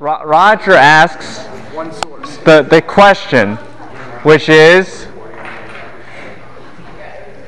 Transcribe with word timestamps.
Ro- 0.00 0.24
Roger 0.24 0.74
asks 0.74 1.44
the, 2.44 2.62
the 2.62 2.80
question, 2.80 3.56
which 4.22 4.48
is 4.48 5.06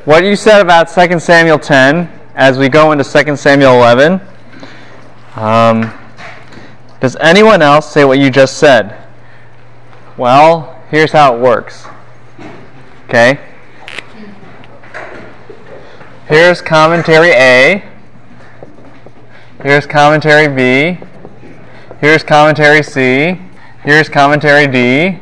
what 0.05 0.25
you 0.25 0.35
said 0.35 0.61
about 0.61 0.89
2 0.89 1.21
Samuel 1.21 1.61
10 1.61 2.11
as 2.35 2.59
we 2.59 2.69
go 2.69 2.91
into 2.91 3.05
2 3.05 3.37
Samuel 3.37 3.75
11. 3.75 4.21
Um, 5.37 5.93
does 6.99 7.15
anyone 7.21 7.63
else 7.63 7.93
say 7.93 8.05
what 8.05 8.19
you 8.19 8.31
just 8.31 8.59
said? 8.59 8.97
Well, 10.17 10.83
here's 10.91 11.13
how 11.13 11.37
it 11.37 11.41
works. 11.41 11.87
Okay? 13.09 13.39
Here's 16.27 16.61
commentary 16.61 17.31
A. 17.31 17.85
Here's 19.63 19.87
commentary 19.87 20.49
B. 20.49 21.07
Here's 22.01 22.23
commentary 22.23 22.83
C. 22.83 23.39
Here's 23.83 24.09
commentary 24.09 24.67
D. 24.67 25.19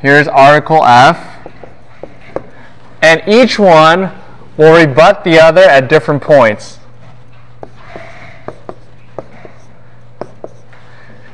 Here's 0.00 0.28
article 0.28 0.84
F. 0.84 1.48
And 3.00 3.22
each 3.26 3.58
one 3.58 4.12
will 4.58 4.76
rebut 4.76 5.24
the 5.24 5.40
other 5.40 5.62
at 5.62 5.88
different 5.88 6.22
points. 6.22 6.78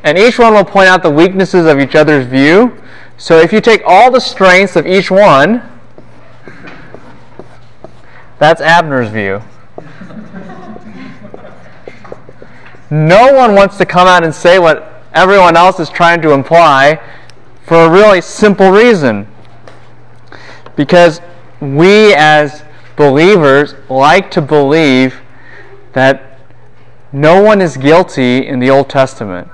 And 0.04 0.16
each 0.16 0.38
one 0.38 0.54
will 0.54 0.64
point 0.64 0.86
out 0.86 1.02
the 1.02 1.10
weaknesses 1.10 1.66
of 1.66 1.80
each 1.80 1.96
other's 1.96 2.24
view. 2.24 2.80
So 3.16 3.38
if 3.38 3.52
you 3.52 3.60
take 3.60 3.82
all 3.84 4.12
the 4.12 4.20
strengths 4.20 4.76
of 4.76 4.86
each 4.86 5.10
one, 5.10 5.62
that's 8.38 8.60
Abner's 8.60 9.08
view. 9.08 9.42
No 12.90 13.32
one 13.32 13.54
wants 13.54 13.76
to 13.78 13.86
come 13.86 14.06
out 14.06 14.24
and 14.24 14.34
say 14.34 14.58
what 14.58 15.02
everyone 15.12 15.56
else 15.56 15.80
is 15.80 15.88
trying 15.88 16.22
to 16.22 16.32
imply 16.32 17.00
for 17.64 17.76
a 17.76 17.90
really 17.90 18.20
simple 18.20 18.70
reason. 18.70 19.26
Because 20.76 21.20
we 21.60 22.14
as 22.14 22.62
believers 22.96 23.74
like 23.88 24.30
to 24.32 24.42
believe 24.42 25.20
that 25.92 26.38
no 27.12 27.42
one 27.42 27.60
is 27.60 27.76
guilty 27.76 28.46
in 28.46 28.58
the 28.60 28.70
Old 28.70 28.88
Testament. 28.88 29.48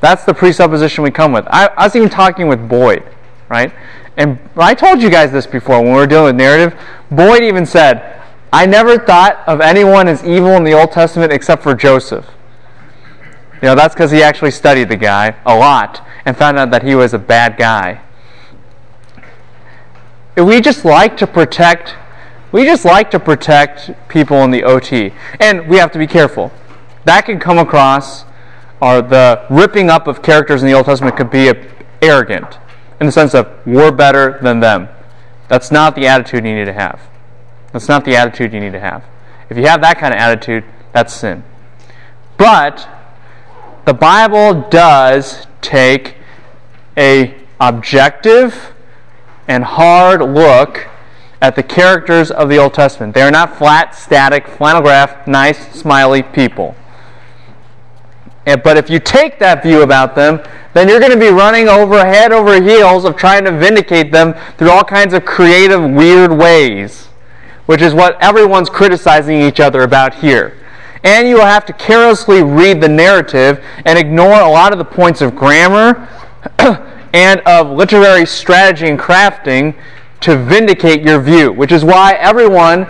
That's 0.00 0.24
the 0.24 0.32
presupposition 0.32 1.04
we 1.04 1.10
come 1.10 1.32
with. 1.32 1.46
I, 1.48 1.66
I 1.76 1.84
was 1.84 1.94
even 1.94 2.08
talking 2.08 2.48
with 2.48 2.68
Boyd, 2.68 3.04
right? 3.48 3.72
And 4.16 4.38
I 4.56 4.74
told 4.74 5.02
you 5.02 5.10
guys 5.10 5.30
this 5.30 5.46
before 5.46 5.76
when 5.82 5.92
we 5.92 5.98
were 5.98 6.06
dealing 6.06 6.26
with 6.26 6.36
narrative. 6.36 6.78
Boyd 7.10 7.42
even 7.42 7.66
said, 7.66 8.19
I 8.52 8.66
never 8.66 8.98
thought 8.98 9.42
of 9.46 9.60
anyone 9.60 10.08
as 10.08 10.24
evil 10.24 10.50
in 10.56 10.64
the 10.64 10.72
Old 10.72 10.92
Testament 10.92 11.32
except 11.32 11.62
for 11.62 11.74
Joseph. 11.74 12.26
You 13.62 13.68
know, 13.68 13.74
that's 13.74 13.94
because 13.94 14.10
he 14.10 14.22
actually 14.22 14.50
studied 14.50 14.88
the 14.88 14.96
guy 14.96 15.36
a 15.44 15.56
lot 15.56 16.04
and 16.24 16.36
found 16.36 16.58
out 16.58 16.70
that 16.70 16.82
he 16.82 16.94
was 16.94 17.14
a 17.14 17.18
bad 17.18 17.56
guy. 17.56 18.00
We 20.36 20.60
just 20.60 20.84
like 20.84 21.16
to 21.18 21.26
protect 21.26 21.94
we 22.52 22.64
just 22.64 22.84
like 22.84 23.10
to 23.12 23.20
protect 23.20 23.90
people 24.08 24.38
in 24.38 24.50
the 24.50 24.64
OT. 24.64 25.12
And 25.38 25.68
we 25.68 25.76
have 25.76 25.92
to 25.92 25.98
be 25.98 26.06
careful. 26.06 26.50
That 27.04 27.24
can 27.24 27.38
come 27.38 27.58
across 27.58 28.24
or 28.80 29.02
the 29.02 29.46
ripping 29.50 29.90
up 29.90 30.06
of 30.06 30.22
characters 30.22 30.62
in 30.62 30.68
the 30.68 30.74
Old 30.74 30.86
Testament 30.86 31.16
could 31.16 31.30
be 31.30 31.52
arrogant 32.02 32.58
in 32.98 33.06
the 33.06 33.12
sense 33.12 33.34
of 33.34 33.48
we're 33.66 33.92
better 33.92 34.38
than 34.42 34.60
them. 34.60 34.88
That's 35.48 35.70
not 35.70 35.94
the 35.94 36.06
attitude 36.06 36.44
you 36.44 36.54
need 36.54 36.64
to 36.64 36.72
have. 36.72 37.00
That's 37.72 37.88
not 37.88 38.04
the 38.04 38.16
attitude 38.16 38.52
you 38.52 38.60
need 38.60 38.72
to 38.72 38.80
have. 38.80 39.04
If 39.48 39.56
you 39.56 39.66
have 39.66 39.80
that 39.82 39.98
kind 39.98 40.14
of 40.14 40.20
attitude, 40.20 40.64
that's 40.92 41.12
sin. 41.12 41.44
But 42.36 42.88
the 43.84 43.94
Bible 43.94 44.68
does 44.70 45.46
take 45.60 46.16
a 46.96 47.34
objective 47.60 48.72
and 49.48 49.64
hard 49.64 50.20
look 50.20 50.88
at 51.40 51.56
the 51.56 51.62
characters 51.62 52.30
of 52.30 52.48
the 52.48 52.58
Old 52.58 52.74
Testament. 52.74 53.14
They 53.14 53.22
are 53.22 53.30
not 53.30 53.56
flat, 53.56 53.94
static, 53.94 54.46
flannel 54.46 54.82
graph, 54.82 55.26
nice, 55.26 55.72
smiley 55.72 56.22
people. 56.22 56.74
But 58.44 58.76
if 58.76 58.90
you 58.90 58.98
take 58.98 59.38
that 59.38 59.62
view 59.62 59.82
about 59.82 60.14
them, 60.14 60.40
then 60.72 60.88
you're 60.88 61.00
going 61.00 61.12
to 61.12 61.18
be 61.18 61.28
running 61.28 61.68
over 61.68 62.04
head 62.04 62.32
over 62.32 62.60
heels 62.60 63.04
of 63.04 63.16
trying 63.16 63.44
to 63.44 63.52
vindicate 63.52 64.12
them 64.12 64.34
through 64.56 64.70
all 64.70 64.84
kinds 64.84 65.14
of 65.14 65.24
creative, 65.24 65.82
weird 65.82 66.32
ways, 66.32 67.09
which 67.66 67.82
is 67.82 67.94
what 67.94 68.20
everyone's 68.20 68.68
criticizing 68.68 69.40
each 69.40 69.60
other 69.60 69.82
about 69.82 70.14
here. 70.14 70.56
And 71.02 71.28
you 71.28 71.36
will 71.36 71.46
have 71.46 71.64
to 71.66 71.72
carelessly 71.72 72.42
read 72.42 72.80
the 72.80 72.88
narrative 72.88 73.64
and 73.86 73.98
ignore 73.98 74.40
a 74.40 74.50
lot 74.50 74.72
of 74.72 74.78
the 74.78 74.84
points 74.84 75.20
of 75.20 75.34
grammar 75.34 76.08
and 77.14 77.40
of 77.40 77.70
literary 77.70 78.26
strategy 78.26 78.88
and 78.88 78.98
crafting 78.98 79.74
to 80.20 80.36
vindicate 80.36 81.02
your 81.02 81.20
view, 81.20 81.52
which 81.52 81.72
is 81.72 81.84
why 81.84 82.14
everyone 82.14 82.86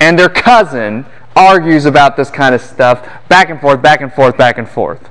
and 0.00 0.18
their 0.18 0.28
cousin 0.28 1.04
argues 1.36 1.84
about 1.84 2.16
this 2.16 2.30
kind 2.30 2.54
of 2.54 2.60
stuff 2.60 3.06
back 3.28 3.50
and 3.50 3.60
forth, 3.60 3.82
back 3.82 4.00
and 4.00 4.12
forth, 4.12 4.36
back 4.36 4.58
and 4.58 4.68
forth. 4.68 5.10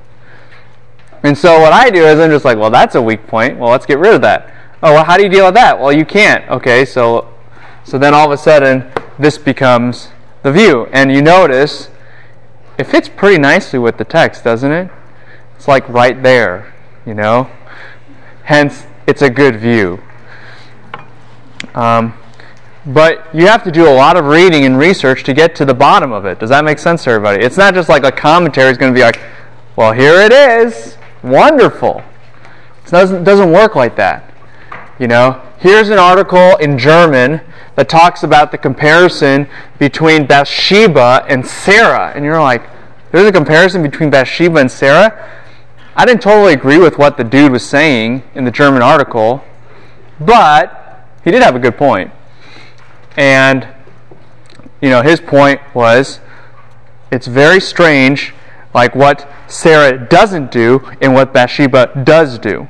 And 1.22 1.38
so 1.38 1.60
what 1.60 1.72
I 1.72 1.90
do 1.90 2.04
is 2.04 2.18
I'm 2.18 2.30
just 2.30 2.44
like, 2.44 2.58
well, 2.58 2.70
that's 2.70 2.96
a 2.96 3.02
weak 3.02 3.26
point. 3.26 3.58
Well, 3.58 3.70
let's 3.70 3.86
get 3.86 3.98
rid 3.98 4.14
of 4.14 4.22
that. 4.22 4.52
Oh, 4.82 4.94
well, 4.94 5.04
how 5.04 5.16
do 5.16 5.22
you 5.22 5.28
deal 5.28 5.46
with 5.46 5.54
that? 5.54 5.80
Well, 5.80 5.92
you 5.92 6.04
can't. 6.04 6.48
Okay, 6.50 6.84
so 6.84 7.31
so 7.84 7.98
then 7.98 8.14
all 8.14 8.26
of 8.26 8.32
a 8.32 8.42
sudden 8.42 8.90
this 9.18 9.38
becomes 9.38 10.08
the 10.42 10.52
view, 10.52 10.86
and 10.92 11.12
you 11.12 11.22
notice 11.22 11.90
it 12.78 12.84
fits 12.84 13.08
pretty 13.08 13.38
nicely 13.38 13.78
with 13.78 13.98
the 13.98 14.04
text, 14.04 14.44
doesn't 14.44 14.72
it? 14.72 14.90
It's 15.56 15.68
like 15.68 15.88
right 15.88 16.20
there, 16.22 16.74
you 17.06 17.14
know. 17.14 17.50
Hence, 18.44 18.86
it's 19.06 19.22
a 19.22 19.30
good 19.30 19.56
view. 19.56 20.00
Um, 21.74 22.14
but 22.84 23.32
you 23.32 23.46
have 23.46 23.62
to 23.64 23.70
do 23.70 23.86
a 23.86 23.94
lot 23.94 24.16
of 24.16 24.24
reading 24.24 24.64
and 24.64 24.76
research 24.76 25.22
to 25.24 25.32
get 25.32 25.54
to 25.56 25.64
the 25.64 25.74
bottom 25.74 26.12
of 26.12 26.24
it. 26.24 26.40
Does 26.40 26.50
that 26.50 26.64
make 26.64 26.78
sense 26.78 27.04
to 27.04 27.10
everybody? 27.10 27.44
It's 27.44 27.56
not 27.56 27.74
just 27.74 27.88
like 27.88 28.04
a 28.04 28.10
commentary 28.10 28.70
is 28.70 28.78
going 28.78 28.92
to 28.92 28.98
be 28.98 29.04
like, 29.04 29.20
well, 29.76 29.92
here 29.92 30.20
it 30.20 30.32
is. 30.32 30.96
Wonderful. 31.22 32.02
It 32.84 32.90
doesn't, 32.90 33.22
doesn't 33.22 33.52
work 33.52 33.76
like 33.76 33.94
that. 33.96 34.34
You 34.98 35.06
know, 35.06 35.40
here's 35.62 35.90
an 35.90 35.98
article 35.98 36.56
in 36.56 36.76
German 36.76 37.40
that 37.76 37.88
talks 37.88 38.24
about 38.24 38.50
the 38.50 38.58
comparison 38.58 39.48
between 39.78 40.26
Bathsheba 40.26 41.24
and 41.28 41.46
Sarah. 41.46 42.12
And 42.16 42.24
you're 42.24 42.40
like, 42.40 42.68
there's 43.12 43.28
a 43.28 43.32
comparison 43.32 43.80
between 43.80 44.10
Bathsheba 44.10 44.58
and 44.58 44.70
Sarah? 44.70 45.40
I 45.94 46.04
didn't 46.04 46.20
totally 46.20 46.52
agree 46.52 46.78
with 46.78 46.98
what 46.98 47.16
the 47.16 47.22
dude 47.22 47.52
was 47.52 47.64
saying 47.64 48.24
in 48.34 48.44
the 48.44 48.50
German 48.50 48.82
article, 48.82 49.44
but 50.18 51.06
he 51.22 51.30
did 51.30 51.42
have 51.44 51.54
a 51.54 51.60
good 51.60 51.76
point. 51.76 52.10
And, 53.16 53.68
you 54.80 54.90
know, 54.90 55.02
his 55.02 55.20
point 55.20 55.60
was 55.74 56.18
it's 57.12 57.28
very 57.28 57.60
strange, 57.60 58.34
like 58.74 58.96
what 58.96 59.30
Sarah 59.46 60.08
doesn't 60.08 60.50
do 60.50 60.90
and 61.00 61.14
what 61.14 61.32
Bathsheba 61.32 62.02
does 62.04 62.40
do. 62.40 62.66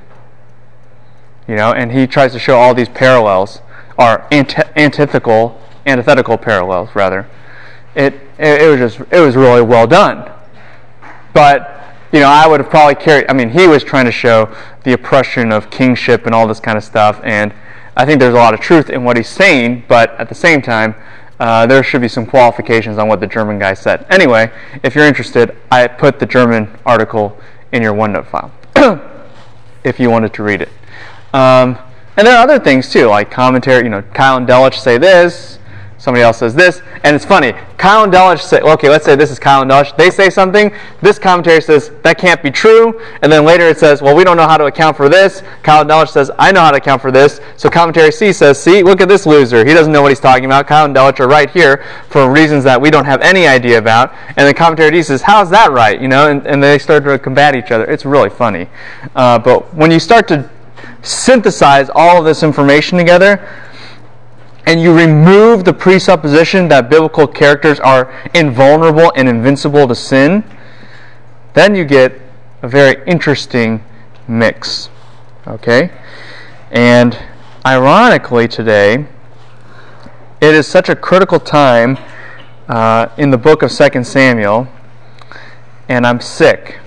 You 1.53 1.59
know, 1.59 1.75
and 1.75 1.93
he 1.93 2.07
tries 2.07 2.33
to 2.33 2.39
show 2.39 2.57
all 2.57 2.73
these 2.73 2.89
parallels, 2.89 3.61
or 3.99 4.27
antithetical, 4.33 5.61
antithetical 5.85 6.39
parallels, 6.39 6.89
rather. 6.95 7.29
It, 7.95 8.15
it, 8.39 8.63
it 8.63 8.71
was 8.71 8.95
just, 8.95 9.13
it 9.13 9.21
was 9.21 9.37
really 9.37 9.61
well 9.61 9.87
done. 9.87 10.33
But 11.35 11.95
you 12.11 12.21
know, 12.21 12.29
I 12.29 12.47
would 12.47 12.61
have 12.61 12.71
probably 12.71 12.95
carried. 12.95 13.27
I 13.29 13.35
mean, 13.35 13.51
he 13.51 13.67
was 13.67 13.85
trying 13.85 14.07
to 14.07 14.11
show 14.11 14.51
the 14.85 14.95
oppression 14.95 15.53
of 15.53 15.69
kingship 15.69 16.25
and 16.25 16.35
all 16.35 16.49
this 16.49 16.59
kind 16.59 16.79
of 16.79 16.85
stuff, 16.85 17.21
and 17.23 17.53
I 17.99 18.07
think 18.07 18.19
there's 18.19 18.33
a 18.33 18.39
lot 18.39 18.55
of 18.55 18.61
truth 18.61 18.89
in 18.89 19.05
what 19.05 19.19
he's 19.19 19.29
saying, 19.29 19.85
but 19.89 20.19
at 20.19 20.31
the 20.31 20.35
same 20.35 20.63
time, 20.63 20.95
uh, 21.39 21.67
there 21.67 21.83
should 21.83 22.01
be 22.01 22.09
some 22.09 22.25
qualifications 22.25 22.97
on 22.97 23.09
what 23.09 23.21
the 23.21 23.27
German 23.27 23.59
guy 23.59 23.75
said. 23.75 24.07
Anyway, 24.09 24.51
if 24.83 24.95
you're 24.95 25.07
interested, 25.07 25.55
I 25.71 25.87
put 25.87 26.19
the 26.19 26.25
German 26.25 26.71
article 26.87 27.37
in 27.73 27.83
your 27.83 27.93
OneNote 27.93 28.27
file 28.29 28.51
if 29.85 30.01
you 30.01 30.09
wanted 30.09 30.33
to 30.33 30.43
read 30.43 30.63
it. 30.63 30.71
Um, 31.33 31.79
and 32.17 32.27
there 32.27 32.37
are 32.37 32.43
other 32.43 32.59
things 32.59 32.91
too, 32.91 33.07
like 33.07 33.31
commentary. 33.31 33.85
You 33.85 33.91
know, 33.91 34.03
Keil 34.03 34.37
and 34.37 34.47
Delitzsch 34.47 34.81
say 34.81 34.99
this, 34.99 35.59
somebody 35.97 36.23
else 36.23 36.39
says 36.39 36.55
this, 36.55 36.83
and 37.05 37.17
it's 37.17 37.25
funny. 37.25 37.53
Keil 37.79 38.05
and 38.05 38.13
Delitzsch 38.13 38.43
say, 38.43 38.61
okay, 38.61 38.91
let's 38.91 39.07
say 39.07 39.17
this 39.17 39.31
is 39.31 39.39
Keil 39.39 39.63
and 39.63 39.71
Delitzsch. 39.71 39.97
They 39.97 40.11
say 40.11 40.29
something. 40.29 40.71
This 41.01 41.19
commentary 41.19 41.63
says 41.63 41.91
that 42.03 42.19
can't 42.19 42.43
be 42.43 42.51
true, 42.51 43.01
and 43.23 43.33
then 43.33 43.47
later 43.47 43.67
it 43.67 43.79
says, 43.79 44.03
well, 44.03 44.15
we 44.15 44.25
don't 44.25 44.37
know 44.37 44.47
how 44.47 44.59
to 44.59 44.67
account 44.67 44.95
for 44.95 45.09
this. 45.09 45.41
Keil 45.63 45.81
and 45.81 45.91
Delitzsch 45.91 46.11
says, 46.11 46.31
I 46.39 46.53
know 46.53 46.61
how 46.61 46.73
to 46.73 46.77
account 46.77 47.01
for 47.01 47.11
this. 47.11 47.41
So 47.57 47.71
commentary 47.71 48.13
C 48.13 48.31
says, 48.31 48.63
see, 48.63 48.83
look 48.83 49.01
at 49.01 49.09
this 49.09 49.25
loser. 49.25 49.65
He 49.65 49.73
doesn't 49.73 49.93
know 49.93 50.03
what 50.03 50.11
he's 50.11 50.21
talking 50.21 50.45
about. 50.45 50.67
Keil 50.67 50.85
and 50.85 50.95
Delitzsch 50.95 51.21
are 51.21 51.29
right 51.29 51.49
here 51.49 51.83
for 52.11 52.31
reasons 52.31 52.63
that 52.65 52.79
we 52.79 52.91
don't 52.91 53.07
have 53.07 53.23
any 53.23 53.47
idea 53.47 53.79
about. 53.79 54.13
And 54.29 54.47
then 54.47 54.55
commentary 54.55 54.91
D 54.91 55.03
says, 55.03 55.23
how's 55.23 55.49
that 55.49 55.73
right? 55.73 55.99
You 55.99 56.09
know, 56.09 56.31
and, 56.31 56.47
and 56.47 56.63
they 56.63 56.79
start 56.79 57.05
to 57.05 57.19
combat 57.19 57.57
each 57.57 57.71
other. 57.71 57.87
It's 57.87 58.05
really 58.05 58.31
funny. 58.31 58.69
Uh, 59.17 59.39
but 59.39 59.73
when 59.75 59.91
you 59.91 59.99
start 59.99 60.29
to 60.29 60.51
synthesize 61.03 61.91
all 61.95 62.19
of 62.19 62.25
this 62.25 62.43
information 62.43 62.99
together, 62.99 63.47
and 64.67 64.81
you 64.81 64.97
remove 64.97 65.65
the 65.65 65.73
presupposition 65.73 66.69
that 66.69 66.89
biblical 66.89 67.27
characters 67.27 67.81
are 67.81 68.13
invulnerable 68.33 69.13
and 69.17 69.29
invincible 69.29 69.89
to 69.89 69.95
sin, 69.95 70.45
then 71.55 71.75
you 71.75 71.85
get 71.85 72.13
a 72.63 72.69
very 72.69 73.05
interesting 73.07 73.85
mix. 74.29 74.89
Okay? 75.47 75.91
And 76.71 77.19
ironically, 77.67 78.47
today, 78.47 79.07
it 80.41 80.55
is 80.55 80.67
such 80.67 80.89
a 80.89 80.97
critical 80.97 81.41
time 81.41 81.99
uh, 82.69 83.09
in 83.19 83.31
the 83.31 83.39
book 83.39 83.63
of 83.63 83.71
2 83.71 84.05
Samuel, 84.05 84.69
and 85.89 86.07
I'm 86.07 86.21
sick. 86.21 86.79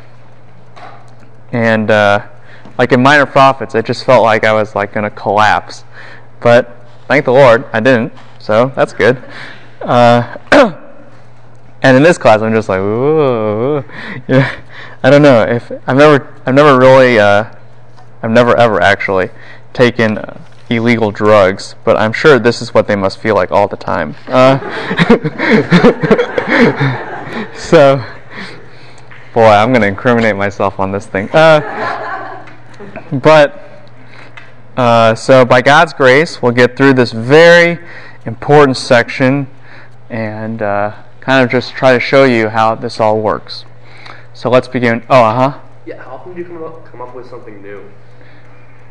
And 1.52 1.92
uh, 1.92 2.28
like 2.78 2.92
in 2.92 3.02
Minor 3.02 3.26
Prophets, 3.26 3.76
it 3.76 3.86
just 3.86 4.06
felt 4.06 4.24
like 4.24 4.44
I 4.44 4.54
was 4.54 4.76
like 4.76 4.94
going 4.94 5.04
to 5.04 5.10
collapse. 5.10 5.84
But 6.42 6.76
thank 7.08 7.26
the 7.26 7.32
Lord, 7.32 7.66
I 7.74 7.80
didn't. 7.80 8.14
So 8.40 8.72
that's 8.76 8.94
good. 8.94 9.24
Uh, 9.82 10.38
and 11.82 11.98
in 11.98 12.04
this 12.04 12.18
class, 12.18 12.42
I'm 12.42 12.54
just 12.54 12.70
like, 12.70 12.80
Ooh. 12.80 13.84
I 15.04 15.10
don't 15.10 15.22
know 15.22 15.44
if 15.44 15.72
I've 15.88 15.98
never, 15.98 16.42
I've 16.46 16.56
never 16.56 16.78
really, 16.78 17.20
uh, 17.20 17.52
I've 18.22 18.32
never 18.32 18.56
ever 18.58 18.82
actually 18.82 19.30
taken 19.74 20.18
illegal 20.70 21.12
drugs, 21.12 21.76
but 21.84 21.96
I'm 21.98 22.12
sure 22.12 22.40
this 22.40 22.62
is 22.62 22.74
what 22.74 22.88
they 22.88 22.96
must 22.96 23.20
feel 23.20 23.36
like 23.36 23.52
all 23.52 23.68
the 23.68 23.78
time. 23.78 24.16
Uh, 24.28 24.58
so, 27.56 28.04
boy, 29.34 29.46
I'm 29.46 29.70
going 29.70 29.82
to 29.82 29.88
incriminate 29.88 30.36
myself 30.36 30.80
on 30.80 30.92
this 30.92 31.06
thing. 31.06 31.30
Uh, 31.32 32.25
but, 33.12 33.60
uh, 34.78 35.16
so 35.16 35.46
by 35.46 35.62
God's 35.62 35.94
grace, 35.94 36.42
we'll 36.42 36.52
get 36.52 36.76
through 36.76 36.94
this 36.94 37.12
very 37.12 37.80
important 38.26 38.78
section 38.78 39.48
and 40.10 40.62
uh, 40.62 40.94
kind 41.22 41.44
of 41.44 41.50
just 41.52 41.74
try 41.74 41.94
to 41.94 42.00
show 42.00 42.24
you 42.24 42.50
how 42.50 42.76
this 42.76 43.00
all 43.00 43.20
works. 43.20 43.66
So 44.34 44.50
let's 44.50 44.68
begin. 44.68 45.06
Oh, 45.10 45.24
uh 45.24 45.52
huh. 45.52 45.60
Yeah, 45.86 46.04
how 46.04 46.16
often 46.16 46.34
do 46.34 46.42
you 46.42 46.46
come 46.48 46.64
up, 46.64 46.86
come 46.86 47.02
up 47.02 47.16
with 47.16 47.28
something 47.30 47.62
new? 47.62 47.90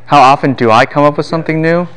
How 0.06 0.20
often 0.20 0.54
do 0.54 0.70
I 0.70 0.86
come 0.86 1.04
up 1.04 1.16
with 1.16 1.26
something 1.26 1.60
new? 1.60 1.88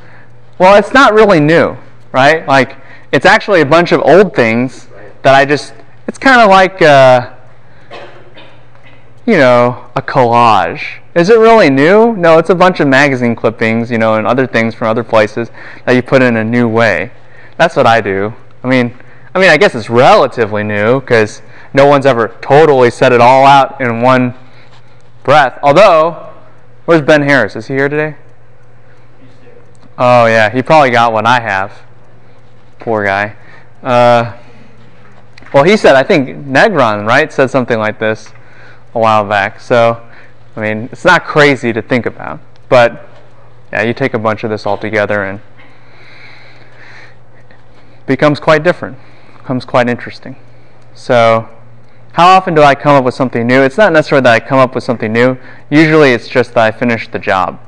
Well, 0.57 0.75
it's 0.75 0.93
not 0.93 1.13
really 1.13 1.39
new, 1.39 1.77
right? 2.11 2.47
Like, 2.47 2.77
it's 3.11 3.25
actually 3.25 3.61
a 3.61 3.65
bunch 3.65 3.91
of 3.91 4.01
old 4.01 4.35
things 4.35 4.87
Right. 4.91 5.23
that 5.23 5.35
I 5.35 5.45
just, 5.45 5.73
it's 6.07 6.17
kind 6.17 6.41
of 6.41 6.49
like, 6.49 6.81
uh, 6.81 7.33
you 9.25 9.37
know, 9.37 9.85
a 9.95 10.01
collage. 10.01 10.99
Is 11.17 11.31
it 11.31 11.39
really 11.39 11.71
new? 11.71 12.15
No, 12.15 12.37
it's 12.37 12.51
a 12.51 12.55
bunch 12.55 12.79
of 12.79 12.87
magazine 12.87 13.35
clippings, 13.35 13.89
you 13.89 13.97
know, 13.97 14.13
and 14.13 14.27
other 14.27 14.45
things 14.45 14.75
from 14.75 14.87
other 14.87 15.03
places 15.03 15.49
that 15.85 15.93
you 15.93 16.03
put 16.03 16.21
in 16.21 16.37
a 16.37 16.43
new 16.43 16.69
way. 16.69 17.09
That's 17.57 17.75
what 17.75 17.87
I 17.87 18.01
do. 18.01 18.35
I 18.63 18.67
mean, 18.67 18.95
I 19.33 19.39
mean, 19.39 19.49
I 19.49 19.57
guess 19.57 19.73
it's 19.73 19.89
relatively 19.89 20.63
new 20.63 20.99
because 20.99 21.41
no 21.73 21.87
one's 21.87 22.05
ever 22.05 22.37
totally 22.41 22.91
set 22.91 23.13
it 23.13 23.19
all 23.19 23.47
out 23.47 23.81
in 23.81 24.01
one 24.01 24.35
breath. 25.23 25.57
Although, 25.63 26.31
where's 26.85 27.01
Ben 27.01 27.23
Harris? 27.23 27.55
Is 27.55 27.65
he 27.65 27.73
here 27.73 27.89
today? 27.89 28.15
Oh 29.97 30.27
yeah, 30.27 30.51
he 30.51 30.61
probably 30.61 30.91
got 30.91 31.13
what 31.13 31.25
I 31.25 31.39
have. 31.39 31.81
Poor 32.77 33.03
guy. 33.03 33.35
Uh, 33.81 34.37
well, 35.51 35.63
he 35.63 35.77
said 35.77 35.95
I 35.95 36.03
think 36.03 36.45
Negron 36.45 37.07
right 37.07 37.33
said 37.33 37.49
something 37.49 37.79
like 37.79 37.97
this 37.97 38.31
a 38.93 38.99
while 38.99 39.27
back. 39.27 39.59
So, 39.59 40.06
I 40.57 40.61
mean, 40.61 40.89
it's 40.91 41.05
not 41.05 41.23
crazy 41.23 41.71
to 41.71 41.83
think 41.83 42.07
about, 42.07 42.39
but 42.67 43.07
yeah, 43.71 43.83
you 43.83 43.93
take 43.93 44.15
a 44.15 44.19
bunch 44.19 44.43
of 44.43 44.49
this 44.49 44.65
all 44.65 44.77
together 44.77 45.23
and 45.23 45.39
becomes 48.07 48.39
quite 48.39 48.63
different. 48.63 48.97
Becomes 49.37 49.65
quite 49.65 49.87
interesting. 49.87 50.35
So, 50.95 51.47
how 52.13 52.29
often 52.29 52.55
do 52.55 52.63
I 52.63 52.73
come 52.73 52.95
up 52.95 53.03
with 53.03 53.13
something 53.13 53.45
new? 53.45 53.61
It's 53.61 53.77
not 53.77 53.93
necessarily 53.93 54.23
that 54.23 54.33
I 54.33 54.39
come 54.39 54.57
up 54.57 54.73
with 54.73 54.83
something 54.83 55.13
new. 55.13 55.37
Usually, 55.69 56.13
it's 56.13 56.27
just 56.27 56.55
that 56.55 56.73
I 56.73 56.75
finish 56.75 57.07
the 57.07 57.19
job. 57.19 57.59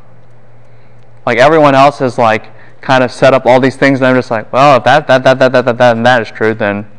Like 1.27 1.37
everyone 1.37 1.75
else 1.75 1.99
has 1.99 2.17
like 2.17 2.47
kind 2.81 3.03
of 3.03 3.11
set 3.11 3.35
up 3.35 3.45
all 3.45 3.59
these 3.59 3.75
things, 3.75 3.99
and 3.99 4.07
I'm 4.07 4.15
just 4.15 4.31
like, 4.31 4.51
well, 4.51 4.77
if 4.77 4.83
that 4.85 5.05
that 5.05 5.23
that 5.23 5.37
that 5.37 5.51
that 5.51 5.65
that, 5.65 5.77
that 5.77 5.95
and 5.95 6.05
that 6.07 6.23
is 6.23 6.31
true, 6.31 6.55
then 6.55 6.89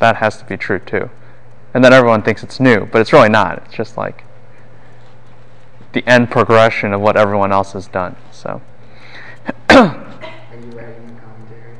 that 0.00 0.16
has 0.16 0.36
to 0.38 0.44
be 0.44 0.56
true 0.56 0.80
too. 0.80 1.10
And 1.74 1.84
then 1.84 1.92
everyone 1.92 2.22
thinks 2.22 2.42
it's 2.42 2.58
new, 2.58 2.86
but 2.86 3.00
it's 3.00 3.12
really 3.12 3.28
not. 3.28 3.62
It's 3.64 3.74
just 3.74 3.96
like 3.96 4.24
the 5.92 6.06
end 6.08 6.30
progression 6.30 6.92
of 6.92 7.00
what 7.00 7.16
everyone 7.16 7.52
else 7.52 7.72
has 7.72 7.88
done. 7.88 8.16
So. 8.30 8.60
Are 9.70 9.84
you 10.54 10.70
writing 10.70 11.20
commentary? 11.20 11.76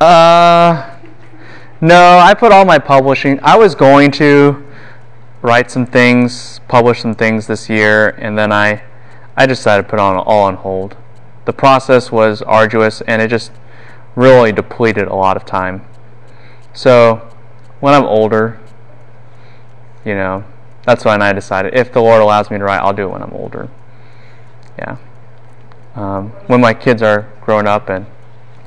Uh, 0.00 0.98
no, 1.80 2.18
I 2.18 2.34
put 2.34 2.52
all 2.52 2.64
my 2.64 2.78
publishing. 2.78 3.38
I 3.42 3.56
was 3.56 3.74
going 3.74 4.10
to 4.12 4.64
write 5.42 5.70
some 5.70 5.86
things, 5.86 6.60
publish 6.68 7.00
some 7.00 7.14
things 7.14 7.46
this 7.46 7.68
year, 7.68 8.10
and 8.10 8.36
then 8.36 8.52
I, 8.52 8.82
I 9.36 9.46
decided 9.46 9.84
to 9.84 9.88
put 9.88 10.00
on 10.00 10.16
all 10.16 10.44
on 10.44 10.56
hold. 10.56 10.96
The 11.44 11.52
process 11.52 12.10
was 12.10 12.42
arduous, 12.42 13.00
and 13.02 13.22
it 13.22 13.28
just 13.28 13.52
really 14.16 14.52
depleted 14.52 15.06
a 15.06 15.14
lot 15.14 15.36
of 15.36 15.44
time. 15.44 15.86
So, 16.72 17.28
when 17.80 17.94
I'm 17.94 18.04
older, 18.04 18.58
you 20.04 20.14
know, 20.14 20.44
that's 20.88 21.04
when 21.04 21.20
I 21.20 21.34
decided 21.34 21.74
if 21.74 21.92
the 21.92 22.00
Lord 22.00 22.22
allows 22.22 22.50
me 22.50 22.56
to 22.56 22.64
write, 22.64 22.78
I'll 22.78 22.94
do 22.94 23.02
it 23.02 23.10
when 23.10 23.20
I'm 23.22 23.34
older. 23.34 23.68
Yeah. 24.78 24.96
Um, 25.94 26.30
when 26.46 26.62
my 26.62 26.72
kids 26.72 27.02
are 27.02 27.30
grown 27.42 27.66
up 27.66 27.90
and 27.90 28.06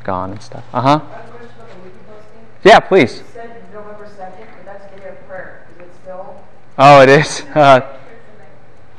gone 0.04 0.30
and 0.30 0.40
stuff. 0.40 0.64
Uh 0.72 0.82
huh. 0.82 0.88
I 0.90 1.16
have 1.18 1.26
a 1.26 1.32
question 1.32 1.56
about 1.58 1.70
the 1.72 1.80
wiki 1.82 1.98
posting. 2.08 2.42
Yeah, 2.64 2.80
please. 2.80 3.18
You 3.18 3.26
said 3.34 3.74
November 3.74 4.06
2nd, 4.06 4.46
but 4.56 4.66
that's 4.66 5.02
day 5.02 5.10
of 5.10 5.28
prayer. 5.28 5.66
Is 5.76 5.82
it 5.88 5.90
still? 6.04 6.36
Oh, 6.78 7.02
it 7.02 7.10
is. 7.10 7.44
Uh, 7.56 7.98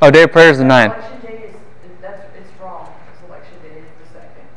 oh, 0.01 0.11
day 0.11 0.25
of 0.25 0.33
prayer 0.33 0.51
is 0.51 0.59
the 0.59 0.65
ninth. 0.65 0.93
Election 0.93 1.21
day 1.21 1.45
is, 1.45 1.55
is- 1.55 2.01
that's, 2.01 2.23
it's 2.37 2.61
wrong. 2.61 2.93
It's 3.13 3.23
election 3.31 3.55
day 3.63 3.79
is 3.79 3.85
the 4.03 4.19
second. 4.19 4.49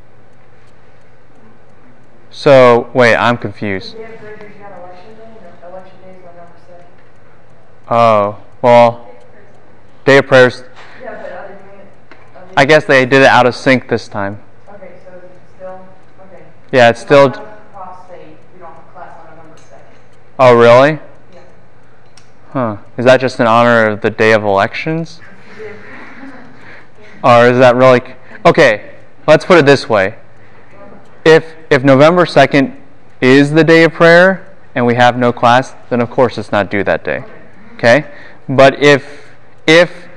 So 2.31 2.89
wait, 2.95 3.15
I'm 3.15 3.37
confused. 3.37 3.93
Day 3.95 4.05
of 4.05 4.19
prayer 4.19 4.33
is 4.33 4.59
not 4.59 4.71
election 4.79 5.15
day, 5.17 5.29
no, 5.61 5.69
election 5.69 6.01
day 6.01 6.09
is 6.15 6.23
November 6.25 6.57
2nd. 6.67 7.93
Oh, 7.93 8.44
well, 8.65 9.05
day 10.05 10.17
of 10.17 10.25
prayers. 10.25 10.63
Yeah, 10.99 11.21
but 11.21 11.31
are 11.31 11.47
they 11.47 11.53
doing 11.53 11.81
it? 11.81 12.15
are 12.35 12.45
they- 12.47 12.53
I 12.57 12.65
guess 12.65 12.85
they 12.85 13.05
did 13.05 13.21
it 13.21 13.27
out 13.27 13.45
of 13.45 13.53
sync 13.55 13.89
this 13.89 14.07
time. 14.07 14.41
Okay, 14.67 14.93
so 15.05 15.17
is 15.17 15.23
it 15.23 15.31
still, 15.55 15.87
okay. 16.25 16.45
Yeah, 16.71 16.89
it's 16.89 16.99
still. 16.99 17.29
Because 17.29 17.41
a 17.41 17.43
lot 17.43 17.57
of 17.59 17.73
profs 17.73 18.09
say 18.09 18.25
we 18.55 18.59
don't 18.59 18.73
have 18.73 18.93
class 18.95 19.19
on 19.19 19.37
November 19.37 19.55
2nd. 19.55 19.99
Oh, 20.39 20.57
really? 20.57 20.99
Yeah. 21.31 21.39
Huh? 22.53 22.77
Is 22.97 23.05
that 23.05 23.21
just 23.21 23.39
in 23.39 23.45
honor 23.45 23.87
of 23.87 24.01
the 24.01 24.09
day 24.09 24.31
of 24.31 24.43
elections, 24.43 25.21
or 27.23 27.45
is 27.45 27.59
that 27.59 27.75
really? 27.75 28.01
Okay, 28.47 28.95
let's 29.27 29.45
put 29.45 29.59
it 29.59 29.67
this 29.67 29.87
way. 29.87 30.15
If 31.23 31.53
if 31.69 31.83
November 31.83 32.25
second 32.25 32.81
is 33.21 33.51
the 33.51 33.63
day 33.63 33.83
of 33.83 33.93
prayer 33.93 34.55
and 34.73 34.87
we 34.87 34.95
have 34.95 35.19
no 35.19 35.31
class, 35.31 35.75
then 35.91 36.01
of 36.01 36.09
course 36.09 36.39
it's 36.39 36.51
not 36.51 36.71
due 36.71 36.83
that 36.83 37.03
day. 37.03 37.23
Okay? 37.75 38.05
But 38.47 38.81
if 38.83 39.31
if 39.67 40.07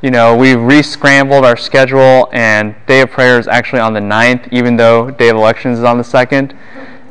you 0.00 0.10
know 0.10 0.36
we've 0.36 0.60
re-scrambled 0.60 1.44
our 1.44 1.56
schedule 1.56 2.28
and 2.32 2.74
day 2.86 3.00
of 3.02 3.10
prayer 3.10 3.38
is 3.38 3.48
actually 3.48 3.80
on 3.80 3.92
the 3.92 4.00
9th, 4.00 4.48
even 4.52 4.76
though 4.76 5.10
day 5.10 5.28
of 5.28 5.36
elections 5.36 5.78
is 5.78 5.84
on 5.84 5.98
the 5.98 6.04
second, 6.04 6.54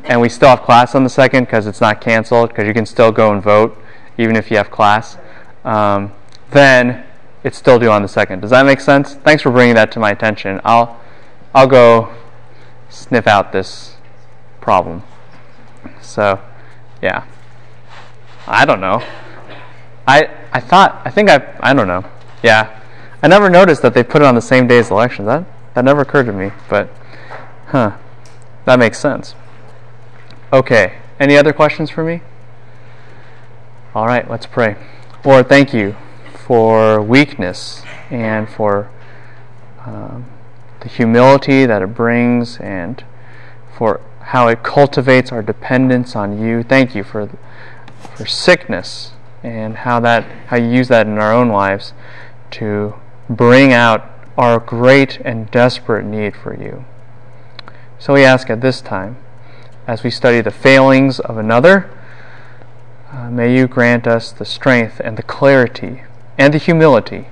and 0.04 0.20
we 0.20 0.28
still 0.28 0.48
have 0.48 0.62
class 0.62 0.94
on 0.94 1.04
the 1.04 1.10
second 1.10 1.44
because 1.44 1.66
it's 1.66 1.80
not 1.80 2.00
canceled 2.00 2.50
because 2.50 2.66
you 2.66 2.74
can 2.74 2.86
still 2.86 3.12
go 3.12 3.32
and 3.32 3.42
vote 3.42 3.80
even 4.18 4.34
if 4.34 4.50
you 4.50 4.56
have 4.56 4.70
class, 4.70 5.18
um, 5.64 6.12
then 6.50 7.04
it's 7.44 7.58
still 7.58 7.78
due 7.78 7.90
on 7.90 8.02
the 8.02 8.08
second. 8.08 8.40
Does 8.40 8.50
that 8.50 8.64
make 8.64 8.80
sense? 8.80 9.14
Thanks 9.14 9.42
for 9.42 9.50
bringing 9.50 9.74
that 9.74 9.92
to 9.92 10.00
my 10.00 10.10
attention. 10.10 10.60
I'll 10.64 11.00
I'll 11.54 11.66
go 11.66 12.14
sniff 12.88 13.26
out 13.26 13.52
this 13.52 13.96
problem. 14.60 15.02
So, 16.00 16.40
yeah. 17.00 17.24
I 18.46 18.64
don't 18.64 18.80
know. 18.80 19.02
I 20.06 20.28
I 20.56 20.60
thought 20.60 21.02
I 21.04 21.10
think 21.10 21.28
I 21.28 21.54
I 21.60 21.74
don't 21.74 21.86
know. 21.86 22.02
Yeah. 22.42 22.80
I 23.22 23.28
never 23.28 23.50
noticed 23.50 23.82
that 23.82 23.92
they 23.92 24.02
put 24.02 24.22
it 24.22 24.24
on 24.24 24.34
the 24.34 24.40
same 24.40 24.66
day 24.66 24.78
as 24.78 24.90
elections. 24.90 25.26
That 25.26 25.44
that 25.74 25.84
never 25.84 26.00
occurred 26.00 26.24
to 26.26 26.32
me, 26.32 26.50
but 26.70 26.88
huh. 27.66 27.98
That 28.64 28.78
makes 28.78 28.98
sense. 28.98 29.34
Okay. 30.54 30.96
Any 31.20 31.36
other 31.36 31.52
questions 31.52 31.90
for 31.90 32.02
me? 32.02 32.22
All 33.94 34.06
right, 34.06 34.30
let's 34.30 34.46
pray. 34.46 34.76
Lord, 35.26 35.46
thank 35.46 35.74
you 35.74 35.94
for 36.32 37.02
weakness 37.02 37.82
and 38.10 38.48
for 38.48 38.88
um, 39.84 40.24
the 40.80 40.88
humility 40.88 41.66
that 41.66 41.82
it 41.82 41.94
brings 41.94 42.56
and 42.60 43.04
for 43.76 44.00
how 44.20 44.48
it 44.48 44.62
cultivates 44.62 45.30
our 45.30 45.42
dependence 45.42 46.16
on 46.16 46.40
you. 46.40 46.62
Thank 46.62 46.94
you 46.94 47.04
for 47.04 47.28
for 48.14 48.24
sickness 48.24 49.12
and 49.42 49.78
how 49.78 50.00
that 50.00 50.24
how 50.48 50.56
you 50.56 50.68
use 50.68 50.88
that 50.88 51.06
in 51.06 51.18
our 51.18 51.32
own 51.32 51.48
lives 51.48 51.92
to 52.50 52.94
bring 53.28 53.72
out 53.72 54.10
our 54.36 54.58
great 54.58 55.18
and 55.24 55.50
desperate 55.50 56.04
need 56.04 56.36
for 56.36 56.54
you. 56.54 56.84
So 57.98 58.12
we 58.12 58.24
ask 58.24 58.50
at 58.50 58.60
this 58.60 58.80
time, 58.80 59.16
as 59.86 60.02
we 60.02 60.10
study 60.10 60.40
the 60.40 60.50
failings 60.50 61.18
of 61.20 61.38
another, 61.38 61.90
uh, 63.10 63.30
may 63.30 63.56
you 63.56 63.66
grant 63.66 64.06
us 64.06 64.32
the 64.32 64.44
strength 64.44 65.00
and 65.02 65.16
the 65.16 65.22
clarity 65.22 66.02
and 66.36 66.52
the 66.52 66.58
humility 66.58 67.28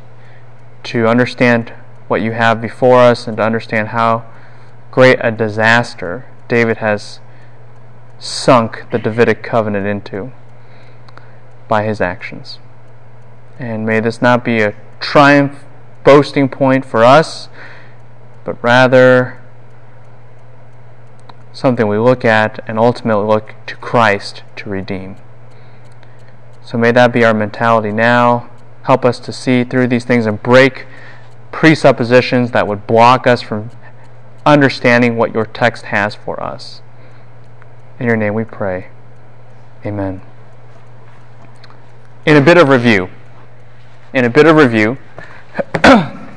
to 0.84 1.06
understand 1.06 1.72
what 2.08 2.22
you 2.22 2.32
have 2.32 2.60
before 2.60 2.98
us 2.98 3.26
and 3.26 3.36
to 3.36 3.42
understand 3.42 3.88
how 3.88 4.24
great 4.90 5.18
a 5.20 5.30
disaster 5.30 6.26
David 6.48 6.78
has 6.78 7.20
sunk 8.18 8.84
the 8.90 8.98
Davidic 8.98 9.42
covenant 9.42 9.86
into 9.86 10.32
by 11.68 11.84
his 11.84 12.00
actions. 12.00 12.58
And 13.58 13.86
may 13.86 14.00
this 14.00 14.20
not 14.20 14.44
be 14.44 14.60
a 14.60 14.74
triumph 15.00 15.64
boasting 16.04 16.48
point 16.48 16.84
for 16.84 17.04
us, 17.04 17.48
but 18.44 18.62
rather 18.62 19.40
something 21.52 21.86
we 21.86 21.98
look 21.98 22.24
at 22.24 22.62
and 22.68 22.78
ultimately 22.78 23.24
look 23.24 23.54
to 23.66 23.76
Christ 23.76 24.42
to 24.56 24.68
redeem. 24.68 25.16
So 26.62 26.76
may 26.78 26.92
that 26.92 27.12
be 27.12 27.24
our 27.24 27.34
mentality 27.34 27.92
now. 27.92 28.50
Help 28.82 29.04
us 29.04 29.18
to 29.20 29.32
see 29.32 29.64
through 29.64 29.86
these 29.88 30.04
things 30.04 30.26
and 30.26 30.42
break 30.42 30.86
presuppositions 31.52 32.50
that 32.50 32.66
would 32.66 32.86
block 32.86 33.26
us 33.26 33.40
from 33.40 33.70
understanding 34.44 35.16
what 35.16 35.32
your 35.32 35.46
text 35.46 35.86
has 35.86 36.14
for 36.14 36.42
us. 36.42 36.82
In 37.98 38.06
your 38.06 38.16
name 38.16 38.34
we 38.34 38.44
pray. 38.44 38.88
Amen. 39.86 40.20
In 42.26 42.36
a 42.36 42.40
bit 42.40 42.56
of 42.56 42.70
review, 42.70 43.10
in 44.14 44.24
a 44.24 44.30
bit 44.30 44.46
of 44.46 44.56
review, 44.56 44.96
um, 45.84 46.28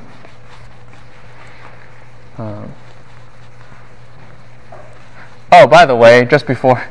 oh, 5.51 5.65
by 5.67 5.85
the 5.85 5.95
way, 5.95 6.25
just 6.25 6.45
before, 6.45 6.85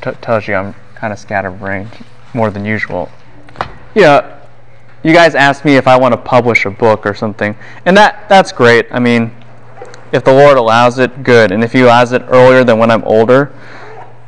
t- 0.00 0.10
tells 0.20 0.48
you 0.48 0.56
I'm 0.56 0.74
kind 0.96 1.12
of 1.12 1.20
scatterbrained 1.20 1.90
more 2.34 2.50
than 2.50 2.64
usual. 2.64 3.08
Yeah, 3.94 4.40
you 5.04 5.12
guys 5.12 5.36
asked 5.36 5.64
me 5.64 5.76
if 5.76 5.86
I 5.86 5.96
want 5.96 6.12
to 6.12 6.18
publish 6.18 6.64
a 6.64 6.70
book 6.70 7.06
or 7.06 7.14
something, 7.14 7.56
and 7.86 7.96
that 7.96 8.28
that's 8.28 8.50
great. 8.50 8.86
I 8.90 8.98
mean, 8.98 9.30
if 10.10 10.24
the 10.24 10.32
Lord 10.32 10.56
allows 10.56 10.98
it, 10.98 11.22
good. 11.22 11.52
And 11.52 11.62
if 11.62 11.72
He 11.72 11.82
allows 11.82 12.10
it 12.10 12.22
earlier 12.26 12.64
than 12.64 12.78
when 12.78 12.90
I'm 12.90 13.04
older, 13.04 13.52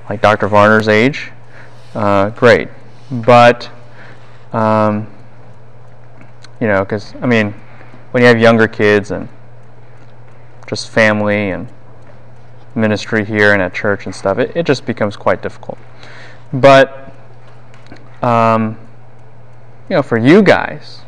like 0.08 0.20
Dr. 0.20 0.48
Varner's 0.48 0.86
age, 0.86 1.32
uh, 1.94 2.30
great. 2.30 2.68
But 3.10 3.70
um, 4.54 5.06
you 6.60 6.68
know, 6.68 6.84
because 6.84 7.12
I 7.20 7.26
mean, 7.26 7.52
when 8.12 8.22
you 8.22 8.28
have 8.28 8.38
younger 8.38 8.68
kids 8.68 9.10
and 9.10 9.28
just 10.68 10.88
family 10.88 11.50
and 11.50 11.68
ministry 12.74 13.24
here 13.24 13.52
and 13.52 13.60
at 13.60 13.74
church 13.74 14.06
and 14.06 14.14
stuff, 14.14 14.38
it, 14.38 14.56
it 14.56 14.64
just 14.64 14.86
becomes 14.86 15.16
quite 15.16 15.42
difficult. 15.42 15.78
But 16.52 17.12
um, 18.22 18.78
you 19.88 19.96
know, 19.96 20.02
for 20.02 20.16
you 20.16 20.40
guys, 20.40 21.02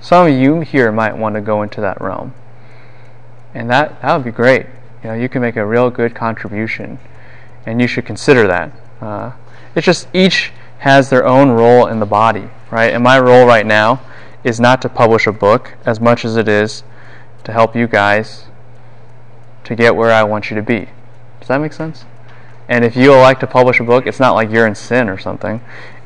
some 0.00 0.28
of 0.28 0.32
you 0.32 0.60
here 0.60 0.92
might 0.92 1.16
want 1.16 1.34
to 1.34 1.40
go 1.40 1.62
into 1.62 1.80
that 1.80 2.00
realm, 2.00 2.32
and 3.54 3.68
that 3.70 4.00
that 4.02 4.14
would 4.14 4.24
be 4.24 4.30
great. 4.30 4.66
You 5.02 5.10
know, 5.10 5.14
you 5.14 5.28
can 5.28 5.42
make 5.42 5.56
a 5.56 5.66
real 5.66 5.90
good 5.90 6.14
contribution, 6.14 7.00
and 7.66 7.80
you 7.80 7.88
should 7.88 8.06
consider 8.06 8.46
that. 8.46 8.72
Uh, 9.00 9.32
it's 9.74 9.84
just 9.84 10.06
each 10.14 10.52
has 10.78 11.10
their 11.10 11.26
own 11.26 11.50
role 11.50 11.86
in 11.86 12.00
the 12.00 12.06
body, 12.06 12.48
right? 12.70 12.92
And 12.92 13.02
my 13.02 13.18
role 13.18 13.46
right 13.46 13.66
now 13.66 14.00
is 14.42 14.60
not 14.60 14.82
to 14.82 14.88
publish 14.88 15.26
a 15.26 15.32
book 15.32 15.74
as 15.86 16.00
much 16.00 16.24
as 16.24 16.36
it 16.36 16.48
is 16.48 16.82
to 17.44 17.52
help 17.52 17.74
you 17.74 17.86
guys 17.86 18.46
to 19.64 19.74
get 19.74 19.96
where 19.96 20.12
I 20.12 20.22
want 20.22 20.50
you 20.50 20.56
to 20.56 20.62
be. 20.62 20.88
Does 21.40 21.48
that 21.48 21.60
make 21.60 21.72
sense? 21.72 22.04
And 22.68 22.84
if 22.84 22.96
you 22.96 23.12
elect 23.12 23.40
to 23.40 23.46
publish 23.46 23.80
a 23.80 23.84
book, 23.84 24.06
it's 24.06 24.20
not 24.20 24.34
like 24.34 24.50
you're 24.50 24.66
in 24.66 24.74
sin 24.74 25.08
or 25.08 25.18
something. 25.18 25.60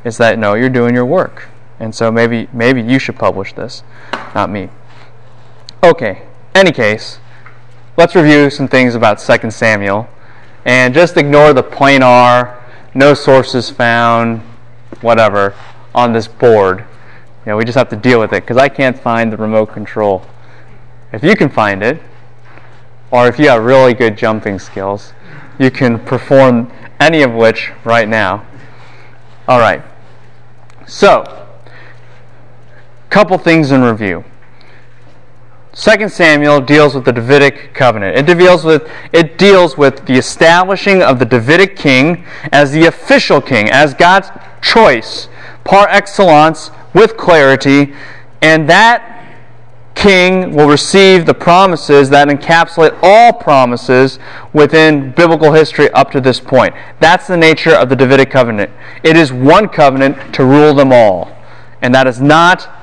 It's 0.04 0.18
that 0.18 0.38
no, 0.38 0.54
you're 0.54 0.68
doing 0.68 0.94
your 0.94 1.06
work. 1.06 1.48
And 1.80 1.94
so 1.94 2.10
maybe 2.10 2.48
maybe 2.52 2.82
you 2.82 2.98
should 2.98 3.16
publish 3.16 3.52
this, 3.52 3.82
not 4.34 4.50
me. 4.50 4.68
Okay. 5.82 6.22
Any 6.54 6.72
case, 6.72 7.20
let's 7.96 8.16
review 8.16 8.50
some 8.50 8.66
things 8.66 8.96
about 8.96 9.20
2 9.20 9.50
Samuel 9.50 10.08
and 10.64 10.92
just 10.92 11.16
ignore 11.16 11.52
the 11.52 11.62
plain 11.62 12.02
R, 12.02 12.60
no 12.94 13.14
sources 13.14 13.70
found, 13.70 14.42
whatever 15.00 15.54
on 15.94 16.12
this 16.12 16.28
board. 16.28 16.80
You 17.44 17.52
know, 17.52 17.56
we 17.56 17.64
just 17.64 17.78
have 17.78 17.88
to 17.90 17.96
deal 17.96 18.20
with 18.20 18.32
it 18.32 18.42
because 18.42 18.56
I 18.56 18.68
can't 18.68 18.98
find 18.98 19.32
the 19.32 19.36
remote 19.36 19.66
control. 19.66 20.26
If 21.12 21.22
you 21.22 21.34
can 21.34 21.48
find 21.48 21.82
it, 21.82 22.00
or 23.10 23.26
if 23.26 23.38
you 23.38 23.48
have 23.48 23.64
really 23.64 23.94
good 23.94 24.18
jumping 24.18 24.58
skills, 24.58 25.14
you 25.58 25.70
can 25.70 25.98
perform 25.98 26.70
any 27.00 27.22
of 27.22 27.32
which 27.32 27.72
right 27.84 28.08
now. 28.08 28.46
All 29.46 29.60
right. 29.60 29.82
So, 30.86 31.46
couple 33.10 33.38
things 33.38 33.72
in 33.72 33.82
review. 33.82 34.24
2 35.80 36.08
Samuel 36.08 36.60
deals 36.60 36.96
with 36.96 37.04
the 37.04 37.12
Davidic 37.12 37.72
covenant. 37.72 38.16
It 38.16 38.36
deals 38.36 38.64
with 38.64 38.90
it 39.12 39.38
deals 39.38 39.78
with 39.78 40.06
the 40.06 40.14
establishing 40.14 41.02
of 41.02 41.20
the 41.20 41.24
Davidic 41.24 41.76
king 41.76 42.24
as 42.50 42.72
the 42.72 42.86
official 42.86 43.40
king, 43.40 43.70
as 43.70 43.94
God's 43.94 44.30
choice 44.60 45.28
par 45.62 45.86
excellence 45.90 46.70
with 46.94 47.16
clarity, 47.16 47.94
and 48.42 48.68
that 48.68 49.14
king 49.94 50.52
will 50.54 50.68
receive 50.68 51.26
the 51.26 51.34
promises 51.34 52.08
that 52.10 52.28
encapsulate 52.28 52.98
all 53.02 53.32
promises 53.32 54.18
within 54.52 55.12
biblical 55.12 55.52
history 55.52 55.90
up 55.90 56.10
to 56.10 56.20
this 56.20 56.40
point. 56.40 56.74
That's 57.00 57.26
the 57.26 57.36
nature 57.36 57.74
of 57.74 57.88
the 57.88 57.96
Davidic 57.96 58.30
covenant. 58.30 58.70
It 59.02 59.16
is 59.16 59.32
one 59.32 59.68
covenant 59.68 60.34
to 60.34 60.44
rule 60.44 60.72
them 60.74 60.92
all. 60.92 61.36
And 61.82 61.94
that 61.94 62.06
is 62.06 62.20
not 62.20 62.77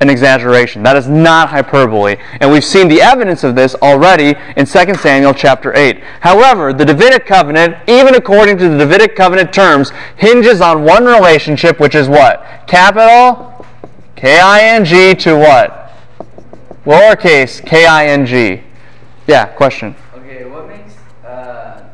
an 0.00 0.10
exaggeration. 0.10 0.82
That 0.82 0.96
is 0.96 1.08
not 1.08 1.48
hyperbole. 1.48 2.16
And 2.40 2.50
we've 2.50 2.64
seen 2.64 2.88
the 2.88 3.00
evidence 3.00 3.44
of 3.44 3.54
this 3.54 3.74
already 3.76 4.34
in 4.56 4.66
2 4.66 4.94
Samuel 4.94 5.32
chapter 5.32 5.74
8. 5.74 6.02
However, 6.20 6.72
the 6.72 6.84
Davidic 6.84 7.26
covenant, 7.26 7.76
even 7.88 8.14
according 8.14 8.58
to 8.58 8.68
the 8.68 8.78
Davidic 8.78 9.16
covenant 9.16 9.52
terms, 9.54 9.92
hinges 10.16 10.60
on 10.60 10.84
one 10.84 11.06
relationship, 11.06 11.80
which 11.80 11.94
is 11.94 12.08
what? 12.08 12.44
Capital 12.66 13.64
K 14.16 14.38
I 14.38 14.60
N 14.62 14.84
G 14.84 15.14
to 15.14 15.36
what? 15.36 15.92
Lowercase 16.84 17.64
K 17.64 17.86
I 17.86 18.06
N 18.08 18.26
G. 18.26 18.62
Yeah, 19.26 19.46
question. 19.46 19.96
Okay, 20.14 20.44
what 20.44 20.68
makes 20.68 20.94
uh, 21.24 21.88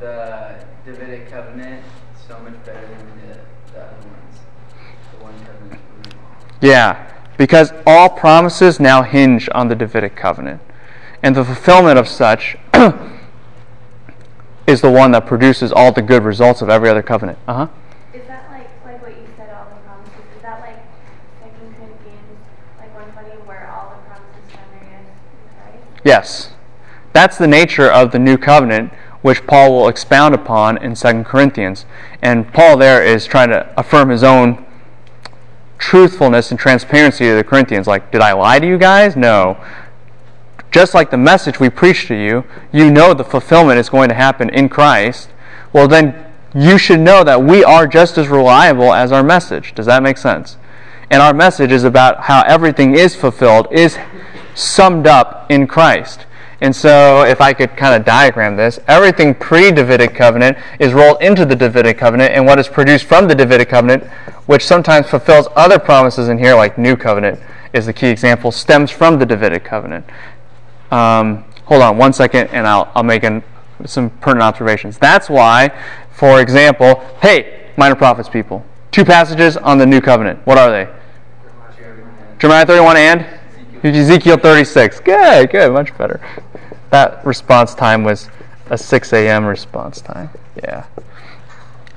the 0.00 0.54
Davidic 0.86 1.28
covenant 1.28 1.84
so 2.26 2.38
much 2.40 2.54
better 2.64 2.86
than 2.86 3.28
the, 3.28 3.38
the 3.72 3.80
other 3.80 3.96
ones? 4.06 4.40
The 5.12 5.24
one 5.24 5.34
covenant. 5.44 5.80
Yeah, 6.60 7.11
because 7.42 7.72
all 7.84 8.08
promises 8.08 8.78
now 8.78 9.02
hinge 9.02 9.48
on 9.52 9.66
the 9.66 9.74
Davidic 9.74 10.14
covenant. 10.14 10.60
And 11.24 11.34
the 11.34 11.44
fulfillment 11.44 11.98
of 11.98 12.06
such 12.06 12.56
is 14.68 14.80
the 14.80 14.88
one 14.92 15.10
that 15.10 15.26
produces 15.26 15.72
all 15.72 15.90
the 15.90 16.02
good 16.02 16.22
results 16.22 16.62
of 16.62 16.70
every 16.70 16.88
other 16.88 17.02
covenant. 17.02 17.40
Uh 17.48 17.66
huh. 17.66 17.68
Is 18.14 18.28
that 18.28 18.48
like 18.48 18.68
like 18.84 19.02
what 19.02 19.10
you 19.10 19.26
said, 19.36 19.50
all 19.50 19.64
the 19.70 19.80
promises? 19.80 20.14
Is 20.36 20.42
that 20.42 20.60
like 20.60 20.76
Second 21.40 21.74
Corinthians, 21.74 22.38
like 22.78 22.94
one 22.94 23.10
twenty, 23.10 23.30
where 23.44 23.68
all 23.72 23.90
the 23.90 24.08
promises 24.08 24.52
found 24.52 24.80
are 24.80 24.86
yes 24.88 25.04
in 25.04 25.56
Christ? 25.56 26.00
Yes. 26.04 26.52
That's 27.12 27.38
the 27.38 27.48
nature 27.48 27.90
of 27.90 28.12
the 28.12 28.20
new 28.20 28.38
covenant, 28.38 28.92
which 29.22 29.44
Paul 29.48 29.72
will 29.72 29.88
expound 29.88 30.32
upon 30.32 30.78
in 30.78 30.94
2 30.94 31.24
Corinthians. 31.24 31.86
And 32.22 32.52
Paul 32.52 32.76
there 32.76 33.02
is 33.02 33.26
trying 33.26 33.48
to 33.48 33.68
affirm 33.76 34.10
his 34.10 34.22
own 34.22 34.64
truthfulness 35.82 36.52
and 36.52 36.60
transparency 36.60 37.24
to 37.24 37.34
the 37.34 37.42
Corinthians. 37.42 37.88
Like, 37.88 38.12
did 38.12 38.20
I 38.20 38.32
lie 38.32 38.60
to 38.60 38.66
you 38.66 38.78
guys? 38.78 39.16
No. 39.16 39.62
Just 40.70 40.94
like 40.94 41.10
the 41.10 41.18
message 41.18 41.58
we 41.58 41.68
preach 41.68 42.06
to 42.06 42.14
you, 42.14 42.44
you 42.72 42.90
know 42.90 43.12
the 43.12 43.24
fulfillment 43.24 43.80
is 43.80 43.88
going 43.88 44.08
to 44.08 44.14
happen 44.14 44.48
in 44.50 44.68
Christ. 44.68 45.30
Well, 45.72 45.88
then 45.88 46.32
you 46.54 46.78
should 46.78 47.00
know 47.00 47.24
that 47.24 47.42
we 47.42 47.64
are 47.64 47.88
just 47.88 48.16
as 48.16 48.28
reliable 48.28 48.92
as 48.92 49.10
our 49.10 49.24
message. 49.24 49.74
Does 49.74 49.86
that 49.86 50.04
make 50.04 50.18
sense? 50.18 50.56
And 51.10 51.20
our 51.20 51.34
message 51.34 51.72
is 51.72 51.82
about 51.82 52.22
how 52.22 52.42
everything 52.42 52.94
is 52.94 53.16
fulfilled, 53.16 53.66
is 53.72 53.98
summed 54.54 55.08
up 55.08 55.50
in 55.50 55.66
Christ. 55.66 56.26
And 56.62 56.74
so, 56.74 57.24
if 57.24 57.40
I 57.40 57.52
could 57.54 57.76
kind 57.76 57.92
of 57.92 58.06
diagram 58.06 58.54
this, 58.54 58.78
everything 58.86 59.34
pre 59.34 59.72
Davidic 59.72 60.14
covenant 60.14 60.56
is 60.78 60.92
rolled 60.92 61.20
into 61.20 61.44
the 61.44 61.56
Davidic 61.56 61.98
covenant, 61.98 62.34
and 62.34 62.46
what 62.46 62.56
is 62.60 62.68
produced 62.68 63.04
from 63.06 63.26
the 63.26 63.34
Davidic 63.34 63.68
covenant, 63.68 64.04
which 64.46 64.64
sometimes 64.64 65.10
fulfills 65.10 65.48
other 65.56 65.80
promises 65.80 66.28
in 66.28 66.38
here, 66.38 66.54
like 66.54 66.78
New 66.78 66.94
Covenant 66.94 67.40
is 67.72 67.86
the 67.86 67.92
key 67.92 68.06
example, 68.06 68.52
stems 68.52 68.92
from 68.92 69.18
the 69.18 69.26
Davidic 69.26 69.64
covenant. 69.64 70.04
Um, 70.92 71.44
hold 71.64 71.82
on 71.82 71.98
one 71.98 72.12
second, 72.12 72.46
and 72.52 72.64
I'll, 72.64 72.92
I'll 72.94 73.02
make 73.02 73.24
an, 73.24 73.42
some 73.84 74.10
pertinent 74.10 74.44
observations. 74.44 74.98
That's 74.98 75.28
why, 75.28 75.72
for 76.12 76.40
example, 76.40 77.02
hey, 77.20 77.72
minor 77.76 77.96
prophets 77.96 78.28
people, 78.28 78.64
two 78.92 79.04
passages 79.04 79.56
on 79.56 79.78
the 79.78 79.86
New 79.86 80.00
Covenant. 80.00 80.38
What 80.46 80.58
are 80.58 80.70
they? 80.70 80.88
Jeremiah 82.38 82.66
31 82.66 82.96
and 82.98 83.26
Ezekiel 83.82 84.36
36. 84.36 85.00
Good, 85.00 85.50
good, 85.50 85.72
much 85.72 85.96
better. 85.98 86.20
That 86.92 87.26
response 87.26 87.74
time 87.74 88.04
was 88.04 88.28
a 88.70 88.78
6 88.78 89.12
a.m. 89.12 89.44
response 89.44 90.00
time. 90.00 90.30
Yeah. 90.56 90.86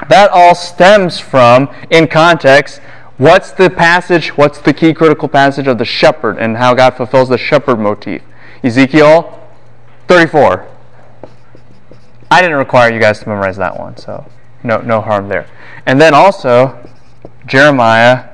That 0.10 0.32
all 0.32 0.56
stems 0.56 1.20
from, 1.20 1.70
in 1.92 2.08
context, 2.08 2.82
What's 3.18 3.52
the 3.52 3.70
passage? 3.70 4.36
What's 4.36 4.60
the 4.60 4.74
key 4.74 4.94
critical 4.94 5.30
passage 5.30 5.68
of 5.68 5.78
the 5.78 5.86
shepherd 5.86 6.38
and 6.38 6.58
how 6.58 6.74
God 6.74 6.98
fulfills 6.98 7.30
the 7.30 7.38
shepherd 7.38 7.80
motif? 7.80 8.22
Ezekiel 8.62 9.42
34. 10.10 10.68
I 12.30 12.42
didn't 12.42 12.58
require 12.58 12.92
you 12.92 13.00
guys 13.00 13.22
to 13.22 13.30
memorize 13.30 13.56
that 13.56 13.80
one, 13.80 13.96
so 13.96 14.26
no, 14.64 14.82
no 14.82 15.00
harm 15.00 15.30
there. 15.30 15.48
And 15.86 16.02
then 16.02 16.14
also 16.14 16.78
Jeremiah 17.46 18.32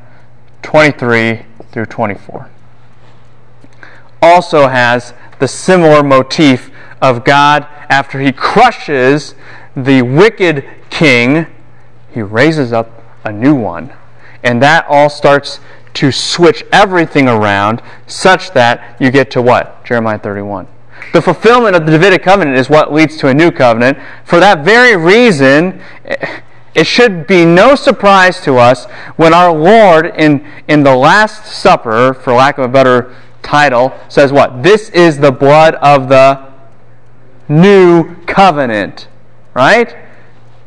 23 0.64 1.46
through 1.72 1.86
24. 1.86 2.50
Also 4.24 4.68
has 4.68 5.14
the 5.42 5.48
similar 5.48 6.04
motif 6.04 6.70
of 7.02 7.26
God 7.26 7.68
after 7.90 8.20
he 8.22 8.32
crushes 8.32 9.34
the 9.76 10.04
wicked 10.04 10.64
king, 10.92 11.48
he 12.14 12.22
raises 12.22 12.72
up 12.72 13.04
a 13.26 13.32
new 13.32 13.56
one. 13.56 13.92
And 14.44 14.62
that 14.62 14.86
all 14.88 15.10
starts 15.10 15.60
to 15.96 16.12
switch 16.12 16.64
everything 16.72 17.28
around 17.28 17.82
such 18.06 18.52
that 18.52 18.96
you 19.02 19.10
get 19.10 19.32
to 19.32 19.42
what? 19.42 19.84
Jeremiah 19.84 20.20
31. 20.20 20.68
The 21.12 21.22
fulfillment 21.24 21.76
of 21.76 21.88
the 21.88 21.94
Davidic 21.94 22.22
covenant 22.22 22.56
is 22.56 22.70
what 22.70 22.94
leads 22.94 23.18
to 23.18 23.28
a 23.28 23.34
new 23.34 23.50
covenant. 23.50 23.98
For 24.24 24.40
that 24.40 24.64
very 24.64 24.96
reason, 24.96 25.82
it 26.76 26.86
should 26.86 27.26
be 27.26 27.46
no 27.46 27.74
surprise 27.74 28.42
to 28.42 28.58
us 28.58 28.86
when 29.16 29.34
our 29.34 29.52
Lord, 29.52 30.06
in, 30.06 30.48
in 30.68 30.84
the 30.84 30.96
Last 30.96 31.48
Supper, 31.48 32.14
for 32.14 32.34
lack 32.34 32.60
of 32.60 32.66
a 32.66 32.68
better 32.68 33.16
title, 33.42 33.94
says 34.10 34.32
what? 34.32 34.64
This 34.64 34.90
is 34.90 35.18
the 35.18 35.32
blood 35.32 35.76
of 35.76 36.10
the 36.10 36.52
new 37.50 38.16
covenant. 38.26 39.08
Right? 39.54 39.96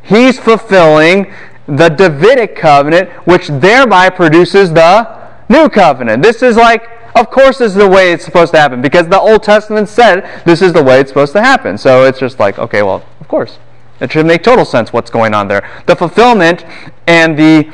He's 0.03 0.39
fulfilling 0.39 1.33
the 1.67 1.89
Davidic 1.89 2.57
covenant, 2.57 3.09
which 3.27 3.49
thereby 3.49 4.11
produces 4.11 4.73
the 4.73 5.31
new 5.49 5.69
covenant. 5.69 6.23
This 6.23 6.43
is 6.43 6.57
like 6.57 6.91
of 7.15 7.31
course, 7.31 7.59
this 7.59 7.73
is 7.73 7.75
the 7.77 7.89
way 7.89 8.13
it's 8.13 8.25
supposed 8.25 8.53
to 8.55 8.59
happen 8.59 8.83
because 8.83 9.07
the 9.07 9.21
Old 9.21 9.43
Testament 9.45 9.89
said 9.89 10.43
this 10.45 10.61
is 10.61 10.73
the 10.73 10.83
way 10.83 10.99
it's 10.99 11.11
supposed 11.11 11.33
to 11.35 11.41
happen. 11.41 11.79
So 11.79 12.05
it's 12.05 12.19
just 12.19 12.41
like, 12.41 12.59
okay, 12.59 12.83
well, 12.83 13.05
of 13.21 13.29
course. 13.29 13.59
It 14.01 14.11
should 14.11 14.27
make 14.27 14.43
total 14.43 14.65
sense 14.65 14.93
what's 14.93 15.11
going 15.11 15.35
on 15.35 15.47
there. 15.47 15.69
The 15.87 15.95
fulfillment 15.95 16.65
and 17.07 17.39
the 17.39 17.73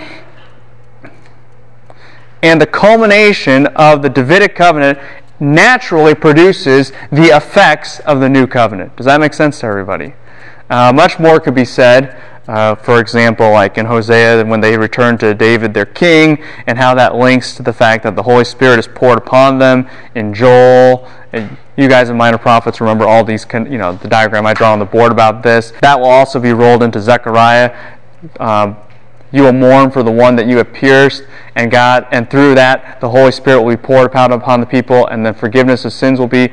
and 2.43 2.61
the 2.61 2.67
culmination 2.67 3.67
of 3.69 4.03
the 4.03 4.09
Davidic 4.09 4.55
covenant 4.55 4.99
naturally 5.39 6.15
produces 6.15 6.93
the 7.11 7.35
effects 7.37 8.01
of 8.01 8.21
the 8.21 8.29
new 8.29 8.47
covenant. 8.47 8.97
Does 8.97 9.07
that 9.07 9.21
make 9.21 9.35
sense 9.35 9.61
to 9.61 9.67
everybody? 9.67 10.15
Uh, 10.69 10.93
much 10.93 11.19
more 11.19 11.41
could 11.41 11.55
be 11.55 11.65
said 11.65 12.17
uh, 12.51 12.75
for 12.75 12.99
example, 12.99 13.49
like 13.53 13.79
in 13.79 13.87
Hosea, 13.87 14.45
when 14.45 14.61
they 14.61 14.77
return 14.77 15.17
to 15.19 15.35
David, 15.35 15.73
their 15.73 15.87
king, 15.87 16.43
and 16.67 16.77
how 16.77 16.97
that 16.97 17.15
links 17.15 17.55
to 17.55 17.63
the 17.63 17.73
fact 17.73 18.03
that 18.03 18.17
the 18.17 18.25
Holy 18.25 18.45
Spirit 18.45 18.81
is 18.81 18.89
poured 18.89 19.19
upon 19.19 19.59
them. 19.59 19.89
In 20.17 20.35
Joel, 20.35 21.09
and 21.33 21.57
you 21.77 21.89
guys 21.89 22.11
in 22.11 22.17
Minor 22.17 22.39
Prophets 22.39 22.81
remember 22.81 23.05
all 23.07 23.23
these, 23.23 23.47
you 23.53 23.79
know, 23.79 23.93
the 23.95 24.09
diagram 24.09 24.47
I 24.47 24.55
draw 24.55 24.73
on 24.73 24.81
the 24.81 24.85
board 24.85 25.13
about 25.13 25.45
this. 25.45 25.73
That 25.81 26.01
will 26.01 26.09
also 26.09 26.41
be 26.41 26.53
rolled 26.53 26.83
into 26.83 27.01
Zechariah. 27.01 27.73
Um, 28.41 28.77
you 29.33 29.43
will 29.43 29.53
mourn 29.53 29.91
for 29.91 30.03
the 30.03 30.11
one 30.11 30.37
that 30.37 30.47
you 30.47 30.57
have 30.59 30.73
pierced, 30.73 31.25
and 31.55 31.71
God, 31.71 32.07
and 32.11 32.31
through 32.31 32.55
that, 32.57 33.01
the 33.01 33.11
Holy 33.11 33.33
Spirit 33.33 33.63
will 33.63 33.71
be 33.71 33.83
poured 33.83 34.15
out 34.15 34.33
upon 34.33 34.61
the 34.61 34.67
people, 34.67 35.07
and 35.07 35.25
the 35.25 35.33
forgiveness 35.33 35.85
of 35.85 35.93
sins 35.93 36.19
will 36.19 36.27
be 36.27 36.51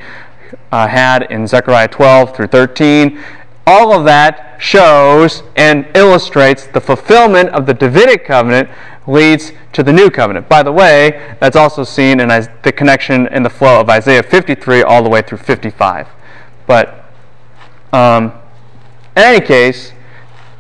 uh, 0.72 0.88
had 0.88 1.24
in 1.32 1.48
Zechariah 1.48 1.88
12 1.88 2.36
through 2.36 2.48
13 2.48 3.20
all 3.68 3.92
of 3.92 4.06
that 4.06 4.56
shows 4.60 5.44
and 5.58 5.86
illustrates 5.94 6.68
the 6.68 6.80
fulfillment 6.80 7.50
of 7.50 7.66
the 7.66 7.74
Davidic 7.74 8.24
covenant 8.24 8.70
leads 9.06 9.52
to 9.74 9.84
the 9.84 9.92
new 9.92 10.10
covenant. 10.10 10.48
By 10.48 10.64
the 10.64 10.72
way, 10.72 11.36
that's 11.42 11.58
also 11.58 11.84
seen 11.84 12.22
in 12.22 12.30
the 12.30 12.74
connection 12.76 13.28
in 13.28 13.44
the 13.44 13.50
flow 13.50 13.82
of 13.82 13.90
Isaiah 13.90 14.24
53 14.24 14.84
all 14.84 15.04
the 15.04 15.10
way 15.10 15.22
through 15.22 15.40
55. 15.40 16.08
But 16.66 17.12
um, 17.92 18.32
in 19.18 19.24
any 19.24 19.46
case, 19.46 19.92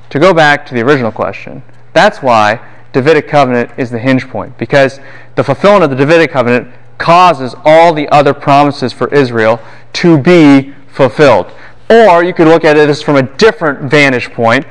to 0.10 0.20
go 0.20 0.34
back 0.34 0.66
to 0.66 0.74
the 0.74 0.82
original 0.82 1.12
question, 1.12 1.64
that's 1.98 2.22
why 2.22 2.60
Davidic 2.94 3.28
covenant 3.28 3.72
is 3.78 3.92
the 3.92 4.00
hinge 4.00 4.28
point 4.28 4.58
because 4.58 5.00
the 5.36 5.44
fulfillment 5.44 5.84
of 5.84 5.90
the 5.90 5.96
Davidic 5.96 6.32
covenant 6.32 6.74
causes 6.98 7.56
all 7.64 7.94
the 7.94 8.08
other 8.10 8.34
promises 8.34 8.94
for 8.94 9.14
Israel 9.14 9.60
to 9.94 10.18
be 10.18 10.74
fulfilled. 10.88 11.52
Or 11.90 12.24
you 12.24 12.34
could 12.34 12.48
look 12.48 12.66
at 12.66 12.78
it 12.78 12.90
as 12.90 13.02
from 13.02 13.16
a 13.16 13.24
different 13.24 13.90
vantage 13.90 14.32
point. 14.32 14.66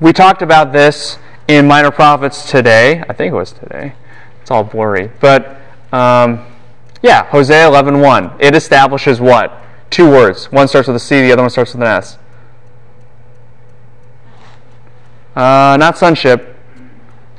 We 0.00 0.12
talked 0.12 0.42
about 0.42 0.72
this 0.72 1.18
in 1.48 1.66
Minor 1.66 1.90
Prophets 1.90 2.50
today. 2.50 3.02
I 3.08 3.12
think 3.12 3.32
it 3.32 3.36
was 3.36 3.52
today. 3.52 3.94
It's 4.40 4.50
all 4.50 4.64
blurry. 4.64 5.10
But 5.20 5.56
um, 5.92 6.44
yeah, 7.02 7.24
Hosea 7.26 7.68
11.1. 7.68 8.36
It 8.40 8.54
establishes 8.54 9.20
what? 9.20 9.56
Two 9.90 10.10
words. 10.10 10.50
One 10.50 10.68
starts 10.68 10.88
with 10.88 10.96
a 10.96 11.00
C, 11.00 11.22
the 11.22 11.32
other 11.32 11.42
one 11.42 11.50
starts 11.50 11.74
with 11.74 11.82
an 11.82 11.88
S. 11.88 12.18
Uh, 15.34 15.76
not 15.78 15.96
sonship. 15.96 16.51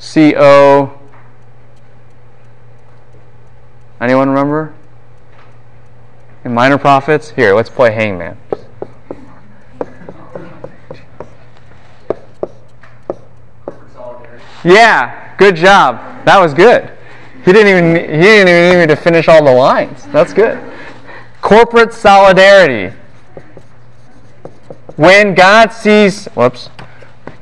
C 0.04 0.36
O. 0.38 1.00
Anyone 4.02 4.28
remember? 4.28 4.74
In 6.44 6.54
Minor 6.54 6.78
Prophets? 6.78 7.30
Here, 7.30 7.56
let's 7.56 7.70
play 7.70 7.92
Hangman. 7.92 8.38
Yeah, 14.66 15.36
good 15.38 15.56
job. 15.56 16.26
That 16.26 16.38
was 16.38 16.54
good. 16.54 16.92
He 17.46 17.54
didn't 17.54 17.68
even 17.68 17.96
he 17.96 18.22
didn't 18.22 18.50
even 18.50 18.72
need 18.72 18.80
me 18.82 18.88
to 18.88 18.98
finish 18.98 19.30
all 19.30 19.44
the 19.44 19.54
lines. 19.54 20.06
That's 20.08 20.34
good. 20.34 20.60
Corporate 21.42 21.94
solidarity. 21.94 22.94
When 24.98 25.34
God 25.34 25.72
sees 25.72 26.26
whoops, 26.36 26.70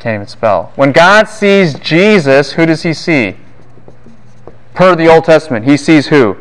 can't 0.01 0.15
even 0.15 0.27
spell. 0.27 0.71
When 0.75 0.91
God 0.91 1.29
sees 1.29 1.77
Jesus, 1.77 2.53
who 2.53 2.65
does 2.65 2.81
he 2.81 2.91
see? 2.91 3.37
Per 4.73 4.95
the 4.95 5.07
Old 5.07 5.25
Testament, 5.25 5.65
he 5.65 5.77
sees 5.77 6.07
who? 6.07 6.37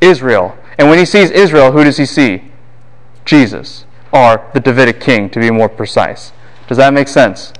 Israel. 0.00 0.58
And 0.78 0.90
when 0.90 0.98
he 0.98 1.04
sees 1.04 1.30
Israel, 1.30 1.70
who 1.70 1.84
does 1.84 1.96
he 1.96 2.04
see? 2.04 2.42
Jesus, 3.24 3.84
or 4.12 4.50
the 4.52 4.58
Davidic 4.58 5.00
king, 5.00 5.30
to 5.30 5.38
be 5.38 5.50
more 5.50 5.68
precise. 5.68 6.32
Does 6.66 6.78
that 6.78 6.92
make 6.92 7.06
sense? 7.06 7.52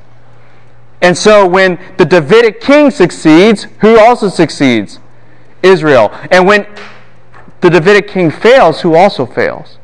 And 1.00 1.16
so 1.16 1.46
when 1.46 1.78
the 1.98 2.04
Davidic 2.04 2.60
king 2.60 2.90
succeeds, 2.90 3.68
who 3.80 3.96
also 3.96 4.28
succeeds? 4.28 4.98
Israel. 5.62 6.10
And 6.32 6.48
when 6.48 6.66
the 7.60 7.70
Davidic 7.70 8.08
king 8.08 8.32
fails, 8.32 8.80
who 8.80 8.96
also 8.96 9.24
fails? 9.24 9.78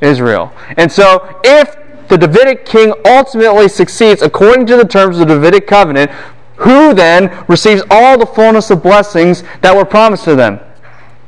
Israel. 0.00 0.52
And 0.76 0.90
so 0.90 1.40
if 1.44 1.76
the 2.08 2.18
Davidic 2.18 2.64
king 2.64 2.92
ultimately 3.04 3.68
succeeds 3.68 4.22
according 4.22 4.66
to 4.66 4.76
the 4.76 4.84
terms 4.84 5.18
of 5.18 5.28
the 5.28 5.34
Davidic 5.34 5.66
covenant, 5.66 6.10
who 6.56 6.92
then 6.92 7.44
receives 7.48 7.82
all 7.90 8.18
the 8.18 8.26
fullness 8.26 8.70
of 8.70 8.82
blessings 8.82 9.44
that 9.62 9.76
were 9.76 9.84
promised 9.84 10.24
to 10.24 10.34
them? 10.34 10.60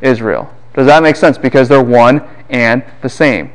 Israel. 0.00 0.52
Does 0.74 0.86
that 0.86 1.02
make 1.02 1.16
sense? 1.16 1.38
Because 1.38 1.68
they're 1.68 1.82
one 1.82 2.22
and 2.48 2.84
the 3.02 3.08
same. 3.08 3.52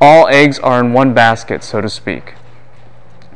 All 0.00 0.28
eggs 0.28 0.58
are 0.58 0.80
in 0.80 0.92
one 0.92 1.12
basket, 1.12 1.62
so 1.62 1.80
to 1.80 1.88
speak. 1.88 2.34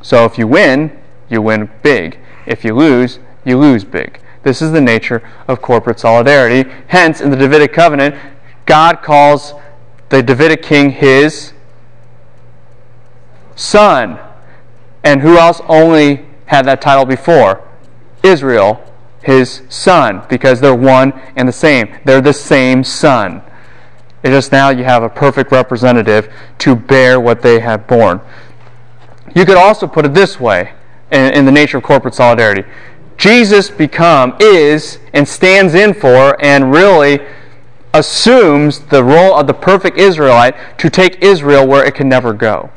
So 0.00 0.24
if 0.24 0.38
you 0.38 0.46
win, 0.46 0.98
you 1.28 1.42
win 1.42 1.70
big. 1.82 2.18
If 2.46 2.64
you 2.64 2.74
lose, 2.74 3.18
you 3.44 3.58
lose 3.58 3.84
big. 3.84 4.20
This 4.42 4.60
is 4.60 4.72
the 4.72 4.80
nature 4.80 5.22
of 5.48 5.62
corporate 5.62 5.98
solidarity. 5.98 6.70
Hence, 6.88 7.20
in 7.20 7.30
the 7.30 7.36
Davidic 7.36 7.72
covenant, 7.72 8.14
God 8.66 9.02
calls 9.02 9.54
the 10.10 10.22
Davidic 10.22 10.62
king 10.62 10.90
his 10.90 11.53
son. 13.56 14.18
And 15.02 15.20
who 15.20 15.36
else 15.36 15.60
only 15.68 16.24
had 16.46 16.64
that 16.66 16.80
title 16.80 17.04
before? 17.04 17.66
Israel, 18.22 18.82
his 19.22 19.62
son, 19.68 20.22
because 20.28 20.60
they're 20.60 20.74
one 20.74 21.12
and 21.36 21.46
the 21.48 21.52
same. 21.52 21.94
They're 22.04 22.20
the 22.20 22.32
same 22.32 22.84
son. 22.84 23.42
It's 24.22 24.32
just 24.32 24.52
now 24.52 24.70
you 24.70 24.84
have 24.84 25.02
a 25.02 25.08
perfect 25.08 25.52
representative 25.52 26.32
to 26.58 26.74
bear 26.74 27.20
what 27.20 27.42
they 27.42 27.60
have 27.60 27.86
borne. 27.86 28.20
You 29.34 29.44
could 29.44 29.58
also 29.58 29.86
put 29.86 30.06
it 30.06 30.14
this 30.14 30.40
way 30.40 30.72
in, 31.10 31.34
in 31.34 31.44
the 31.44 31.52
nature 31.52 31.78
of 31.78 31.84
corporate 31.84 32.14
solidarity. 32.14 32.64
Jesus 33.16 33.70
become 33.70 34.34
is 34.40 34.98
and 35.12 35.28
stands 35.28 35.74
in 35.74 35.94
for 35.94 36.42
and 36.42 36.72
really 36.72 37.20
assumes 37.92 38.80
the 38.80 39.04
role 39.04 39.34
of 39.34 39.46
the 39.46 39.54
perfect 39.54 39.98
Israelite 39.98 40.56
to 40.78 40.90
take 40.90 41.22
Israel 41.22 41.66
where 41.66 41.84
it 41.84 41.94
can 41.94 42.08
never 42.08 42.32
go. 42.32 42.70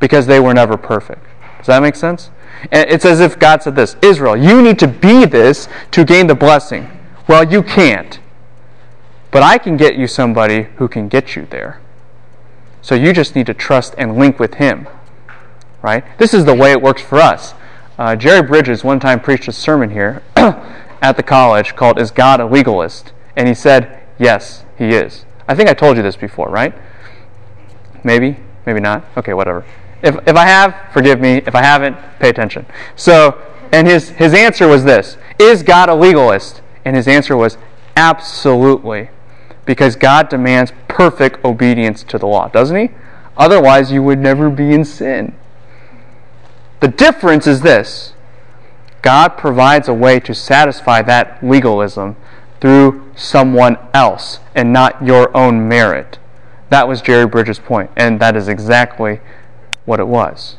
Because 0.00 0.26
they 0.26 0.40
were 0.40 0.54
never 0.54 0.76
perfect. 0.76 1.24
Does 1.58 1.66
that 1.66 1.82
make 1.82 1.96
sense? 1.96 2.30
And 2.70 2.88
it's 2.90 3.04
as 3.04 3.20
if 3.20 3.38
God 3.38 3.62
said 3.62 3.76
this 3.76 3.96
Israel, 4.02 4.36
you 4.36 4.62
need 4.62 4.78
to 4.78 4.88
be 4.88 5.24
this 5.24 5.68
to 5.92 6.04
gain 6.04 6.26
the 6.26 6.34
blessing. 6.34 6.90
Well, 7.28 7.50
you 7.50 7.62
can't. 7.62 8.20
But 9.30 9.42
I 9.42 9.58
can 9.58 9.76
get 9.76 9.96
you 9.96 10.06
somebody 10.06 10.64
who 10.76 10.88
can 10.88 11.08
get 11.08 11.36
you 11.36 11.46
there. 11.46 11.80
So 12.82 12.94
you 12.94 13.12
just 13.12 13.34
need 13.34 13.46
to 13.46 13.54
trust 13.54 13.94
and 13.98 14.16
link 14.16 14.38
with 14.38 14.54
Him 14.54 14.86
right? 15.86 16.04
This 16.18 16.34
is 16.34 16.44
the 16.44 16.54
way 16.54 16.72
it 16.72 16.82
works 16.82 17.00
for 17.00 17.18
us. 17.18 17.54
Uh, 17.96 18.16
Jerry 18.16 18.42
Bridges 18.42 18.82
one 18.82 18.98
time 18.98 19.20
preached 19.20 19.46
a 19.46 19.52
sermon 19.52 19.90
here 19.90 20.20
at 20.36 21.16
the 21.16 21.22
college 21.22 21.76
called 21.76 21.98
Is 21.98 22.10
God 22.10 22.40
a 22.40 22.46
Legalist? 22.46 23.12
And 23.36 23.46
he 23.46 23.54
said, 23.54 24.02
Yes, 24.18 24.64
he 24.76 24.88
is. 24.88 25.24
I 25.46 25.54
think 25.54 25.68
I 25.68 25.74
told 25.74 25.96
you 25.96 26.02
this 26.02 26.16
before, 26.16 26.48
right? 26.48 26.74
Maybe, 28.02 28.36
maybe 28.66 28.80
not. 28.80 29.04
Okay, 29.16 29.32
whatever. 29.32 29.64
If, 30.02 30.16
if 30.26 30.36
I 30.36 30.46
have, 30.46 30.92
forgive 30.92 31.20
me. 31.20 31.42
If 31.46 31.54
I 31.54 31.62
haven't, 31.62 31.96
pay 32.18 32.28
attention. 32.28 32.66
So, 32.94 33.40
and 33.72 33.86
his, 33.86 34.10
his 34.10 34.34
answer 34.34 34.68
was 34.68 34.84
this 34.84 35.16
Is 35.38 35.62
God 35.62 35.88
a 35.88 35.94
legalist? 35.94 36.62
And 36.84 36.94
his 36.94 37.08
answer 37.08 37.36
was 37.36 37.58
absolutely. 37.96 39.10
Because 39.64 39.96
God 39.96 40.28
demands 40.28 40.72
perfect 40.86 41.44
obedience 41.44 42.04
to 42.04 42.18
the 42.18 42.26
law, 42.26 42.48
doesn't 42.48 42.76
he? 42.76 42.90
Otherwise, 43.36 43.90
you 43.90 44.02
would 44.02 44.20
never 44.20 44.48
be 44.48 44.72
in 44.72 44.84
sin. 44.84 45.34
The 46.80 46.88
difference 46.88 47.46
is 47.46 47.62
this 47.62 48.14
God 49.02 49.36
provides 49.36 49.88
a 49.88 49.94
way 49.94 50.20
to 50.20 50.34
satisfy 50.34 51.02
that 51.02 51.42
legalism 51.42 52.16
through 52.60 53.10
someone 53.14 53.78
else 53.92 54.40
and 54.54 54.72
not 54.72 55.04
your 55.04 55.36
own 55.36 55.68
merit. 55.68 56.18
That 56.70 56.88
was 56.88 57.00
Jerry 57.00 57.26
Bridges' 57.26 57.58
point, 57.58 57.90
and 57.96 58.20
that 58.20 58.36
is 58.36 58.48
exactly 58.48 59.20
what 59.86 60.00
it 60.00 60.06
was. 60.06 60.56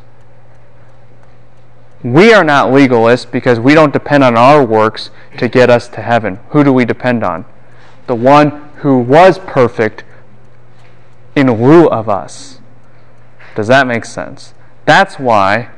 We 2.03 2.33
are 2.33 2.43
not 2.43 2.69
legalists 2.69 3.29
because 3.29 3.59
we 3.59 3.73
don't 3.73 3.93
depend 3.93 4.23
on 4.23 4.37
our 4.37 4.63
works 4.65 5.09
to 5.37 5.47
get 5.47 5.69
us 5.69 5.87
to 5.89 6.01
heaven. 6.01 6.39
Who 6.49 6.63
do 6.63 6.71
we 6.71 6.85
depend 6.85 7.23
on? 7.23 7.45
The 8.07 8.15
one 8.15 8.69
who 8.77 8.99
was 8.99 9.39
perfect 9.39 10.03
in 11.35 11.51
lieu 11.51 11.87
of 11.87 12.07
us. 12.07 12.59
Does 13.55 13.67
that 13.67 13.87
make 13.87 14.05
sense? 14.05 14.53
That's 14.85 15.19
why 15.19 15.69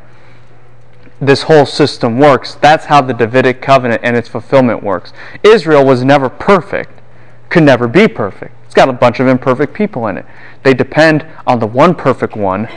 this 1.21 1.43
whole 1.43 1.65
system 1.65 2.19
works. 2.19 2.55
That's 2.55 2.85
how 2.85 3.01
the 3.01 3.13
Davidic 3.13 3.61
covenant 3.61 4.01
and 4.03 4.15
its 4.15 4.29
fulfillment 4.29 4.83
works. 4.83 5.11
Israel 5.43 5.85
was 5.85 6.03
never 6.03 6.29
perfect, 6.29 6.91
could 7.49 7.63
never 7.63 7.87
be 7.87 8.07
perfect. 8.07 8.53
It's 8.65 8.75
got 8.75 8.89
a 8.89 8.93
bunch 8.93 9.19
of 9.19 9.27
imperfect 9.27 9.73
people 9.73 10.07
in 10.07 10.17
it. 10.17 10.25
They 10.63 10.73
depend 10.73 11.25
on 11.47 11.59
the 11.59 11.67
one 11.67 11.95
perfect 11.95 12.35
one 12.35 12.69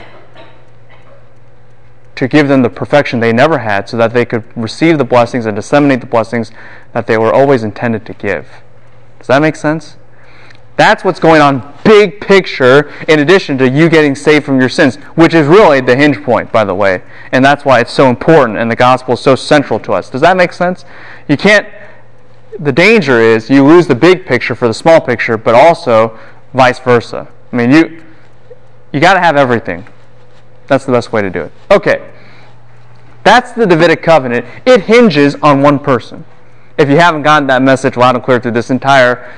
to 2.15 2.27
give 2.27 2.47
them 2.47 2.61
the 2.61 2.69
perfection 2.69 3.19
they 3.19 3.33
never 3.33 3.59
had 3.59 3.89
so 3.89 3.97
that 3.97 4.13
they 4.13 4.25
could 4.25 4.43
receive 4.55 4.97
the 4.97 5.03
blessings 5.03 5.45
and 5.45 5.55
disseminate 5.55 6.01
the 6.01 6.05
blessings 6.05 6.51
that 6.93 7.07
they 7.07 7.17
were 7.17 7.33
always 7.33 7.63
intended 7.63 8.05
to 8.05 8.13
give. 8.13 8.47
Does 9.19 9.27
that 9.27 9.41
make 9.41 9.55
sense? 9.55 9.97
That's 10.75 11.03
what's 11.03 11.19
going 11.19 11.41
on, 11.41 11.73
big 11.83 12.19
picture, 12.19 12.91
in 13.07 13.19
addition 13.19 13.57
to 13.59 13.69
you 13.69 13.89
getting 13.89 14.15
saved 14.15 14.45
from 14.45 14.59
your 14.59 14.69
sins, 14.69 14.95
which 15.15 15.35
is 15.35 15.45
really 15.47 15.81
the 15.81 15.95
hinge 15.95 16.23
point, 16.23 16.51
by 16.51 16.63
the 16.63 16.73
way. 16.73 17.03
And 17.31 17.45
that's 17.45 17.63
why 17.63 17.79
it's 17.79 17.93
so 17.93 18.09
important 18.09 18.57
and 18.57 18.71
the 18.71 18.75
gospel 18.75 19.13
is 19.13 19.19
so 19.19 19.35
central 19.35 19.79
to 19.81 19.93
us. 19.93 20.09
Does 20.09 20.21
that 20.21 20.35
make 20.35 20.51
sense? 20.51 20.83
You 21.27 21.37
can't, 21.37 21.67
the 22.59 22.71
danger 22.71 23.19
is 23.19 23.49
you 23.49 23.63
lose 23.63 23.85
the 23.85 23.95
big 23.95 24.25
picture 24.25 24.55
for 24.55 24.67
the 24.67 24.73
small 24.73 24.99
picture, 24.99 25.37
but 25.37 25.53
also 25.53 26.17
vice 26.53 26.79
versa. 26.79 27.27
I 27.51 27.55
mean, 27.55 27.71
you, 27.71 28.03
you 28.91 28.99
got 28.99 29.13
to 29.13 29.19
have 29.19 29.37
everything. 29.37 29.85
That's 30.67 30.85
the 30.85 30.91
best 30.91 31.11
way 31.11 31.21
to 31.21 31.29
do 31.29 31.41
it. 31.41 31.51
Okay. 31.71 32.09
That's 33.23 33.51
the 33.53 33.65
Davidic 33.65 34.03
covenant. 34.03 34.45
It 34.65 34.81
hinges 34.81 35.35
on 35.35 35.61
one 35.61 35.79
person. 35.79 36.25
If 36.77 36.89
you 36.89 36.97
haven't 36.97 37.21
gotten 37.23 37.47
that 37.47 37.61
message 37.61 37.95
loud 37.95 38.15
and 38.15 38.23
clear 38.23 38.39
through 38.39 38.51
this 38.51 38.69
entire 38.69 39.33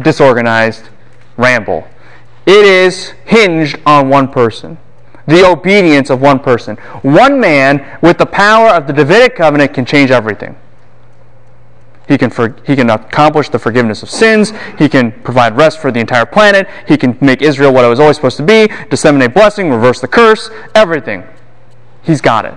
disorganized 0.00 0.88
ramble. 1.36 1.86
It 2.46 2.64
is 2.64 3.10
hinged 3.24 3.80
on 3.86 4.08
one 4.08 4.28
person. 4.28 4.78
The 5.26 5.44
obedience 5.44 6.10
of 6.10 6.20
one 6.20 6.38
person. 6.38 6.76
One 7.02 7.40
man 7.40 7.98
with 8.00 8.18
the 8.18 8.26
power 8.26 8.68
of 8.68 8.86
the 8.86 8.92
Davidic 8.92 9.36
covenant 9.36 9.74
can 9.74 9.84
change 9.84 10.10
everything. 10.10 10.56
He 12.08 12.16
can, 12.16 12.30
for, 12.30 12.56
he 12.64 12.76
can 12.76 12.88
accomplish 12.90 13.48
the 13.48 13.58
forgiveness 13.58 14.02
of 14.02 14.10
sins. 14.10 14.52
He 14.78 14.88
can 14.88 15.10
provide 15.22 15.56
rest 15.56 15.80
for 15.80 15.90
the 15.90 15.98
entire 15.98 16.26
planet. 16.26 16.68
He 16.86 16.96
can 16.96 17.18
make 17.20 17.42
Israel 17.42 17.72
what 17.72 17.84
it 17.84 17.88
was 17.88 17.98
always 17.98 18.16
supposed 18.16 18.36
to 18.36 18.44
be, 18.44 18.68
disseminate 18.90 19.34
blessing, 19.34 19.70
reverse 19.70 20.00
the 20.00 20.08
curse, 20.08 20.50
everything. 20.74 21.24
He's 22.02 22.20
got 22.20 22.44
it. 22.44 22.54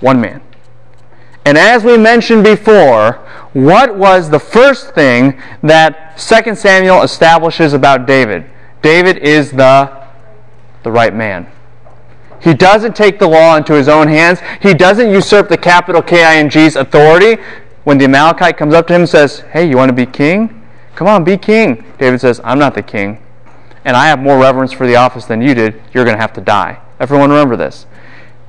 One 0.00 0.20
man. 0.20 0.42
And 1.46 1.56
as 1.56 1.84
we 1.84 1.96
mentioned 1.96 2.44
before, 2.44 3.12
what 3.54 3.96
was 3.96 4.28
the 4.28 4.38
first 4.38 4.94
thing 4.94 5.40
that 5.62 6.18
2 6.18 6.54
Samuel 6.54 7.02
establishes 7.02 7.72
about 7.72 8.06
David? 8.06 8.44
David 8.82 9.18
is 9.18 9.50
the, 9.50 10.06
the 10.82 10.92
right 10.92 11.14
man. 11.14 11.50
He 12.42 12.54
doesn't 12.54 12.94
take 12.94 13.18
the 13.18 13.28
law 13.28 13.56
into 13.56 13.74
his 13.74 13.88
own 13.88 14.08
hands. 14.08 14.40
He 14.60 14.74
doesn't 14.74 15.10
usurp 15.10 15.48
the 15.48 15.58
capital 15.58 16.02
K-I-N-G's 16.02 16.76
authority. 16.76 17.42
When 17.90 17.98
the 17.98 18.04
Amalekite 18.04 18.56
comes 18.56 18.72
up 18.72 18.86
to 18.86 18.94
him 18.94 19.00
and 19.00 19.10
says, 19.10 19.40
Hey, 19.50 19.68
you 19.68 19.76
want 19.76 19.88
to 19.88 19.92
be 19.92 20.06
king? 20.06 20.62
Come 20.94 21.08
on, 21.08 21.24
be 21.24 21.36
king. 21.36 21.84
David 21.98 22.20
says, 22.20 22.40
I'm 22.44 22.56
not 22.56 22.72
the 22.72 22.82
king. 22.82 23.20
And 23.84 23.96
I 23.96 24.06
have 24.06 24.20
more 24.20 24.38
reverence 24.38 24.70
for 24.70 24.86
the 24.86 24.94
office 24.94 25.24
than 25.24 25.42
you 25.42 25.54
did. 25.54 25.82
You're 25.92 26.04
going 26.04 26.16
to 26.16 26.20
have 26.20 26.32
to 26.34 26.40
die. 26.40 26.80
Everyone 27.00 27.30
remember 27.30 27.56
this. 27.56 27.86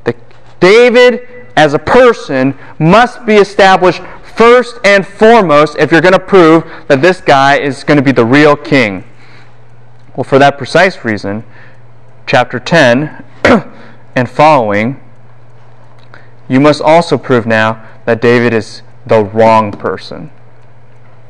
The, 0.03 0.15
David, 0.59 1.27
as 1.55 1.73
a 1.73 1.79
person, 1.79 2.55
must 2.77 3.25
be 3.25 3.33
established 3.33 4.03
first 4.21 4.77
and 4.85 5.07
foremost 5.07 5.75
if 5.79 5.91
you're 5.91 6.01
going 6.01 6.13
to 6.13 6.19
prove 6.19 6.63
that 6.87 7.01
this 7.01 7.19
guy 7.19 7.57
is 7.57 7.83
going 7.83 7.97
to 7.97 8.03
be 8.03 8.11
the 8.11 8.23
real 8.23 8.55
king. 8.55 9.03
Well, 10.15 10.23
for 10.23 10.37
that 10.37 10.59
precise 10.59 11.03
reason, 11.03 11.43
chapter 12.27 12.59
10 12.59 13.25
and 14.15 14.29
following, 14.29 15.01
you 16.47 16.59
must 16.59 16.79
also 16.79 17.17
prove 17.17 17.47
now 17.47 17.83
that 18.05 18.21
David 18.21 18.53
is 18.53 18.83
the 19.05 19.23
wrong 19.23 19.71
person. 19.71 20.31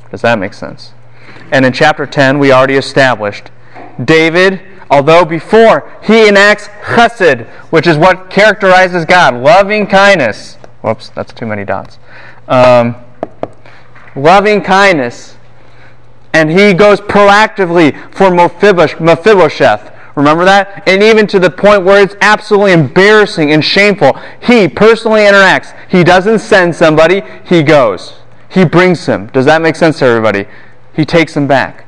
Does 0.10 0.22
that 0.22 0.40
make 0.40 0.54
sense? 0.54 0.94
And 1.52 1.66
in 1.66 1.74
chapter 1.74 2.06
10, 2.06 2.40
we 2.40 2.52
already 2.52 2.76
established 2.76 3.50
David, 4.04 4.62
although 4.90 5.26
before 5.26 5.92
he 6.04 6.28
enacts 6.28 6.68
chesed, 6.84 7.48
which 7.72 7.88
is 7.88 7.98
what 7.98 8.30
characterizes 8.30 9.06
God, 9.06 9.36
loving 9.36 9.88
kindness. 9.88 10.56
Whoops, 10.82 11.10
that's 11.10 11.34
too 11.34 11.46
many 11.46 11.66
dots. 11.66 12.00
Um, 12.48 12.96
loving 14.16 14.62
kindness. 14.62 15.38
And 16.34 16.50
he 16.50 16.74
goes 16.74 17.00
proactively 17.02 17.94
for 18.14 18.32
Mephibosheth. 18.32 19.91
Remember 20.16 20.44
that? 20.46 20.88
And 20.88 21.02
even 21.02 21.28
to 21.28 21.40
the 21.40 21.50
point 21.50 21.84
where 21.84 22.02
it's 22.02 22.16
absolutely 22.22 22.74
embarrassing 22.74 23.52
and 23.52 23.64
shameful. 23.64 24.20
He 24.42 24.68
personally 24.68 25.22
interacts. 25.22 25.74
He 25.90 26.04
doesn't 26.04 26.40
send 26.40 26.76
somebody, 26.76 27.22
he 27.46 27.64
goes. 27.64 28.16
He 28.50 28.66
brings 28.66 29.06
him. 29.06 29.28
Does 29.28 29.46
that 29.46 29.62
make 29.62 29.76
sense 29.76 30.00
to 30.00 30.06
everybody? 30.06 30.46
He 30.94 31.06
takes 31.06 31.38
him 31.38 31.48
back. 31.48 31.86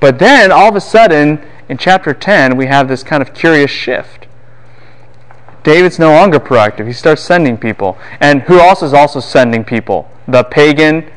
But 0.00 0.18
then, 0.18 0.50
all 0.50 0.68
of 0.68 0.74
a 0.74 0.80
sudden, 0.80 1.40
in 1.68 1.78
chapter 1.78 2.12
10, 2.12 2.56
we 2.56 2.66
have 2.66 2.88
this 2.88 3.04
kind 3.04 3.22
of 3.22 3.32
curious 3.32 3.70
shift. 3.70 4.26
David's 5.62 6.00
no 6.00 6.12
longer 6.12 6.40
proactive. 6.40 6.88
He 6.88 6.92
starts 6.92 7.22
sending 7.22 7.56
people. 7.56 7.96
And 8.18 8.42
who 8.42 8.58
else 8.58 8.82
is 8.82 8.92
also 8.92 9.20
sending 9.20 9.62
people? 9.62 10.10
The 10.26 10.42
pagan 10.42 11.08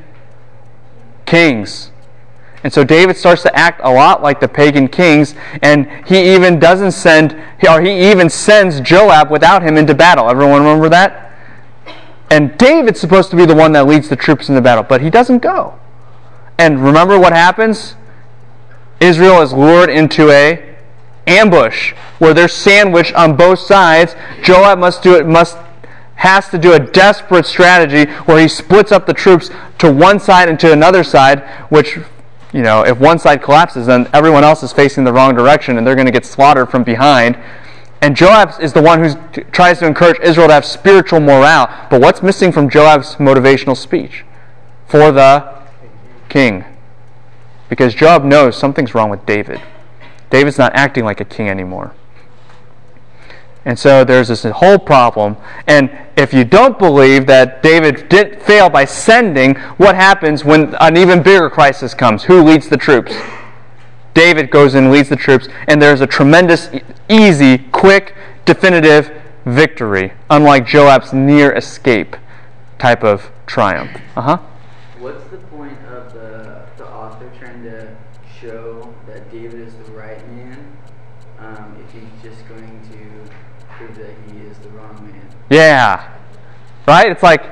kings. 1.26 1.89
And 2.65 2.73
so 2.73 2.84
David 2.84 3.15
starts 3.15 3.43
to 3.43 3.56
act 3.56 3.80
a 3.84 3.93
lot 3.93 4.23
like 4.23 4.39
the 4.39 4.47
pagan 4.47 4.88
kings, 4.88 5.36
and 5.62 5.88
he 6.08 6.34
even 6.34 6.58
doesn't 6.58 6.93
send, 6.93 7.39
or 7.69 7.80
he 7.80 8.10
even 8.10 8.28
sends 8.28 8.82
Joab 8.82 9.30
without 9.30 9.62
him 9.62 9.78
into 9.78 9.93
battle. 9.93 10.28
Everyone 10.28 10.63
remember 10.63 10.89
that? 10.89 11.32
And 12.32 12.58
David's 12.58 12.99
supposed 12.99 13.30
to 13.30 13.36
be 13.36 13.45
the 13.45 13.54
one 13.54 13.73
that 13.73 13.86
leads 13.86 14.10
the 14.10 14.15
troops 14.15 14.49
in 14.49 14.56
the 14.56 14.63
battle, 14.63 14.84
but 14.84 15.01
he 15.01 15.12
doesn't 15.12 15.43
go. 15.43 15.80
And 16.58 16.84
remember 16.84 17.19
what 17.19 17.34
happens? 17.34 17.93
Israel 18.99 19.43
is 19.43 19.54
lured 19.54 19.91
into 19.91 20.32
a 20.32 20.75
ambush 21.28 21.93
where 22.17 22.34
they're 22.34 22.47
sandwiched 22.47 23.13
on 23.13 23.36
both 23.36 23.60
sides. 23.60 24.15
Joab 24.41 24.80
must 24.80 25.04
do 25.04 25.13
it 25.15 25.28
must 25.28 25.56
has 26.15 26.49
to 26.49 26.58
do 26.58 26.73
a 26.73 26.80
desperate 26.80 27.45
strategy 27.45 28.12
where 28.23 28.41
he 28.41 28.47
splits 28.47 28.91
up 28.91 29.06
the 29.06 29.13
troops 29.13 29.51
to 29.78 29.91
one 29.91 30.19
side 30.19 30.49
and 30.49 30.60
to 30.60 30.71
another 30.71 31.04
side, 31.04 31.43
which 31.69 31.99
you 32.56 32.62
know, 32.62 32.86
if 32.86 32.98
one 33.02 33.20
side 33.20 33.44
collapses, 33.44 33.86
then 33.86 34.08
everyone 34.13 34.46
else 34.46 34.63
is 34.63 34.72
facing 34.72 35.04
the 35.04 35.12
wrong 35.12 35.36
direction 35.36 35.78
and 35.78 35.86
they're 35.86 35.94
going 35.94 36.06
to 36.06 36.12
get 36.12 36.26
slaughtered 36.26 36.70
from 36.70 36.86
behind. 36.86 37.38
And 38.02 38.15
Joab 38.15 38.54
is 38.62 38.72
the 38.72 38.82
one 38.82 39.04
who 39.04 39.44
tries 39.52 39.80
to 39.80 39.86
encourage 39.86 40.22
Israel 40.22 40.48
to 40.48 40.54
have 40.54 40.63
spiritual 40.63 41.20
morale. 41.20 41.68
But 41.89 42.00
what's 42.00 42.24
missing 42.24 42.54
from 42.54 42.70
Joab's 42.70 43.15
motivational 43.18 43.76
speech? 43.76 44.24
For 44.88 45.12
the 45.12 45.54
king. 46.30 46.63
Because 47.68 47.94
Joab 47.94 48.24
knows 48.24 48.56
something's 48.56 48.96
wrong 48.96 49.10
with 49.10 49.26
David. 49.26 49.60
David's 50.30 50.58
not 50.58 50.74
acting 50.76 51.04
like 51.04 51.20
a 51.20 51.26
king 51.26 51.50
anymore. 51.50 51.94
And 53.65 53.78
so 53.78 54.04
there's 54.04 54.28
this 54.28 54.43
whole 54.43 54.78
problem. 54.78 55.38
And 55.67 55.89
if 56.15 56.34
you 56.34 56.43
don't 56.43 56.78
believe 56.78 57.25
that 57.28 57.63
David 57.63 58.08
didn't 58.10 58.41
fail 58.41 58.69
by 58.69 58.86
sending, 58.86 59.56
what 59.78 59.95
happens 59.95 60.45
when 60.45 60.75
an 60.80 60.97
even 60.97 61.23
bigger 61.23 61.49
crisis 61.49 61.93
comes? 61.93 62.23
Who 62.23 62.43
leads 62.43 62.69
the 62.69 62.78
troops? 62.78 63.13
David 64.13 64.49
goes 64.49 64.75
in, 64.75 64.91
leads 64.91 65.10
the 65.10 65.17
troops, 65.17 65.49
and 65.67 65.82
there's 65.82 65.99
a 65.99 66.08
tremendous, 66.08 66.69
easy, 67.10 67.58
quick, 67.58 68.15
definitive 68.45 69.12
victory, 69.45 70.13
unlike 70.30 70.65
Joab's 70.65 71.12
near 71.12 71.51
escape 71.54 72.15
type 72.80 73.04
of 73.04 73.30
triumph. 73.45 73.99
Uh 74.15 74.21
huh. 74.21 74.38
What's 74.99 75.23
the 75.25 75.38
point 75.38 75.78
of 75.88 76.13
the, 76.13 76.65
the 76.78 76.88
author 76.88 77.30
trying 77.38 77.63
to 77.63 77.95
show 78.39 78.93
that 79.08 79.30
David 79.32 79.60
is 79.60 79.73
the 79.75 79.91
right 79.91 80.25
man 80.32 80.78
um, 81.39 81.75
if 81.84 81.91
he's 81.91 82.23
just 82.23 82.47
going 82.47 82.82
to 82.91 83.32
prove 83.73 83.95
that 83.97 84.15
he 84.28 84.39
is 84.39 84.58
the 84.60 84.69
wrong 84.69 84.95
man? 85.06 85.35
Yeah. 85.50 86.12
Right? 86.88 87.12
It's 87.12 87.24
like, 87.24 87.44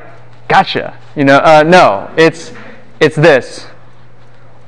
gotcha. 0.48 0.98
You 1.16 1.26
know, 1.26 1.38
uh, 1.38 1.64
no, 1.66 2.12
it's 2.18 2.52
it's 3.00 3.16
this. 3.16 3.68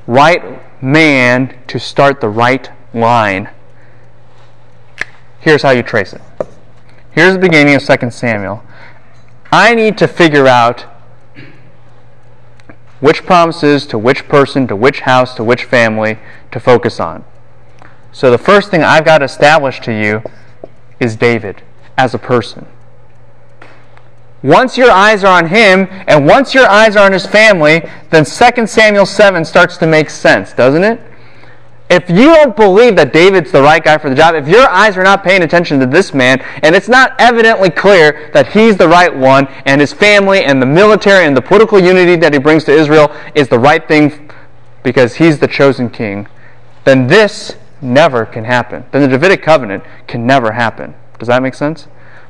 Right 0.06 0.62
man 0.82 1.58
to 1.66 1.78
start 1.78 2.20
the 2.20 2.28
right 2.28 2.70
line. 2.94 3.50
Here's 5.40 5.62
how 5.62 5.70
you 5.70 5.82
trace 5.82 6.12
it. 6.12 6.20
Here's 7.10 7.32
the 7.32 7.38
beginning 7.38 7.74
of 7.74 7.82
2 7.82 8.10
Samuel. 8.10 8.62
I 9.50 9.74
need 9.74 9.96
to 9.98 10.08
figure 10.08 10.46
out 10.46 10.82
which 13.00 13.24
promises 13.24 13.86
to 13.86 13.98
which 13.98 14.28
person, 14.28 14.66
to 14.68 14.76
which 14.76 15.00
house, 15.00 15.34
to 15.36 15.44
which 15.44 15.64
family 15.64 16.18
to 16.50 16.60
focus 16.60 17.00
on. 17.00 17.24
So 18.12 18.30
the 18.30 18.38
first 18.38 18.70
thing 18.70 18.82
I've 18.82 19.04
got 19.04 19.18
to 19.18 19.24
establish 19.24 19.80
to 19.80 19.92
you 19.92 20.22
is 20.98 21.16
David 21.16 21.62
as 21.96 22.14
a 22.14 22.18
person. 22.18 22.66
Once 24.46 24.78
your 24.78 24.92
eyes 24.92 25.24
are 25.24 25.38
on 25.38 25.48
him, 25.48 25.88
and 26.06 26.24
once 26.24 26.54
your 26.54 26.68
eyes 26.68 26.94
are 26.94 27.04
on 27.04 27.12
his 27.12 27.26
family, 27.26 27.82
then 28.10 28.24
2 28.24 28.66
Samuel 28.68 29.04
7 29.04 29.44
starts 29.44 29.76
to 29.76 29.88
make 29.88 30.08
sense, 30.08 30.52
doesn't 30.52 30.84
it? 30.84 31.00
If 31.90 32.08
you 32.08 32.32
don't 32.32 32.54
believe 32.54 32.94
that 32.94 33.12
David's 33.12 33.50
the 33.50 33.60
right 33.60 33.82
guy 33.82 33.98
for 33.98 34.08
the 34.08 34.14
job, 34.14 34.36
if 34.36 34.46
your 34.46 34.68
eyes 34.68 34.96
are 34.96 35.02
not 35.02 35.24
paying 35.24 35.42
attention 35.42 35.80
to 35.80 35.86
this 35.86 36.14
man, 36.14 36.40
and 36.62 36.76
it's 36.76 36.88
not 36.88 37.16
evidently 37.18 37.70
clear 37.70 38.30
that 38.34 38.52
he's 38.52 38.76
the 38.76 38.86
right 38.86 39.14
one, 39.14 39.48
and 39.64 39.80
his 39.80 39.92
family 39.92 40.44
and 40.44 40.62
the 40.62 40.66
military 40.66 41.26
and 41.26 41.36
the 41.36 41.42
political 41.42 41.80
unity 41.80 42.14
that 42.14 42.32
he 42.32 42.38
brings 42.38 42.62
to 42.64 42.72
Israel 42.72 43.12
is 43.34 43.48
the 43.48 43.58
right 43.58 43.86
thing 43.88 44.30
because 44.84 45.16
he's 45.16 45.40
the 45.40 45.48
chosen 45.48 45.90
king, 45.90 46.28
then 46.84 47.08
this 47.08 47.56
never 47.82 48.24
can 48.24 48.44
happen. 48.44 48.84
Then 48.92 49.02
the 49.02 49.08
Davidic 49.08 49.42
covenant 49.42 49.82
can 50.06 50.24
never 50.24 50.52
happen. 50.52 50.94
Does 51.18 51.26
that 51.26 51.42
make 51.42 51.54
sense? 51.54 51.88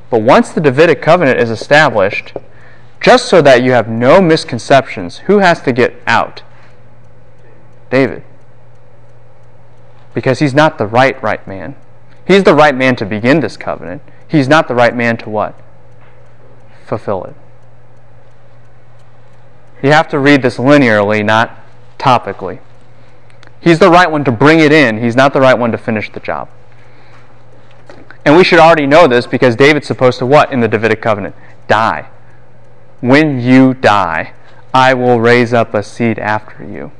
But 0.09 0.21
once 0.21 0.51
the 0.51 0.61
Davidic 0.61 1.01
covenant 1.01 1.39
is 1.39 1.49
established, 1.49 2.33
just 3.01 3.27
so 3.27 3.41
that 3.41 3.63
you 3.63 3.71
have 3.71 3.89
no 3.89 4.21
misconceptions, 4.21 5.17
who 5.19 5.39
has 5.39 5.61
to 5.61 5.71
get 5.71 5.95
out? 6.07 6.43
David. 7.89 8.23
Because 10.13 10.39
he's 10.39 10.53
not 10.53 10.77
the 10.77 10.87
right 10.87 11.21
right 11.21 11.45
man. 11.47 11.75
He's 12.25 12.43
the 12.43 12.55
right 12.55 12.75
man 12.75 12.95
to 12.97 13.05
begin 13.05 13.39
this 13.39 13.55
covenant. 13.55 14.01
He's 14.27 14.47
not 14.47 14.67
the 14.67 14.75
right 14.75 14.95
man 14.95 15.17
to 15.17 15.29
what? 15.29 15.59
Fulfill 16.85 17.23
it. 17.25 17.35
You 19.81 19.91
have 19.91 20.07
to 20.09 20.19
read 20.19 20.41
this 20.41 20.57
linearly, 20.57 21.23
not 21.23 21.57
topically. 21.99 22.59
He's 23.59 23.79
the 23.79 23.89
right 23.89 24.09
one 24.09 24.23
to 24.25 24.31
bring 24.31 24.59
it 24.59 24.71
in. 24.71 25.01
He's 25.01 25.15
not 25.15 25.33
the 25.33 25.41
right 25.41 25.57
one 25.57 25.71
to 25.71 25.77
finish 25.77 26.11
the 26.11 26.19
job. 26.19 26.49
And 28.27 28.35
we 28.35 28.43
should 28.43 28.59
already 28.59 28.85
know 28.85 29.07
this 29.07 29.25
because 29.25 29.55
David's 29.55 29.87
supposed 29.87 30.19
to 30.19 30.25
what 30.25 30.51
in 30.51 30.59
the 30.59 30.67
Davidic 30.67 31.01
covenant? 31.01 31.33
Die. 31.69 32.09
When 32.99 33.39
you 33.39 33.73
die, 33.73 34.33
I 34.73 34.93
will 34.95 35.21
raise 35.21 35.53
up 35.53 35.73
a 35.73 35.81
seed 35.81 36.19
after 36.19 36.61
you. 36.61 36.91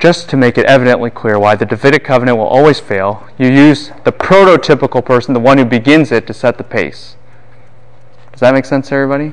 Just 0.00 0.28
to 0.30 0.36
make 0.36 0.58
it 0.58 0.66
evidently 0.66 1.10
clear 1.10 1.38
why 1.38 1.54
the 1.54 1.64
Davidic 1.64 2.02
covenant 2.02 2.38
will 2.38 2.46
always 2.48 2.80
fail, 2.80 3.24
you 3.38 3.46
use 3.46 3.92
the 4.02 4.10
prototypical 4.10 5.04
person, 5.04 5.32
the 5.32 5.38
one 5.38 5.58
who 5.58 5.64
begins 5.64 6.10
it, 6.10 6.26
to 6.26 6.34
set 6.34 6.58
the 6.58 6.64
pace. 6.64 7.14
Does 8.32 8.40
that 8.40 8.52
make 8.52 8.64
sense 8.64 8.88
to 8.88 8.96
everybody? 8.96 9.32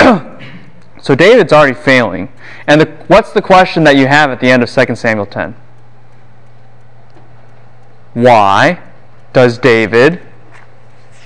so 1.02 1.14
David's 1.14 1.52
already 1.52 1.74
failing. 1.74 2.32
And 2.66 2.80
the, 2.80 2.86
what's 3.08 3.32
the 3.32 3.42
question 3.42 3.84
that 3.84 3.96
you 3.96 4.06
have 4.06 4.30
at 4.30 4.40
the 4.40 4.50
end 4.50 4.62
of 4.62 4.70
2 4.70 4.96
Samuel 4.96 5.26
10? 5.26 5.54
Why 8.18 8.80
does 9.32 9.58
David 9.58 10.20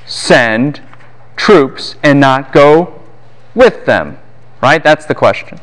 send 0.05 0.83
troops 1.37 1.97
and 2.03 2.21
not 2.21 2.53
go 2.53 3.01
with 3.55 3.87
them? 3.87 4.19
Right? 4.61 4.85
That's 4.85 5.07
the 5.07 5.15
question. 5.15 5.59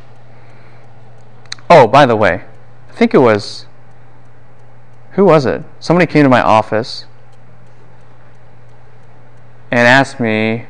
Oh, 1.70 1.86
by 1.86 2.08
the 2.08 2.16
way, 2.16 2.46
I 2.90 2.94
think 2.94 3.14
it 3.14 3.20
was. 3.20 3.68
Who 5.12 5.26
was 5.26 5.46
it? 5.46 5.62
Somebody 5.80 6.12
came 6.12 6.24
to 6.24 6.30
my 6.30 6.42
office 6.42 7.06
and 9.70 9.82
asked 9.82 10.20
me, 10.20 10.66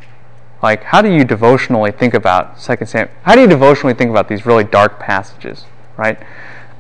like, 0.62 0.84
how 0.84 1.02
do 1.02 1.10
you 1.10 1.24
devotionally 1.24 1.92
think 1.94 2.14
about 2.14 2.60
Second 2.60 2.88
Samuel? 2.88 3.16
How 3.24 3.34
do 3.36 3.40
you 3.40 3.48
devotionally 3.48 3.94
think 3.94 4.10
about 4.10 4.28
these 4.28 4.46
really 4.46 4.66
dark 4.66 5.00
passages, 5.00 5.64
right? 5.96 6.20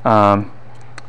Um, 0.03 0.51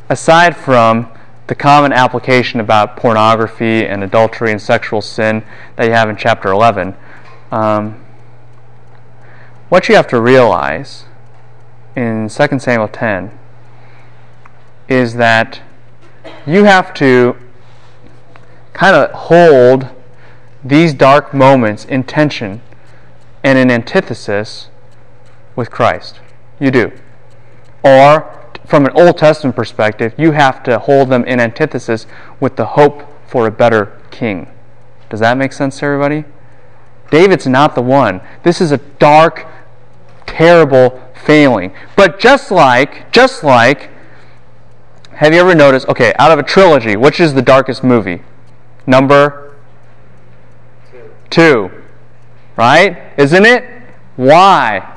aside 0.09 0.57
from 0.57 1.11
the 1.51 1.55
common 1.57 1.93
application 1.93 2.61
about 2.61 2.97
pornography 2.97 3.85
and 3.85 4.05
adultery 4.05 4.53
and 4.53 4.63
sexual 4.63 5.01
sin 5.01 5.43
that 5.75 5.85
you 5.85 5.91
have 5.91 6.09
in 6.09 6.15
chapter 6.15 6.53
11, 6.53 6.95
um, 7.51 8.01
what 9.69 9.89
you 9.89 9.97
have 9.97 10.07
to 10.07 10.21
realize 10.21 11.07
in 11.97 12.29
2 12.29 12.59
Samuel 12.61 12.87
10 12.87 13.37
is 14.89 15.15
that 15.15 15.61
you 16.47 16.63
have 16.63 16.95
to 16.95 17.37
kind 18.73 18.95
of 18.95 19.11
hold 19.11 19.89
these 20.63 20.95
dark 20.95 21.35
moments 21.35 21.85
in 21.85 22.05
tension 22.05 22.63
and 23.43 23.59
in 23.59 23.73
antithesis 23.73 24.69
with 25.57 25.69
Christ. 25.69 26.21
You 26.61 26.71
do. 26.71 26.93
Or, 27.83 28.40
from 28.71 28.87
an 28.87 28.93
Old 28.93 29.19
Testament 29.19 29.57
perspective, 29.57 30.15
you 30.17 30.31
have 30.31 30.63
to 30.63 30.79
hold 30.79 31.09
them 31.09 31.25
in 31.25 31.41
antithesis 31.41 32.07
with 32.39 32.55
the 32.55 32.65
hope 32.65 33.03
for 33.27 33.49
a 33.49 33.51
better 33.51 34.01
king. 34.13 34.47
Does 35.09 35.19
that 35.19 35.37
make 35.37 35.53
sense 35.53 35.81
to 35.81 35.87
everybody? 35.87 36.25
David's 37.11 37.49
not 37.49 37.75
the 37.75 37.83
one. 37.83 38.21
This 38.45 38.61
is 38.61 38.71
a 38.71 38.77
dark, 38.77 39.45
terrible 40.25 41.03
failing. 41.15 41.75
But 41.97 42.21
just 42.21 42.53
like, 42.53 43.11
just 43.11 43.43
like, 43.43 43.91
have 45.15 45.35
you 45.35 45.41
ever 45.41 45.57
noticed, 45.57 45.89
okay, 45.89 46.13
out 46.21 46.31
of 46.31 46.39
a 46.39 46.45
trilogy, 46.45 46.95
which 46.95 47.19
is 47.19 47.35
the 47.35 47.43
darkest 47.43 47.83
movie? 47.83 48.23
Number 48.87 49.57
two. 51.29 51.73
Right? 52.57 53.13
Isn't 53.19 53.47
it? 53.47 53.65
Why? 54.15 54.97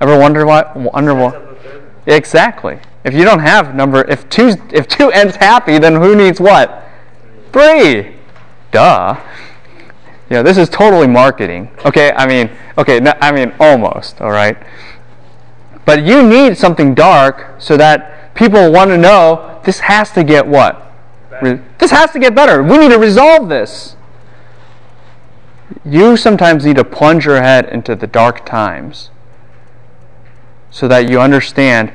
Ever 0.00 0.16
wonder 0.16 0.46
why? 0.46 0.70
Wonder 0.76 1.16
why? 1.16 1.49
Exactly. 2.06 2.78
If 3.04 3.14
you 3.14 3.24
don't 3.24 3.40
have 3.40 3.74
number, 3.74 4.02
if 4.08 4.28
two, 4.28 4.54
if 4.72 4.86
two 4.86 5.10
ends 5.10 5.36
happy, 5.36 5.78
then 5.78 5.96
who 5.96 6.14
needs 6.14 6.40
what? 6.40 6.84
Three. 7.52 8.16
Duh. 8.70 9.18
Yeah, 10.28 10.42
this 10.42 10.58
is 10.58 10.68
totally 10.68 11.08
marketing. 11.08 11.70
Okay, 11.84 12.12
I 12.12 12.26
mean, 12.26 12.50
okay, 12.78 13.00
no, 13.00 13.12
I 13.20 13.32
mean 13.32 13.52
almost. 13.58 14.20
All 14.20 14.30
right. 14.30 14.56
But 15.84 16.04
you 16.04 16.22
need 16.22 16.56
something 16.56 16.94
dark 16.94 17.56
so 17.58 17.76
that 17.76 18.34
people 18.34 18.70
want 18.70 18.90
to 18.90 18.98
know 18.98 19.60
this 19.64 19.80
has 19.80 20.12
to 20.12 20.22
get 20.22 20.46
what? 20.46 20.86
This 21.78 21.90
has 21.90 22.10
to 22.12 22.18
get 22.18 22.34
better. 22.34 22.62
We 22.62 22.76
need 22.76 22.90
to 22.90 22.98
resolve 22.98 23.48
this. 23.48 23.96
You 25.84 26.16
sometimes 26.16 26.66
need 26.66 26.76
to 26.76 26.84
plunge 26.84 27.24
your 27.24 27.40
head 27.40 27.66
into 27.66 27.96
the 27.96 28.06
dark 28.06 28.44
times 28.44 29.10
so 30.70 30.88
that 30.88 31.10
you 31.10 31.20
understand 31.20 31.92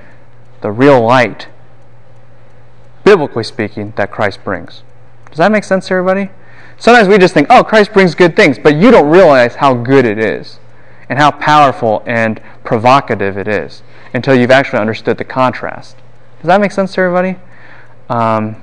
the 0.61 0.71
real 0.71 1.01
light, 1.01 1.47
biblically 3.03 3.43
speaking, 3.43 3.93
that 3.95 4.11
Christ 4.11 4.43
brings. 4.43 4.83
Does 5.29 5.38
that 5.38 5.51
make 5.51 5.63
sense 5.63 5.88
to 5.88 5.93
everybody? 5.93 6.29
Sometimes 6.77 7.07
we 7.07 7.17
just 7.17 7.33
think, 7.33 7.47
oh, 7.49 7.63
Christ 7.63 7.93
brings 7.93 8.15
good 8.15 8.35
things, 8.35 8.59
but 8.59 8.75
you 8.75 8.91
don't 8.91 9.09
realize 9.09 9.55
how 9.55 9.73
good 9.73 10.05
it 10.05 10.19
is 10.19 10.59
and 11.09 11.19
how 11.19 11.31
powerful 11.31 12.03
and 12.05 12.41
provocative 12.63 13.38
it 13.38 13.47
is 13.47 13.81
until 14.13 14.35
you've 14.35 14.51
actually 14.51 14.79
understood 14.79 15.17
the 15.17 15.23
contrast. 15.23 15.95
Does 16.39 16.47
that 16.47 16.59
make 16.59 16.71
sense 16.71 16.93
to 16.95 17.01
everybody? 17.01 17.38
Um, 18.09 18.61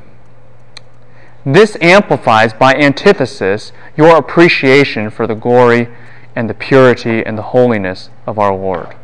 this 1.44 1.76
amplifies 1.80 2.52
by 2.52 2.74
antithesis 2.74 3.72
your 3.96 4.16
appreciation 4.16 5.10
for 5.10 5.26
the 5.26 5.34
glory 5.34 5.88
and 6.36 6.48
the 6.48 6.54
purity 6.54 7.24
and 7.24 7.36
the 7.36 7.42
holiness 7.42 8.10
of 8.26 8.38
our 8.38 8.54
Lord. 8.54 8.94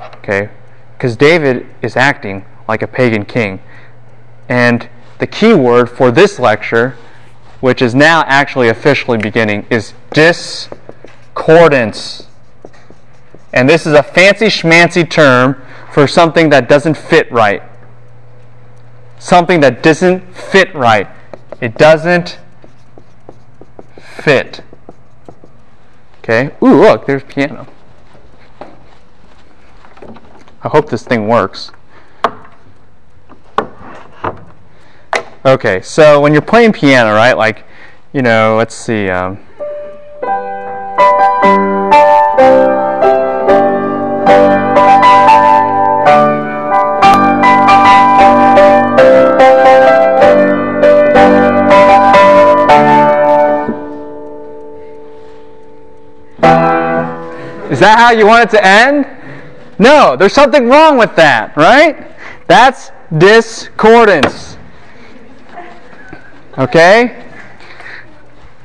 Okay? 0.00 0.50
Because 0.96 1.16
David 1.16 1.66
is 1.82 1.96
acting 1.96 2.44
like 2.68 2.82
a 2.82 2.86
pagan 2.86 3.24
king. 3.24 3.60
And 4.48 4.88
the 5.18 5.26
key 5.26 5.54
word 5.54 5.90
for 5.90 6.10
this 6.10 6.38
lecture, 6.38 6.96
which 7.60 7.82
is 7.82 7.94
now 7.94 8.22
actually 8.26 8.68
officially 8.68 9.18
beginning, 9.18 9.66
is 9.70 9.94
discordance. 10.12 10.76
And 13.52 13.68
this 13.68 13.86
is 13.86 13.92
a 13.92 14.02
fancy 14.02 14.46
schmancy 14.46 15.08
term 15.08 15.60
for 15.92 16.06
something 16.06 16.50
that 16.50 16.68
doesn't 16.68 16.96
fit 16.96 17.30
right. 17.32 17.62
Something 19.18 19.60
that 19.60 19.82
doesn't 19.82 20.34
fit 20.34 20.74
right. 20.74 21.08
It 21.60 21.76
doesn't 21.76 22.38
fit. 23.98 24.62
Okay? 26.18 26.50
Ooh, 26.62 26.80
look, 26.80 27.06
there's 27.06 27.24
piano. 27.24 27.66
I 30.62 30.68
hope 30.68 30.90
this 30.90 31.02
thing 31.02 31.26
works. 31.26 31.72
Okay, 35.44 35.80
so 35.80 36.20
when 36.20 36.32
you're 36.32 36.42
playing 36.42 36.72
piano, 36.72 37.14
right? 37.14 37.32
Like, 37.32 37.64
you 38.12 38.20
know, 38.20 38.56
let's 38.58 38.74
see. 38.74 39.08
Um, 39.08 39.38
Is 57.70 57.78
that 57.78 57.98
how 57.98 58.10
you 58.10 58.26
want 58.26 58.44
it 58.44 58.50
to 58.50 58.66
end? 58.66 59.19
No, 59.80 60.14
there's 60.14 60.34
something 60.34 60.68
wrong 60.68 60.98
with 60.98 61.16
that, 61.16 61.56
right? 61.56 62.06
That's 62.46 62.90
discordance. 63.16 64.58
Okay? 66.58 67.24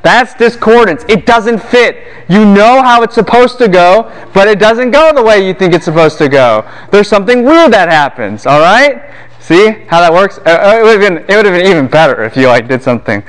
That's 0.04 0.34
discordance. 0.34 1.06
It 1.08 1.26
doesn't 1.26 1.60
fit. 1.60 2.06
You 2.28 2.44
know 2.44 2.82
how 2.84 3.02
it's 3.02 3.16
supposed 3.16 3.58
to 3.60 3.70
go, 3.70 4.12
but 4.34 4.50
it 4.50 4.60
doesn't 4.60 4.92
go 4.92 5.14
the 5.14 5.24
way 5.24 5.48
you 5.48 5.54
think 5.54 5.74
it's 5.74 5.86
supposed 5.86 6.18
to 6.18 6.28
go. 6.28 6.70
There's 6.92 7.08
something 7.08 7.46
weird 7.46 7.72
that 7.72 7.88
happens, 7.88 8.46
all 8.46 8.60
right? 8.60 9.10
See 9.40 9.72
how 9.88 10.02
that 10.02 10.12
works? 10.12 10.38
Uh, 10.40 10.50
uh, 10.50 10.80
it 10.80 10.84
would 10.84 11.02
have 11.02 11.02
been 11.02 11.18
it 11.30 11.36
would 11.38 11.46
have 11.46 11.56
been 11.56 11.68
even 11.68 11.88
better 11.88 12.24
if 12.24 12.36
you 12.36 12.48
like 12.48 12.68
did 12.68 12.84
something, 12.84 13.24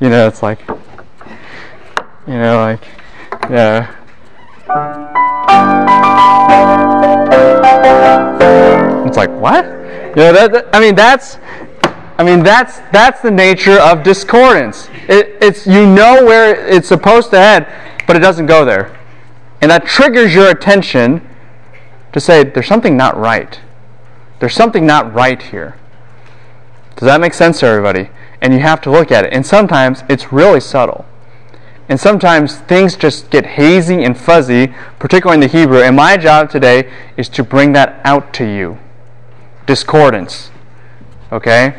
you 0.00 0.08
know, 0.08 0.26
it's 0.26 0.42
like 0.42 0.66
you 2.26 2.38
know, 2.38 2.56
like 2.56 2.88
yeah. 3.50 3.92
It's 9.06 9.16
like 9.16 9.30
what? 9.30 9.64
You 9.64 10.22
know, 10.22 10.32
that, 10.32 10.52
that- 10.52 10.68
I 10.72 10.80
mean, 10.80 10.94
that's, 10.94 11.38
I 12.18 12.24
mean, 12.24 12.42
that's 12.42 12.78
that's 12.92 13.20
the 13.20 13.30
nature 13.30 13.78
of 13.78 14.02
discordance. 14.02 14.88
It, 15.08 15.36
it's 15.40 15.66
you 15.66 15.86
know 15.86 16.24
where 16.24 16.54
it's 16.66 16.88
supposed 16.88 17.30
to 17.30 17.38
head, 17.38 17.66
but 18.06 18.16
it 18.16 18.20
doesn't 18.20 18.46
go 18.46 18.64
there, 18.64 18.98
and 19.60 19.70
that 19.70 19.86
triggers 19.86 20.34
your 20.34 20.50
attention 20.50 21.26
to 22.12 22.20
say 22.20 22.42
there's 22.44 22.66
something 22.66 22.96
not 22.96 23.16
right. 23.18 23.60
There's 24.38 24.54
something 24.54 24.86
not 24.86 25.12
right 25.14 25.40
here. 25.40 25.76
Does 26.96 27.06
that 27.06 27.20
make 27.20 27.34
sense 27.34 27.60
to 27.60 27.66
everybody? 27.66 28.08
And 28.40 28.54
you 28.54 28.60
have 28.60 28.80
to 28.82 28.90
look 28.90 29.12
at 29.12 29.24
it. 29.24 29.32
And 29.32 29.44
sometimes 29.44 30.02
it's 30.08 30.32
really 30.32 30.60
subtle. 30.60 31.04
And 31.88 32.00
sometimes 32.00 32.56
things 32.56 32.96
just 32.96 33.30
get 33.30 33.46
hazy 33.46 34.02
and 34.02 34.18
fuzzy, 34.18 34.74
particularly 34.98 35.36
in 35.36 35.48
the 35.48 35.58
Hebrew. 35.58 35.80
And 35.80 35.94
my 35.94 36.16
job 36.16 36.50
today 36.50 36.90
is 37.16 37.28
to 37.30 37.44
bring 37.44 37.72
that 37.72 38.00
out 38.04 38.32
to 38.34 38.44
you 38.44 38.78
discordance. 39.66 40.50
Okay? 41.30 41.76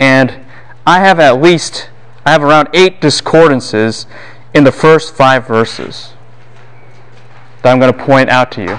And 0.00 0.44
I 0.86 1.00
have 1.00 1.20
at 1.20 1.40
least, 1.40 1.90
I 2.24 2.32
have 2.32 2.42
around 2.42 2.68
eight 2.74 3.00
discordances 3.00 4.06
in 4.54 4.64
the 4.64 4.72
first 4.72 5.14
five 5.14 5.46
verses 5.46 6.12
that 7.62 7.72
I'm 7.72 7.80
going 7.80 7.92
to 7.92 8.04
point 8.04 8.28
out 8.28 8.50
to 8.52 8.62
you. 8.62 8.78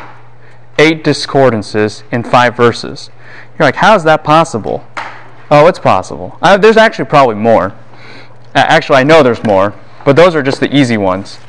Eight 0.78 1.04
discordances 1.04 2.04
in 2.12 2.24
five 2.24 2.56
verses. 2.56 3.10
You're 3.58 3.67
like, 3.67 3.76
how 3.76 3.96
is 3.96 4.04
that 4.04 4.24
possible? 4.24 4.86
Oh, 5.50 5.67
it's 5.67 5.80
possible. 5.80 6.38
Uh, 6.41 6.58
there's 6.58 6.78
actually 6.78 7.06
probably 7.06 7.36
more. 7.36 7.74
Uh, 8.56 8.65
Actually, 8.67 8.98
I 8.98 9.04
know 9.04 9.24
there's 9.24 9.43
more, 9.43 9.74
but 10.06 10.16
those 10.16 10.36
are 10.36 10.44
just 10.44 10.60
the 10.60 10.76
easy 10.76 10.98
ones. 10.98 11.39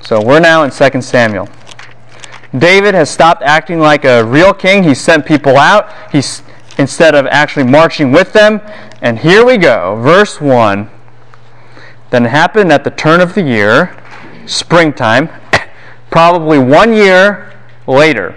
So 0.00 0.22
we're 0.22 0.40
now 0.40 0.64
in 0.64 0.70
2 0.70 1.02
Samuel. 1.02 1.48
David 2.56 2.94
has 2.94 3.08
stopped 3.08 3.42
acting 3.42 3.78
like 3.78 4.04
a 4.04 4.24
real 4.24 4.52
king. 4.52 4.82
He 4.82 4.94
sent 4.94 5.24
people 5.24 5.56
out. 5.56 5.88
He's 6.10 6.42
instead 6.78 7.14
of 7.14 7.26
actually 7.26 7.64
marching 7.64 8.10
with 8.10 8.32
them. 8.32 8.60
And 9.02 9.18
here 9.18 9.44
we 9.44 9.56
go, 9.56 10.00
verse 10.02 10.40
1. 10.40 10.90
Then 12.10 12.26
it 12.26 12.30
happened 12.30 12.72
at 12.72 12.82
the 12.82 12.90
turn 12.90 13.20
of 13.20 13.34
the 13.34 13.42
year, 13.42 13.96
springtime, 14.46 15.28
probably 16.10 16.58
one 16.58 16.92
year 16.92 17.52
later, 17.86 18.36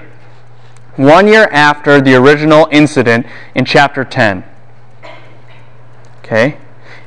one 0.95 1.27
year 1.27 1.49
after 1.51 1.99
the 1.99 2.13
original 2.13 2.67
incident 2.71 3.25
in 3.55 3.65
chapter 3.65 4.03
10. 4.03 4.43
Okay? 6.19 6.57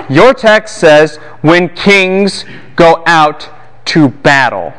Your 0.09 0.35
text 0.35 0.79
says, 0.79 1.17
when 1.43 1.69
kings 1.69 2.45
go 2.77 3.03
out 3.07 3.51
to 3.87 4.09
battle. 4.09 4.73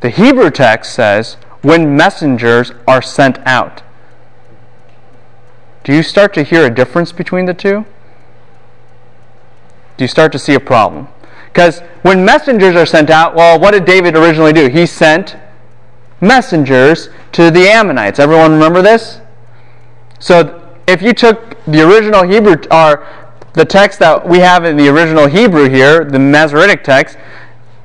The 0.00 0.10
Hebrew 0.10 0.50
text 0.50 0.94
says, 0.94 1.34
when 1.62 1.96
messengers 1.96 2.72
are 2.86 3.02
sent 3.02 3.38
out. 3.46 3.82
Do 5.84 5.92
you 5.92 6.02
start 6.02 6.34
to 6.34 6.42
hear 6.42 6.64
a 6.64 6.70
difference 6.70 7.12
between 7.12 7.46
the 7.46 7.54
two? 7.54 7.84
Do 9.96 10.04
you 10.04 10.08
start 10.08 10.32
to 10.32 10.38
see 10.38 10.54
a 10.54 10.60
problem? 10.60 11.08
Because 11.46 11.80
when 12.02 12.24
messengers 12.24 12.76
are 12.76 12.86
sent 12.86 13.08
out, 13.08 13.34
well, 13.34 13.58
what 13.58 13.70
did 13.70 13.84
David 13.84 14.14
originally 14.14 14.52
do? 14.52 14.68
He 14.68 14.84
sent 14.84 15.36
messengers 16.20 17.08
to 17.32 17.50
the 17.50 17.68
Ammonites. 17.68 18.18
Everyone 18.18 18.52
remember 18.52 18.82
this? 18.82 19.20
So 20.18 20.62
if 20.86 21.02
you 21.02 21.12
took 21.12 21.56
the 21.64 21.82
original 21.82 22.22
Hebrew, 22.22 22.56
or 22.70 23.06
the 23.56 23.64
text 23.64 23.98
that 23.98 24.28
we 24.28 24.38
have 24.40 24.66
in 24.66 24.76
the 24.76 24.86
original 24.86 25.26
Hebrew 25.26 25.70
here, 25.70 26.04
the 26.04 26.18
Masoretic 26.18 26.84
text, 26.84 27.16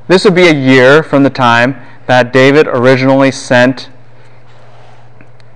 this 0.10 0.26
would 0.26 0.36
be 0.36 0.48
a 0.48 0.54
year 0.54 1.02
from 1.02 1.24
the 1.24 1.30
time 1.30 1.82
that 2.08 2.34
David 2.34 2.68
originally 2.68 3.32
sent 3.32 3.90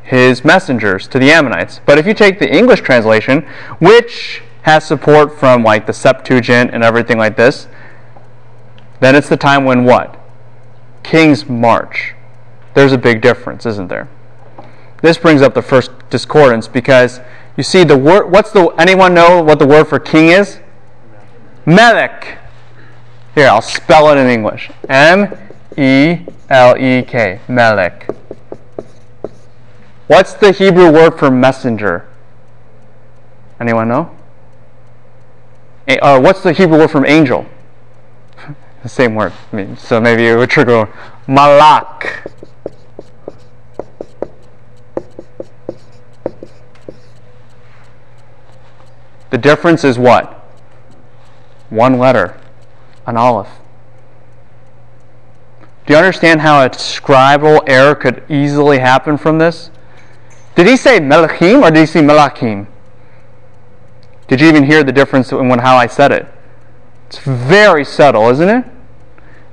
his 0.04 0.46
messengers 0.46 1.10
to 1.10 1.20
the 1.20 1.32
Ammonites. 1.32 1.82
But 1.86 1.98
if 1.98 2.08
you 2.08 2.14
take 2.14 2.40
the 2.40 2.50
English 2.50 2.80
translation, 2.80 3.42
which 3.80 4.42
has 4.62 4.86
support 4.86 5.38
from 5.38 5.64
like 5.64 5.86
the 5.86 5.92
Septuagint 5.92 6.72
and 6.74 6.82
everything 6.82 7.18
like 7.18 7.36
this, 7.36 7.68
then 9.02 9.16
it's 9.16 9.28
the 9.28 9.36
time 9.36 9.66
when 9.66 9.84
what? 9.84 10.18
Kings 11.04 11.50
march. 11.50 12.14
There's 12.74 12.94
a 12.94 12.98
big 12.98 13.22
difference, 13.22 13.66
isn't 13.66 13.90
there? 13.90 14.08
This 15.02 15.18
brings 15.18 15.42
up 15.42 15.54
the 15.54 15.62
first 15.62 15.92
discordance 16.10 16.70
because 16.70 17.20
you 17.58 17.64
see 17.64 17.84
the 17.84 17.98
word 17.98 18.32
what's 18.32 18.52
the 18.52 18.68
anyone 18.78 19.14
know 19.14 19.42
what 19.42 19.60
the 19.60 19.68
word 19.68 19.86
for 19.86 20.00
king 20.00 20.28
is? 20.28 20.60
Melech. 21.66 22.38
Here, 23.34 23.48
I'll 23.48 23.62
spell 23.62 24.10
it 24.12 24.18
in 24.18 24.28
English. 24.28 24.70
M 24.88 25.36
E 25.78 26.26
L 26.50 26.78
E 26.78 27.02
K. 27.04 27.40
Melech. 27.48 28.08
What's 30.08 30.36
the 30.36 30.52
Hebrew 30.52 30.92
word 30.92 31.18
for 31.18 31.32
messenger? 31.32 32.08
Anyone 33.60 33.88
know? 33.88 34.16
Uh, 35.88 36.20
what's 36.20 36.42
the 36.44 36.54
Hebrew 36.54 36.78
word 36.78 36.92
from 36.92 37.06
angel? 37.06 37.46
the 38.84 38.90
same 38.90 39.16
word. 39.16 39.34
I 39.52 39.56
mean, 39.56 39.78
so 39.78 40.00
maybe 40.00 40.28
it 40.28 40.36
would 40.36 40.50
trigger 40.50 40.88
malak. 41.28 42.32
The 49.30 49.38
difference 49.38 49.84
is 49.84 49.98
what? 49.98 50.34
One 51.70 51.98
letter, 51.98 52.38
an 53.06 53.18
aleph. 53.18 53.50
Do 55.86 55.94
you 55.94 55.98
understand 55.98 56.42
how 56.42 56.64
a 56.64 56.70
scribal 56.70 57.62
error 57.68 57.94
could 57.96 58.24
easily 58.30 58.80
happen 58.80 59.18
from 59.18 59.38
this? 59.38 59.70
Did 60.56 60.68
he 60.68 60.78
say 60.78 61.00
melachim 61.00 61.62
or 61.62 61.70
did 61.70 61.82
he 61.82 61.86
say 61.86 62.02
malachim? 62.02 62.68
Did 64.28 64.42
you 64.42 64.48
even 64.48 64.64
hear 64.64 64.84
the 64.84 64.92
difference 64.92 65.32
in 65.32 65.48
when, 65.50 65.60
how 65.60 65.76
I 65.76 65.86
said 65.86 66.12
it? 66.12 66.28
It's 67.08 67.20
very 67.20 67.86
subtle, 67.86 68.30
isn't 68.30 68.50
it? 68.50 68.66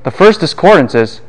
The 0.04 0.10
first 0.10 0.40
discordance 0.40 0.94
is, 0.94 1.20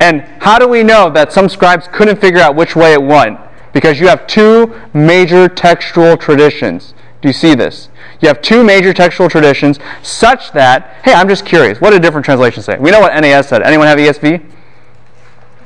and 0.00 0.20
how 0.40 0.58
do 0.58 0.68
we 0.68 0.82
know 0.82 1.10
that 1.10 1.32
some 1.32 1.48
scribes 1.48 1.88
couldn't 1.88 2.20
figure 2.20 2.40
out 2.40 2.54
which 2.54 2.76
way 2.76 2.92
it 2.92 3.02
went? 3.02 3.40
Because 3.72 3.98
you 3.98 4.08
have 4.08 4.26
two 4.26 4.78
major 4.92 5.48
textual 5.48 6.16
traditions. 6.16 6.94
Do 7.20 7.28
you 7.28 7.32
see 7.32 7.54
this? 7.54 7.88
You 8.20 8.28
have 8.28 8.40
two 8.40 8.62
major 8.62 8.92
textual 8.92 9.28
traditions 9.28 9.78
such 10.02 10.52
that, 10.52 11.00
hey, 11.04 11.12
I'm 11.12 11.28
just 11.28 11.44
curious, 11.44 11.80
what 11.80 11.90
did 11.90 12.02
different 12.02 12.24
translations 12.24 12.66
say? 12.66 12.78
We 12.78 12.90
know 12.90 13.00
what 13.00 13.18
NAS 13.20 13.48
said. 13.48 13.62
Anyone 13.62 13.86
have 13.88 13.98
ESV? 13.98 14.44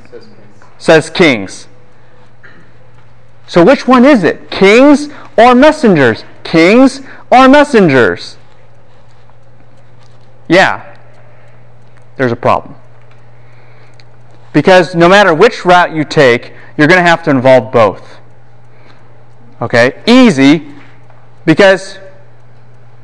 Says 0.09 0.25
kings. 0.25 0.63
Says 0.77 1.09
kings. 1.09 1.67
So 3.47 3.63
which 3.63 3.87
one 3.87 4.05
is 4.05 4.23
it? 4.23 4.49
Kings 4.49 5.09
or 5.37 5.53
messengers? 5.53 6.23
Kings 6.43 7.01
or 7.31 7.47
messengers? 7.47 8.37
Yeah, 10.47 10.97
there's 12.15 12.31
a 12.31 12.35
problem. 12.35 12.75
Because 14.53 14.95
no 14.95 15.09
matter 15.09 15.33
which 15.33 15.65
route 15.65 15.93
you 15.95 16.03
take, 16.03 16.53
you're 16.77 16.87
going 16.87 17.03
to 17.03 17.07
have 17.07 17.23
to 17.23 17.31
involve 17.31 17.71
both. 17.71 18.19
Okay? 19.61 20.01
Easy, 20.05 20.67
because 21.45 21.99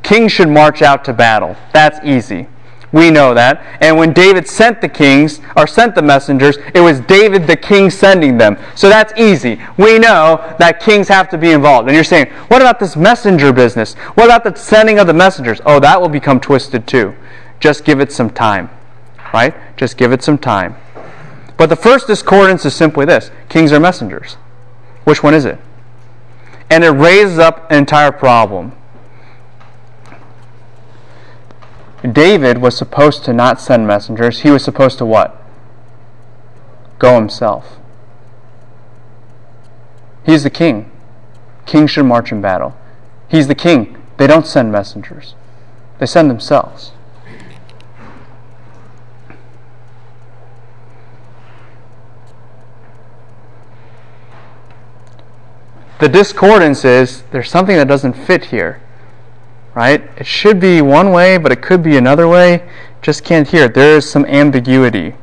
kings 0.03 0.31
should 0.31 0.49
march 0.49 0.81
out 0.81 1.05
to 1.05 1.13
battle. 1.13 1.55
That's 1.73 1.99
easy. 2.05 2.47
We 2.91 3.11
know 3.11 3.33
that. 3.35 3.63
And 3.81 3.97
when 3.97 4.13
David 4.13 4.47
sent 4.47 4.81
the 4.81 4.89
kings, 4.89 5.41
or 5.55 5.67
sent 5.67 5.93
the 5.93 6.01
messengers, 6.01 6.57
it 6.73 6.79
was 6.79 6.99
David 7.01 7.45
the 7.45 7.55
king 7.55 7.89
sending 7.89 8.37
them. 8.37 8.57
So 8.75 8.89
that's 8.89 9.13
easy. 9.15 9.61
We 9.77 9.99
know 9.99 10.55
that 10.57 10.79
kings 10.79 11.07
have 11.07 11.29
to 11.29 11.37
be 11.37 11.51
involved. 11.51 11.87
And 11.87 11.95
you're 11.95 12.03
saying, 12.03 12.27
what 12.47 12.61
about 12.61 12.79
this 12.79 12.95
messenger 12.95 13.53
business? 13.53 13.93
What 14.15 14.25
about 14.25 14.43
the 14.43 14.55
sending 14.55 14.97
of 14.97 15.05
the 15.05 15.13
messengers? 15.13 15.61
Oh, 15.65 15.79
that 15.79 16.01
will 16.01 16.09
become 16.09 16.39
twisted 16.39 16.87
too. 16.87 17.13
Just 17.59 17.85
give 17.85 17.99
it 17.99 18.11
some 18.11 18.31
time. 18.31 18.69
Right? 19.33 19.53
Just 19.77 19.97
give 19.97 20.11
it 20.11 20.23
some 20.23 20.39
time. 20.39 20.75
But 21.57 21.67
the 21.67 21.75
first 21.75 22.07
discordance 22.07 22.65
is 22.65 22.73
simply 22.73 23.05
this 23.05 23.29
kings 23.49 23.71
are 23.71 23.79
messengers. 23.79 24.35
Which 25.03 25.21
one 25.21 25.35
is 25.35 25.45
it? 25.45 25.59
And 26.69 26.83
it 26.83 26.89
raises 26.89 27.39
up 27.39 27.69
an 27.71 27.77
entire 27.77 28.11
problem. 28.11 28.73
David 32.09 32.59
was 32.59 32.77
supposed 32.77 33.25
to 33.25 33.33
not 33.33 33.59
send 33.59 33.85
messengers. 33.85 34.41
He 34.41 34.51
was 34.51 34.63
supposed 34.63 34.97
to 34.99 35.05
what? 35.05 35.35
Go 36.97 37.15
himself. 37.15 37.77
He's 40.25 40.43
the 40.43 40.49
king. 40.49 40.91
Kings 41.65 41.91
should 41.91 42.05
march 42.05 42.31
in 42.31 42.41
battle. 42.41 42.75
He's 43.27 43.47
the 43.47 43.55
king. 43.55 43.97
They 44.17 44.27
don't 44.27 44.45
send 44.45 44.71
messengers, 44.71 45.33
they 45.97 46.05
send 46.05 46.29
themselves. 46.29 46.91
The 55.99 56.09
discordance 56.09 56.85
is 56.85 57.23
there's 57.31 57.49
something 57.49 57.75
that 57.75 57.87
doesn't 57.87 58.13
fit 58.13 58.45
here 58.45 58.81
right? 59.73 60.09
It 60.17 60.25
should 60.25 60.59
be 60.59 60.81
one 60.81 61.11
way, 61.11 61.37
but 61.37 61.53
it 61.53 61.61
could 61.61 61.81
be 61.83 61.97
another 61.97 62.27
way. 62.27 62.69
Just 63.01 63.23
can't 63.23 63.47
hear 63.47 63.65
it. 63.65 63.73
There 63.73 63.95
is 63.97 64.09
some 64.09 64.25
ambiguity. 64.25 65.15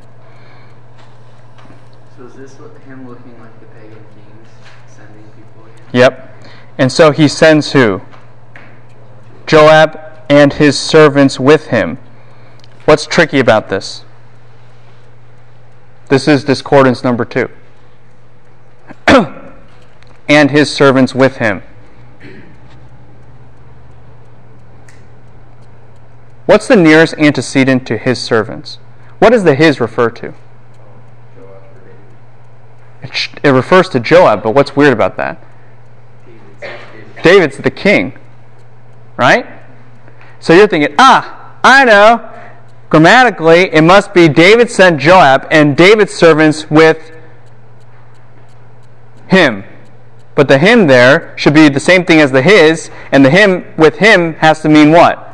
So 2.15 2.23
is 2.25 2.35
this 2.35 2.55
him 2.85 3.07
looking 3.07 3.39
like 3.39 3.59
the 3.59 3.67
pagan 3.67 4.03
kings 4.15 4.47
sending 4.87 5.23
people 5.35 5.65
again? 5.65 5.85
Yep. 5.93 6.35
And 6.79 6.91
so 6.91 7.11
he 7.11 7.27
sends 7.27 7.73
who? 7.73 8.01
Joab 9.45 9.99
and 10.29 10.53
his 10.53 10.77
servants 10.77 11.39
with 11.39 11.67
him. 11.67 11.99
What's 12.85 13.05
tricky 13.05 13.39
about 13.39 13.69
this? 13.69 14.03
This 16.09 16.27
is 16.27 16.43
discordance 16.43 17.03
number 17.03 17.25
two. 17.25 17.49
and 20.27 20.51
his 20.51 20.73
servants 20.73 21.15
with 21.15 21.37
him. 21.37 21.63
What's 26.45 26.67
the 26.67 26.75
nearest 26.75 27.13
antecedent 27.17 27.85
to 27.87 27.97
his 27.97 28.21
servants? 28.21 28.79
What 29.19 29.31
does 29.31 29.43
the 29.43 29.55
his 29.55 29.79
refer 29.81 30.09
to? 30.11 30.33
It, 33.03 33.29
it 33.43 33.49
refers 33.49 33.89
to 33.89 33.99
Joab, 33.99 34.43
but 34.43 34.51
what's 34.51 34.75
weird 34.75 34.93
about 34.93 35.17
that? 35.17 35.43
David's 37.21 37.57
the 37.57 37.71
king, 37.71 38.17
right? 39.17 39.45
So 40.39 40.53
you're 40.53 40.67
thinking, 40.67 40.95
ah, 40.97 41.57
I 41.63 41.83
know. 41.83 42.33
Grammatically, 42.89 43.73
it 43.73 43.81
must 43.81 44.13
be 44.13 44.29
David 44.29 44.71
sent 44.71 44.99
Joab 44.99 45.45
and 45.51 45.75
David's 45.75 46.13
servants 46.13 46.69
with 46.71 47.11
him. 49.27 49.65
But 50.37 50.47
the 50.47 50.59
him 50.59 50.85
there 50.85 51.33
should 51.35 51.55
be 51.55 51.67
the 51.67 51.79
same 51.79 52.05
thing 52.05 52.21
as 52.21 52.31
the 52.31 52.43
his, 52.43 52.91
and 53.11 53.25
the 53.25 53.31
him 53.31 53.65
with 53.75 53.97
him 53.97 54.35
has 54.35 54.61
to 54.61 54.69
mean 54.69 54.91
what? 54.91 55.27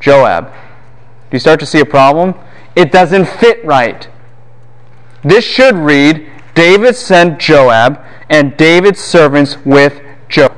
Joab. 0.00 0.46
Do 0.46 1.36
you 1.36 1.38
start 1.38 1.60
to 1.60 1.66
see 1.66 1.78
a 1.78 1.86
problem? 1.86 2.34
It 2.74 2.90
doesn't 2.90 3.26
fit 3.26 3.64
right. 3.64 4.08
This 5.22 5.44
should 5.44 5.76
read 5.76 6.28
David 6.56 6.96
sent 6.96 7.38
Joab 7.38 8.04
and 8.28 8.56
David's 8.56 9.00
servants 9.00 9.56
with 9.64 10.02
Joab. 10.28 10.56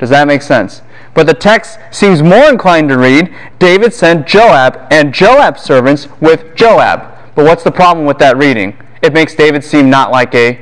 Does 0.00 0.10
that 0.10 0.26
make 0.26 0.42
sense? 0.42 0.82
But 1.14 1.28
the 1.28 1.34
text 1.34 1.78
seems 1.92 2.24
more 2.24 2.48
inclined 2.50 2.88
to 2.88 2.98
read 2.98 3.32
David 3.60 3.94
sent 3.94 4.26
Joab 4.26 4.88
and 4.90 5.14
Joab's 5.14 5.62
servants 5.62 6.08
with 6.20 6.56
Joab. 6.56 7.02
But 7.36 7.44
what's 7.44 7.62
the 7.62 7.70
problem 7.70 8.04
with 8.04 8.18
that 8.18 8.36
reading? 8.36 8.76
It 9.00 9.12
makes 9.12 9.36
David 9.36 9.62
seem 9.62 9.88
not 9.88 10.10
like 10.10 10.34
a 10.34 10.58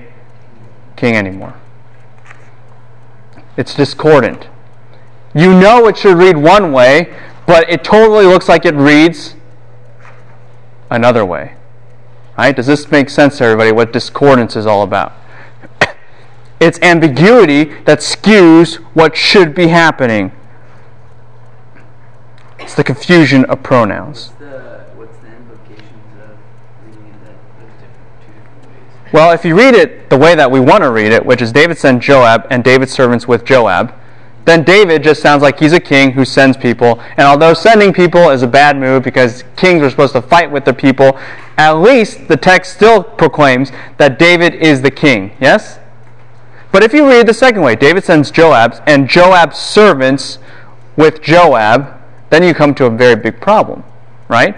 king 0.96 1.16
anymore. 1.16 1.54
It's 3.60 3.74
discordant. 3.74 4.48
You 5.34 5.52
know 5.52 5.86
it 5.86 5.98
should 5.98 6.16
read 6.16 6.38
one 6.38 6.72
way, 6.72 7.14
but 7.46 7.68
it 7.68 7.84
totally 7.84 8.24
looks 8.24 8.48
like 8.48 8.64
it 8.64 8.74
reads 8.74 9.34
another 10.88 11.26
way. 11.26 11.56
Right? 12.38 12.56
Does 12.56 12.66
this 12.66 12.90
make 12.90 13.10
sense 13.10 13.36
to 13.36 13.44
everybody 13.44 13.70
what 13.70 13.92
discordance 13.92 14.56
is 14.56 14.64
all 14.64 14.82
about? 14.82 15.12
it's 16.60 16.80
ambiguity 16.80 17.64
that 17.84 17.98
skews 17.98 18.76
what 18.94 19.14
should 19.14 19.54
be 19.54 19.66
happening. 19.66 20.32
It's 22.58 22.74
the 22.74 22.82
confusion 22.82 23.44
of 23.44 23.62
pronouns. 23.62 24.28
What's 24.28 24.40
the 24.40 24.84
what's 24.96 25.18
the 25.18 25.36
implications 25.36 26.16
of 26.16 26.38
reading 26.86 27.12
it 27.12 27.24
that 27.24 27.36
those 27.60 27.72
different 27.72 28.08
two 28.24 28.32
different 28.32 28.68
ways? 28.68 28.99
Well, 29.12 29.32
if 29.32 29.44
you 29.44 29.58
read 29.58 29.74
it 29.74 30.08
the 30.08 30.16
way 30.16 30.36
that 30.36 30.50
we 30.50 30.60
want 30.60 30.84
to 30.84 30.90
read 30.90 31.10
it, 31.10 31.26
which 31.26 31.42
is 31.42 31.50
David 31.50 31.78
sent 31.78 32.00
Joab 32.00 32.46
and 32.48 32.62
David's 32.62 32.92
servants 32.92 33.26
with 33.26 33.44
Joab, 33.44 33.92
then 34.44 34.62
David 34.62 35.02
just 35.02 35.20
sounds 35.20 35.42
like 35.42 35.58
he's 35.58 35.72
a 35.72 35.80
king 35.80 36.12
who 36.12 36.24
sends 36.24 36.56
people. 36.56 37.00
And 37.16 37.26
although 37.26 37.52
sending 37.52 37.92
people 37.92 38.30
is 38.30 38.42
a 38.42 38.46
bad 38.46 38.78
move 38.78 39.02
because 39.02 39.42
kings 39.56 39.82
are 39.82 39.90
supposed 39.90 40.12
to 40.12 40.22
fight 40.22 40.50
with 40.50 40.64
their 40.64 40.74
people, 40.74 41.18
at 41.56 41.72
least 41.72 42.28
the 42.28 42.36
text 42.36 42.74
still 42.74 43.02
proclaims 43.02 43.72
that 43.98 44.18
David 44.18 44.54
is 44.54 44.82
the 44.82 44.90
king. 44.90 45.32
Yes? 45.40 45.80
But 46.72 46.84
if 46.84 46.94
you 46.94 47.08
read 47.08 47.26
the 47.26 47.34
second 47.34 47.62
way, 47.62 47.74
David 47.74 48.04
sends 48.04 48.30
Joab's 48.30 48.80
and 48.86 49.08
Joab's 49.08 49.58
servants 49.58 50.38
with 50.96 51.20
Joab, 51.20 52.00
then 52.30 52.44
you 52.44 52.54
come 52.54 52.74
to 52.76 52.86
a 52.86 52.90
very 52.90 53.16
big 53.16 53.40
problem, 53.40 53.82
right? 54.28 54.56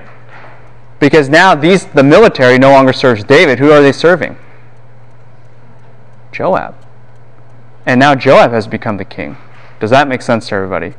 Because 1.02 1.28
now 1.28 1.56
these 1.56 1.86
the 1.86 2.04
military 2.04 2.58
no 2.58 2.70
longer 2.70 2.92
serves 2.92 3.24
David. 3.24 3.58
Who 3.58 3.72
are 3.72 3.82
they 3.82 3.90
serving? 3.90 4.36
Joab. 6.30 6.76
And 7.84 7.98
now 7.98 8.14
Joab 8.14 8.52
has 8.52 8.68
become 8.68 8.98
the 8.98 9.04
king. 9.04 9.36
Does 9.80 9.90
that 9.90 10.06
make 10.06 10.22
sense 10.22 10.46
to 10.50 10.54
everybody? 10.54 10.94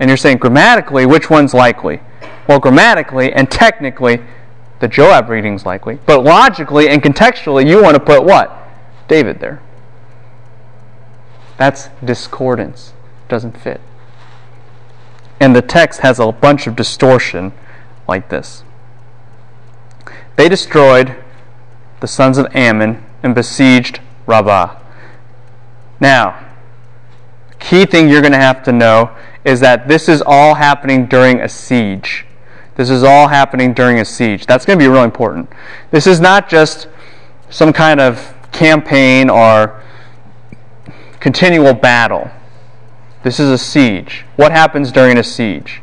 And 0.00 0.08
you're 0.08 0.16
saying 0.16 0.38
grammatically, 0.38 1.04
which 1.04 1.28
one's 1.28 1.52
likely? 1.52 2.00
Well, 2.48 2.58
grammatically 2.58 3.34
and 3.34 3.50
technically, 3.50 4.22
the 4.80 4.88
Joab 4.88 5.28
reading's 5.28 5.66
likely. 5.66 5.98
But 6.06 6.24
logically 6.24 6.88
and 6.88 7.02
contextually, 7.02 7.68
you 7.68 7.82
want 7.82 7.96
to 7.96 8.02
put 8.02 8.24
what? 8.24 8.66
David 9.08 9.40
there. 9.40 9.60
That's 11.58 11.90
discordance. 12.02 12.94
Doesn't 13.28 13.58
fit. 13.58 13.82
And 15.38 15.54
the 15.54 15.60
text 15.60 16.00
has 16.00 16.18
a 16.18 16.32
bunch 16.32 16.66
of 16.66 16.74
distortion 16.74 17.52
like 18.08 18.30
this. 18.30 18.62
They 20.36 20.48
destroyed 20.48 21.16
the 22.00 22.06
sons 22.06 22.38
of 22.38 22.46
Ammon 22.54 23.02
and 23.22 23.34
besieged 23.34 24.00
Rabbah. 24.26 24.78
Now, 25.98 26.46
key 27.58 27.86
thing 27.86 28.08
you're 28.08 28.20
going 28.20 28.32
to 28.32 28.38
have 28.38 28.62
to 28.64 28.72
know 28.72 29.16
is 29.44 29.60
that 29.60 29.88
this 29.88 30.08
is 30.08 30.22
all 30.24 30.54
happening 30.54 31.06
during 31.06 31.40
a 31.40 31.48
siege. 31.48 32.26
This 32.76 32.90
is 32.90 33.02
all 33.02 33.28
happening 33.28 33.72
during 33.72 33.98
a 33.98 34.04
siege. 34.04 34.44
That's 34.44 34.66
going 34.66 34.78
to 34.78 34.84
be 34.84 34.88
really 34.88 35.04
important. 35.04 35.48
This 35.90 36.06
is 36.06 36.20
not 36.20 36.48
just 36.48 36.88
some 37.48 37.72
kind 37.72 38.00
of 38.00 38.34
campaign 38.52 39.30
or 39.30 39.82
continual 41.20 41.72
battle. 41.72 42.30
This 43.22 43.40
is 43.40 43.50
a 43.50 43.58
siege. 43.58 44.24
What 44.36 44.52
happens 44.52 44.92
during 44.92 45.16
a 45.16 45.24
siege? 45.24 45.80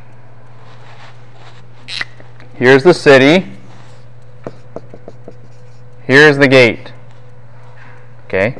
Here's 2.53 2.83
the 2.83 2.93
city. 2.93 3.51
Here's 6.05 6.37
the 6.37 6.47
gate. 6.47 6.91
Okay? 8.25 8.57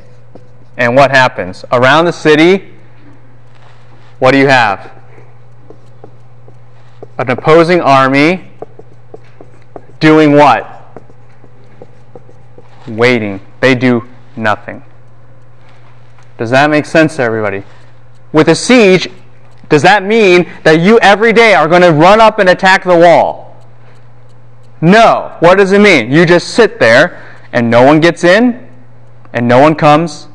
And 0.78 0.96
what 0.96 1.12
happens? 1.12 1.66
Around 1.72 2.06
the 2.06 2.14
city, 2.14 2.74
what 4.20 4.32
do 4.32 4.38
you 4.38 4.48
have? 4.48 4.92
An 7.18 7.30
opposing 7.30 7.82
army 7.82 8.50
doing 10.00 10.34
what? 10.34 10.70
Waiting. 12.88 13.40
They 13.60 13.76
do 13.76 14.08
nothing. 14.36 14.84
Does 16.38 16.50
that 16.50 16.70
make 16.70 16.86
sense 16.86 17.18
to 17.18 17.24
everybody? 17.24 17.64
With 18.32 18.48
a 18.48 18.56
siege, 18.56 19.08
does 19.70 19.82
that 19.84 20.04
mean 20.04 20.50
that 20.64 20.80
you 20.80 21.00
every 21.00 21.34
day 21.34 21.54
are 21.54 21.68
going 21.68 21.82
to 21.82 21.92
run 21.92 22.20
up 22.20 22.40
and 22.40 22.50
attack 22.50 22.84
the 22.84 22.98
wall? 22.98 23.56
No. 24.82 25.36
What 25.40 25.58
does 25.58 25.72
it 25.72 25.80
mean? 25.80 26.12
You 26.12 26.26
just 26.26 26.50
sit 26.50 26.80
there 26.80 27.33
and 27.54 27.70
no 27.70 27.86
one 27.86 28.02
gets 28.02 28.26
in 28.26 28.68
and 29.32 29.48
no 29.48 29.60
one 29.60 29.76
comes 29.76 30.28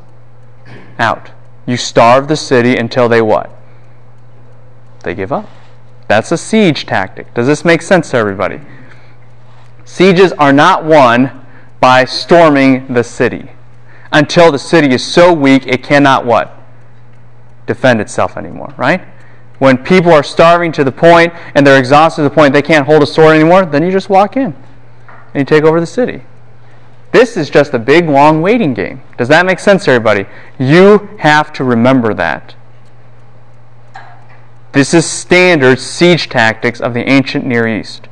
out. 0.98 1.30
You 1.66 1.76
starve 1.76 2.28
the 2.28 2.36
city 2.36 2.76
until 2.76 3.08
they 3.08 3.20
what? 3.20 3.50
They 5.04 5.14
give 5.14 5.32
up. 5.32 5.48
That's 6.06 6.32
a 6.32 6.38
siege 6.38 6.86
tactic. 6.86 7.34
Does 7.34 7.46
this 7.46 7.64
make 7.64 7.82
sense 7.82 8.10
to 8.12 8.16
everybody? 8.16 8.60
Sieges 9.84 10.32
are 10.32 10.52
not 10.52 10.84
won 10.84 11.44
by 11.80 12.04
storming 12.04 12.92
the 12.92 13.04
city 13.04 13.50
until 14.12 14.50
the 14.50 14.58
city 14.58 14.94
is 14.94 15.04
so 15.04 15.32
weak 15.32 15.66
it 15.66 15.82
cannot 15.82 16.24
what? 16.24 16.56
Defend 17.66 18.00
itself 18.00 18.36
anymore, 18.36 18.72
right? 18.76 19.02
When 19.58 19.76
people 19.76 20.12
are 20.12 20.22
starving 20.22 20.72
to 20.72 20.84
the 20.84 20.92
point 20.92 21.34
and 21.54 21.66
they're 21.66 21.78
exhausted 21.78 22.22
to 22.22 22.28
the 22.28 22.34
point 22.34 22.52
they 22.52 22.62
can't 22.62 22.86
hold 22.86 23.02
a 23.02 23.06
sword 23.06 23.34
anymore, 23.34 23.66
then 23.66 23.82
you 23.82 23.90
just 23.90 24.08
walk 24.08 24.36
in 24.36 24.54
and 24.54 25.34
you 25.34 25.44
take 25.44 25.64
over 25.64 25.80
the 25.80 25.86
city. 25.86 26.22
This 27.11 27.36
is 27.36 27.48
just 27.48 27.72
a 27.72 27.78
big, 27.78 28.09
long 28.09 28.42
waiting 28.42 28.74
game. 28.74 29.02
Does 29.16 29.28
that 29.28 29.46
make 29.46 29.59
sense, 29.59 29.88
everybody? 29.88 30.26
You 30.59 31.09
have 31.18 31.52
to 31.54 31.64
remember 31.64 32.12
that. 32.14 32.54
This 34.72 34.92
is 34.92 35.06
standard 35.06 35.80
siege 35.80 36.28
tactics 36.28 36.80
of 36.80 36.92
the 36.92 37.09
ancient 37.09 37.46
Near 37.46 37.66
East. 37.66 38.09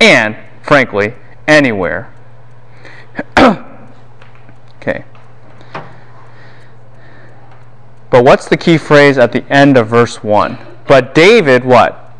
And, 0.00 0.36
frankly, 0.62 1.14
anywhere. 1.46 2.12
okay. 3.38 5.04
But 8.10 8.24
what's 8.24 8.48
the 8.48 8.56
key 8.56 8.78
phrase 8.78 9.16
at 9.16 9.32
the 9.32 9.44
end 9.50 9.76
of 9.76 9.86
verse 9.88 10.22
1? 10.22 10.58
But 10.88 11.14
David, 11.14 11.64
what? 11.64 12.12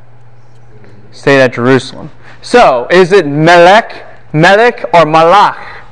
Stayed 1.11 1.41
at 1.41 1.55
Jerusalem. 1.55 2.11
So, 2.43 2.87
is 2.91 3.13
it 3.13 3.27
Melech, 3.27 4.06
Melech, 4.41 4.85
or 4.95 5.05
Malach? 5.05 5.83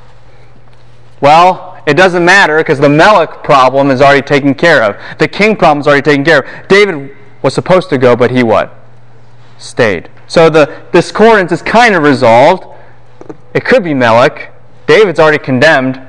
Well, 1.20 1.82
it 1.86 1.94
doesn't 1.94 2.24
matter 2.24 2.58
because 2.58 2.80
the 2.80 2.88
Melech 2.88 3.42
problem 3.42 3.90
is 3.90 4.00
already 4.00 4.22
taken 4.22 4.54
care 4.54 4.82
of. 4.82 5.18
The 5.18 5.28
king 5.28 5.56
problem 5.56 5.80
is 5.80 5.86
already 5.86 6.02
taken 6.02 6.24
care 6.24 6.42
of. 6.42 6.68
David 6.68 7.16
was 7.42 7.54
supposed 7.54 7.90
to 7.90 7.98
go, 7.98 8.16
but 8.16 8.30
he 8.30 8.42
what? 8.42 8.74
Stayed. 9.58 10.10
So 10.26 10.48
the 10.50 10.82
discordance 10.92 11.52
is 11.52 11.62
kind 11.62 11.94
of 11.94 12.02
resolved. 12.02 12.64
It 13.54 13.64
could 13.64 13.84
be 13.84 13.94
Melech. 13.94 14.52
David's 14.86 15.20
already 15.20 15.38
condemned 15.38 16.00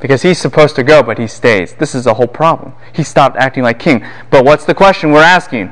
because 0.00 0.22
he's 0.22 0.38
supposed 0.38 0.76
to 0.76 0.82
go, 0.82 1.02
but 1.02 1.18
he 1.18 1.26
stays. 1.26 1.74
This 1.74 1.94
is 1.94 2.06
a 2.06 2.14
whole 2.14 2.26
problem. 2.26 2.74
He 2.92 3.02
stopped 3.02 3.36
acting 3.36 3.62
like 3.62 3.78
king. 3.78 4.04
But 4.30 4.44
what's 4.44 4.64
the 4.64 4.74
question 4.74 5.12
we're 5.12 5.22
asking? 5.22 5.68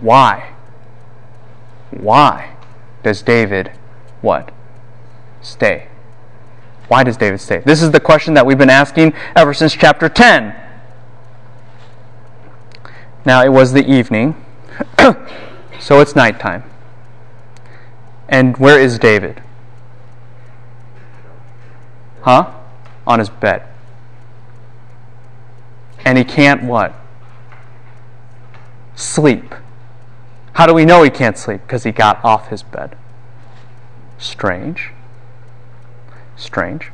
Why? 0.00 0.50
Why 1.90 2.54
does 3.02 3.22
David 3.22 3.72
what? 4.20 4.52
Stay. 5.42 5.88
Why 6.88 7.02
does 7.04 7.16
David 7.16 7.40
stay? 7.40 7.58
This 7.58 7.82
is 7.82 7.90
the 7.90 8.00
question 8.00 8.34
that 8.34 8.46
we've 8.46 8.58
been 8.58 8.70
asking 8.70 9.14
ever 9.34 9.52
since 9.52 9.74
chapter 9.74 10.08
10. 10.08 10.54
Now, 13.24 13.42
it 13.42 13.50
was 13.50 13.72
the 13.72 13.84
evening, 13.88 14.34
so 15.80 16.00
it's 16.00 16.16
nighttime. 16.16 16.64
And 18.28 18.56
where 18.56 18.80
is 18.80 18.98
David? 18.98 19.42
Huh? 22.22 22.52
On 23.06 23.18
his 23.18 23.28
bed. 23.28 23.62
And 26.04 26.18
he 26.18 26.24
can't 26.24 26.64
what? 26.64 26.94
Sleep. 28.96 29.54
How 30.54 30.66
do 30.66 30.74
we 30.74 30.84
know 30.84 31.02
he 31.02 31.10
can't 31.10 31.38
sleep? 31.38 31.60
Because 31.62 31.84
he 31.84 31.92
got 31.92 32.24
off 32.24 32.48
his 32.48 32.62
bed. 32.62 32.96
Strange. 34.18 34.90
Strange. 36.42 36.90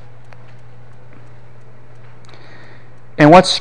And 3.17 3.31
what's 3.31 3.61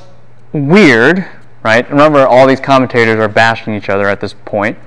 weird, 0.54 1.26
right? 1.64 1.90
Remember, 1.90 2.28
all 2.28 2.46
these 2.46 2.60
commentators 2.60 3.20
are 3.20 3.28
bashing 3.28 3.74
each 3.74 3.90
other 3.90 4.08
at 4.08 4.22
this 4.22 4.34
point. 4.34 4.78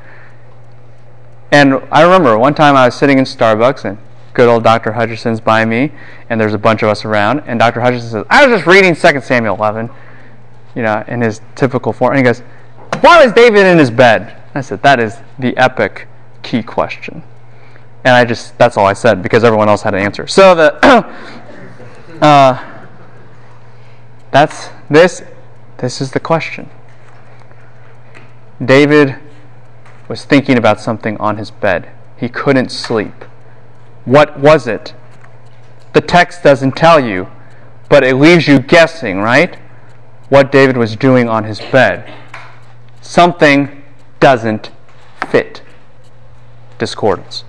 And 1.51 1.83
I 1.91 2.03
remember 2.03 2.39
one 2.39 2.55
time 2.55 2.77
I 2.77 2.87
was 2.87 2.95
sitting 2.95 3.19
in 3.19 3.25
Starbucks 3.25 3.85
and 3.85 3.99
good 4.35 4.49
old 4.49 4.63
Dr. 4.63 4.93
Hutcherson's 4.93 5.41
by 5.41 5.65
me, 5.65 5.91
and 6.29 6.41
there's 6.41 6.55
a 6.55 6.59
bunch 6.59 6.83
of 6.83 6.89
us 6.89 7.05
around, 7.05 7.41
and 7.47 7.59
Dr. 7.59 7.81
Hutcherson 7.81 8.11
says, 8.11 8.25
I 8.31 8.47
was 8.47 8.57
just 8.57 8.67
reading 8.67 8.95
2 8.95 9.21
Samuel 9.21 9.57
11, 9.57 9.91
you 10.77 10.83
know, 10.83 11.03
in 11.09 11.21
his 11.21 11.41
typical 11.57 11.93
form. 11.93 12.13
And 12.13 12.19
he 12.19 12.25
goes, 12.25 12.41
Why 13.01 13.25
was 13.25 13.33
David 13.33 13.67
in 13.67 13.79
his 13.79 13.91
bed? 13.91 14.41
I 14.55 14.61
said, 14.61 14.83
That 14.83 15.01
is 15.01 15.17
the 15.39 15.57
epic 15.57 16.07
key 16.43 16.63
question. 16.63 17.25
And 18.05 18.15
I 18.15 18.25
just, 18.25 18.57
that's 18.59 18.77
all 18.77 18.87
I 18.87 18.95
said 18.95 19.23
because 19.23 19.45
everyone 19.45 19.69
else 19.69 19.83
had 19.83 19.95
an 19.95 20.01
answer. 20.01 20.27
So 20.27 20.55
the, 20.55 20.75
uh, 22.23 22.87
that's, 24.31 24.71
this, 24.89 25.23
this 25.79 26.01
is 26.01 26.13
the 26.13 26.21
question. 26.21 26.71
David 28.65 29.17
was 30.09 30.25
thinking 30.25 30.59
about 30.59 30.81
something 30.81 31.17
on 31.19 31.37
his 31.37 31.51
bed. 31.51 31.91
He 32.17 32.29
couldn't 32.29 32.71
sleep. 32.71 33.25
What 34.05 34.39
was 34.39 34.67
it? 34.67 34.95
The 35.93 36.01
text 36.01 36.43
doesn't 36.43 36.77
tell 36.77 37.01
you, 37.01 37.29
but 37.89 38.05
it 38.05 38.17
leaves 38.17 38.47
you 38.47 38.61
guessing, 38.61 39.19
right? 39.19 39.57
What 40.29 40.53
David 40.53 40.77
was 40.77 40.97
doing 40.97 41.29
on 41.29 41.45
his 41.45 41.61
bed. 41.61 42.13
Something 43.01 43.83
doesn't 44.21 44.71
fit. 45.31 45.63
Discordance. 46.79 47.45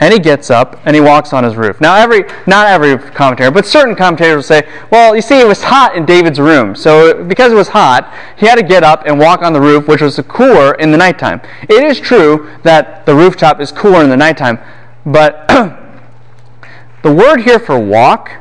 And 0.00 0.14
he 0.14 0.18
gets 0.18 0.50
up 0.50 0.80
and 0.86 0.94
he 0.94 1.00
walks 1.00 1.34
on 1.34 1.44
his 1.44 1.56
roof. 1.56 1.78
Now, 1.80 1.94
every 1.94 2.24
not 2.46 2.66
every 2.66 2.96
commentator, 3.12 3.50
but 3.50 3.66
certain 3.66 3.94
commentators 3.94 4.36
will 4.36 4.42
say, 4.42 4.66
"Well, 4.90 5.14
you 5.14 5.20
see, 5.20 5.38
it 5.38 5.46
was 5.46 5.64
hot 5.64 5.94
in 5.94 6.06
David's 6.06 6.40
room, 6.40 6.74
so 6.74 7.22
because 7.22 7.52
it 7.52 7.56
was 7.56 7.68
hot, 7.68 8.12
he 8.36 8.46
had 8.46 8.56
to 8.56 8.62
get 8.62 8.82
up 8.82 9.02
and 9.04 9.18
walk 9.18 9.42
on 9.42 9.52
the 9.52 9.60
roof, 9.60 9.86
which 9.86 10.00
was 10.00 10.18
cooler 10.26 10.72
in 10.72 10.90
the 10.90 10.96
nighttime." 10.96 11.42
It 11.68 11.84
is 11.84 12.00
true 12.00 12.48
that 12.62 13.04
the 13.04 13.14
rooftop 13.14 13.60
is 13.60 13.70
cooler 13.70 14.02
in 14.02 14.08
the 14.08 14.16
nighttime, 14.16 14.58
but 15.04 15.46
the 17.02 17.12
word 17.12 17.42
here 17.42 17.58
for 17.58 17.78
walk 17.78 18.32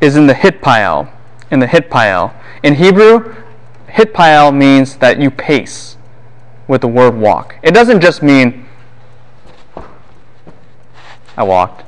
is 0.00 0.16
in 0.16 0.26
the 0.26 0.34
hitpael. 0.34 1.08
In 1.48 1.60
the 1.60 1.66
hitpael, 1.66 2.32
in 2.64 2.74
Hebrew, 2.74 3.32
hitpael 3.88 4.52
means 4.52 4.96
that 4.96 5.20
you 5.20 5.30
pace 5.30 5.96
with 6.66 6.80
the 6.80 6.88
word 6.88 7.16
walk. 7.16 7.54
It 7.62 7.72
doesn't 7.72 8.00
just 8.00 8.22
mean 8.22 8.65
I 11.36 11.42
walked. 11.42 11.84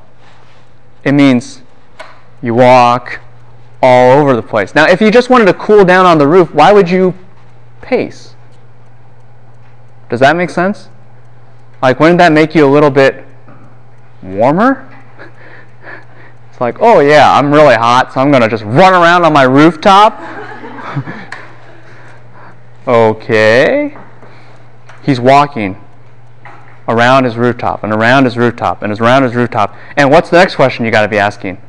It 1.03 1.13
means 1.13 1.61
you 2.41 2.53
walk 2.53 3.19
all 3.81 4.19
over 4.19 4.35
the 4.35 4.41
place. 4.43 4.75
Now, 4.75 4.87
if 4.87 5.01
you 5.01 5.11
just 5.11 5.29
wanted 5.29 5.45
to 5.45 5.53
cool 5.53 5.85
down 5.85 6.05
on 6.05 6.17
the 6.17 6.27
roof, 6.27 6.53
why 6.53 6.71
would 6.71 6.89
you 6.89 7.13
pace? 7.81 8.35
Does 10.09 10.19
that 10.19 10.35
make 10.35 10.49
sense? 10.49 10.89
Like, 11.81 11.99
wouldn't 11.99 12.17
that 12.19 12.31
make 12.31 12.53
you 12.53 12.65
a 12.65 12.71
little 12.71 12.91
bit 12.91 13.25
warmer? 14.21 14.85
It's 16.51 16.59
like, 16.61 16.81
oh 16.81 16.99
yeah, 16.99 17.31
I'm 17.31 17.53
really 17.53 17.75
hot, 17.75 18.11
so 18.11 18.19
I'm 18.19 18.31
going 18.31 18.41
to 18.41 18.49
just 18.49 18.65
run 18.65 18.93
around 18.93 19.23
on 19.23 19.31
my 19.31 19.43
rooftop. 19.43 20.19
okay. 22.87 23.95
He's 25.01 25.21
walking 25.21 25.81
around 26.89 27.23
his 27.23 27.37
rooftop 27.37 27.83
and 27.83 27.93
around 27.93 28.25
his 28.25 28.35
rooftop 28.35 28.81
and 28.81 28.99
around 28.99 29.23
his 29.23 29.35
rooftop. 29.35 29.75
And 29.95 30.09
what's 30.09 30.31
the 30.31 30.37
next 30.37 30.55
question 30.55 30.83
you 30.83 30.91
got 30.91 31.03
to 31.03 31.07
be 31.07 31.19
asking? 31.19 31.61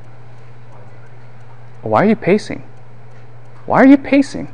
Why 1.83 2.03
are 2.03 2.09
you 2.09 2.17
pacing? 2.17 2.65
Why 3.67 3.83
are 3.83 3.87
you 3.87 3.99
pacing? 3.99 4.53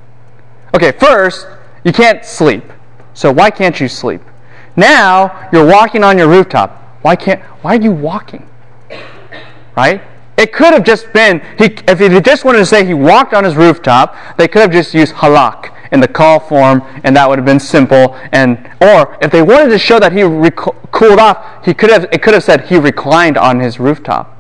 Okay, 0.74 0.92
first, 0.92 1.46
you 1.84 1.92
can't 1.92 2.24
sleep. 2.24 2.64
So 3.14 3.32
why 3.32 3.50
can't 3.50 3.80
you 3.80 3.88
sleep? 3.88 4.20
Now, 4.74 5.48
you're 5.52 5.64
walking 5.64 6.04
on 6.04 6.18
your 6.18 6.28
rooftop. 6.28 6.82
Why 7.02 7.16
can't 7.16 7.40
why 7.62 7.76
are 7.76 7.80
you 7.80 7.92
walking? 7.92 8.46
Right? 9.76 10.02
It 10.36 10.52
could 10.52 10.72
have 10.74 10.84
just 10.84 11.12
been 11.12 11.40
he 11.58 11.76
if 11.88 11.98
he 12.00 12.20
just 12.20 12.44
wanted 12.44 12.58
to 12.58 12.66
say 12.66 12.84
he 12.84 12.92
walked 12.92 13.32
on 13.32 13.44
his 13.44 13.54
rooftop, 13.56 14.16
they 14.36 14.48
could 14.48 14.60
have 14.62 14.72
just 14.72 14.92
used 14.92 15.14
halak 15.14 15.72
in 15.92 16.00
the 16.00 16.08
qal 16.08 16.46
form, 16.48 16.82
and 17.04 17.16
that 17.16 17.28
would 17.28 17.38
have 17.38 17.46
been 17.46 17.60
simple. 17.60 18.16
And 18.32 18.58
or 18.80 19.16
if 19.20 19.30
they 19.30 19.42
wanted 19.42 19.70
to 19.70 19.78
show 19.78 19.98
that 20.00 20.12
he 20.12 20.22
rec- 20.22 20.56
cooled 20.90 21.18
off, 21.18 21.64
he 21.64 21.74
could 21.74 21.90
have 21.90 22.04
it 22.12 22.22
could 22.22 22.34
have 22.34 22.44
said 22.44 22.68
he 22.68 22.76
reclined 22.76 23.36
on 23.36 23.60
his 23.60 23.78
rooftop. 23.78 24.32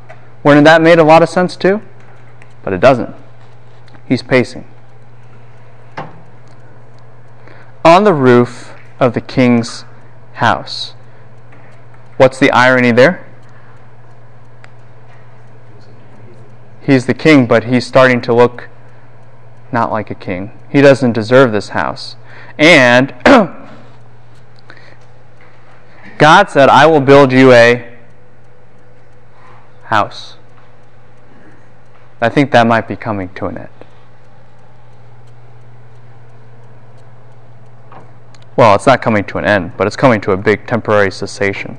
Wouldn't 0.42 0.64
that 0.64 0.82
made 0.82 0.98
a 0.98 1.04
lot 1.04 1.22
of 1.22 1.28
sense 1.28 1.56
too? 1.56 1.82
But 2.62 2.72
it 2.72 2.80
doesn't. 2.80 3.14
He's 4.06 4.22
pacing 4.22 4.66
on 7.86 8.02
the 8.02 8.12
roof 8.12 8.74
of 8.98 9.14
the 9.14 9.20
king's 9.20 9.84
house. 10.34 10.94
What's 12.16 12.40
the 12.40 12.50
irony 12.50 12.90
there? 12.90 13.24
He's 16.82 17.06
the 17.06 17.14
king, 17.14 17.46
but 17.46 17.64
he's 17.64 17.86
starting 17.86 18.20
to 18.22 18.34
look 18.34 18.68
not 19.70 19.92
like 19.92 20.10
a 20.10 20.16
king. 20.16 20.55
He 20.68 20.80
doesn't 20.80 21.12
deserve 21.12 21.52
this 21.52 21.70
house. 21.70 22.16
And 22.58 23.14
God 26.18 26.50
said, 26.50 26.68
I 26.68 26.86
will 26.86 27.00
build 27.00 27.32
you 27.32 27.52
a 27.52 27.96
house. 29.84 30.36
I 32.20 32.28
think 32.28 32.50
that 32.52 32.66
might 32.66 32.88
be 32.88 32.96
coming 32.96 33.28
to 33.34 33.46
an 33.46 33.58
end. 33.58 33.68
well, 38.56 38.74
it's 38.74 38.86
not 38.86 39.02
coming 39.02 39.22
to 39.24 39.38
an 39.38 39.44
end, 39.44 39.72
but 39.76 39.86
it's 39.86 39.96
coming 39.96 40.20
to 40.22 40.32
a 40.32 40.36
big 40.36 40.66
temporary 40.66 41.10
cessation. 41.10 41.76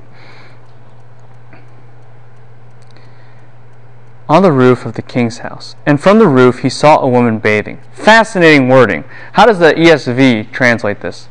On 4.28 4.42
the 4.42 4.52
roof 4.52 4.84
of 4.84 4.94
the 4.94 5.02
king's 5.02 5.38
house. 5.38 5.74
And 5.86 6.00
from 6.00 6.18
the 6.18 6.28
roof 6.28 6.60
he 6.60 6.68
saw 6.68 6.98
a 7.00 7.08
woman 7.08 7.38
bathing. 7.38 7.80
Fascinating 7.92 8.68
wording. 8.68 9.04
How 9.32 9.46
does 9.46 9.58
the 9.58 9.72
ESV 9.72 10.52
translate 10.52 11.00
this? 11.00 11.28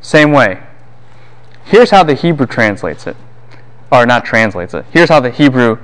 Same 0.00 0.32
way. 0.32 0.62
Here's 1.64 1.90
how 1.90 2.04
the 2.04 2.14
Hebrew 2.14 2.46
translates 2.46 3.06
it. 3.06 3.16
Or 3.90 4.06
not 4.06 4.24
translates 4.24 4.74
it. 4.74 4.84
Here's 4.92 5.08
how 5.08 5.20
the 5.20 5.30
Hebrew 5.30 5.78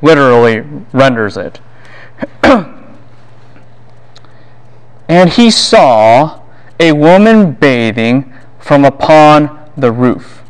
literally 0.00 0.60
renders 0.92 1.36
it. 1.36 1.60
and 5.08 5.30
he 5.30 5.50
saw 5.50 6.42
a 6.78 6.92
woman 6.92 7.52
bathing 7.52 8.32
from 8.58 8.84
upon 8.84 9.70
the 9.76 9.90
roof. 9.90 10.42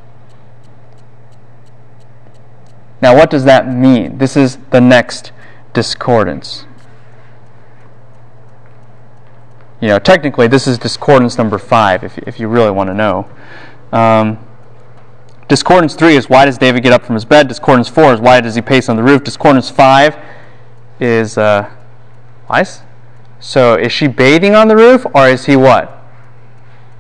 Now, 3.01 3.15
what 3.15 3.31
does 3.31 3.45
that 3.45 3.69
mean? 3.69 4.19
This 4.19 4.37
is 4.37 4.59
the 4.71 4.81
next 4.81 5.33
discordance. 5.73 6.65
You 9.81 9.89
know, 9.89 9.99
technically, 9.99 10.49
this 10.49 10.67
is 10.67 10.79
discordance 10.79 11.39
number 11.39 11.59
five, 11.59 12.03
if, 12.03 12.19
if 12.19 12.41
you 12.41 12.49
really 12.49 12.73
want 12.73 12.89
to 12.89 12.95
know. 12.95 13.29
Um, 13.93 14.39
discordance 15.47 15.95
three 15.95 16.17
is 16.17 16.29
why 16.29 16.45
does 16.45 16.59
David 16.59 16.83
get 16.83 16.93
up 16.93 17.05
from 17.05 17.15
his 17.15 17.25
bed? 17.25 17.47
Discordance 17.47 17.89
four 17.89 18.13
is 18.13 18.21
why 18.21 18.41
does 18.41 18.57
he 18.57 18.61
pace 18.61 18.89
on 18.89 18.97
the 18.97 19.05
roof? 19.05 19.23
Discordance 19.23 19.71
five 19.71 20.17
is 20.99 21.39
uh, 21.39 21.71
why? 22.49 22.65
So, 23.39 23.77
is 23.77 23.93
she 23.93 24.09
bathing 24.09 24.57
on 24.57 24.67
the 24.67 24.75
roof, 24.75 25.07
or 25.15 25.29
is 25.29 25.47
he 25.47 25.55
what? 25.55 26.03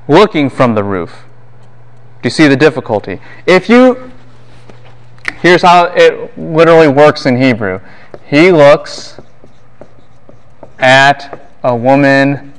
Looking 0.07 0.49
from 0.49 0.76
the 0.76 0.84
roof. 0.84 1.24
Do 2.22 2.26
you 2.26 2.30
see 2.30 2.46
the 2.46 2.57
difficulty? 2.57 3.20
If 3.44 3.68
you 3.68 4.12
Here's 5.41 5.62
how 5.62 5.93
it 5.95 6.36
literally 6.39 6.89
works 6.89 7.26
in 7.26 7.41
Hebrew. 7.41 7.80
He 8.26 8.51
looks 8.51 9.20
at 10.78 11.49
a 11.62 11.74
woman 11.74 12.53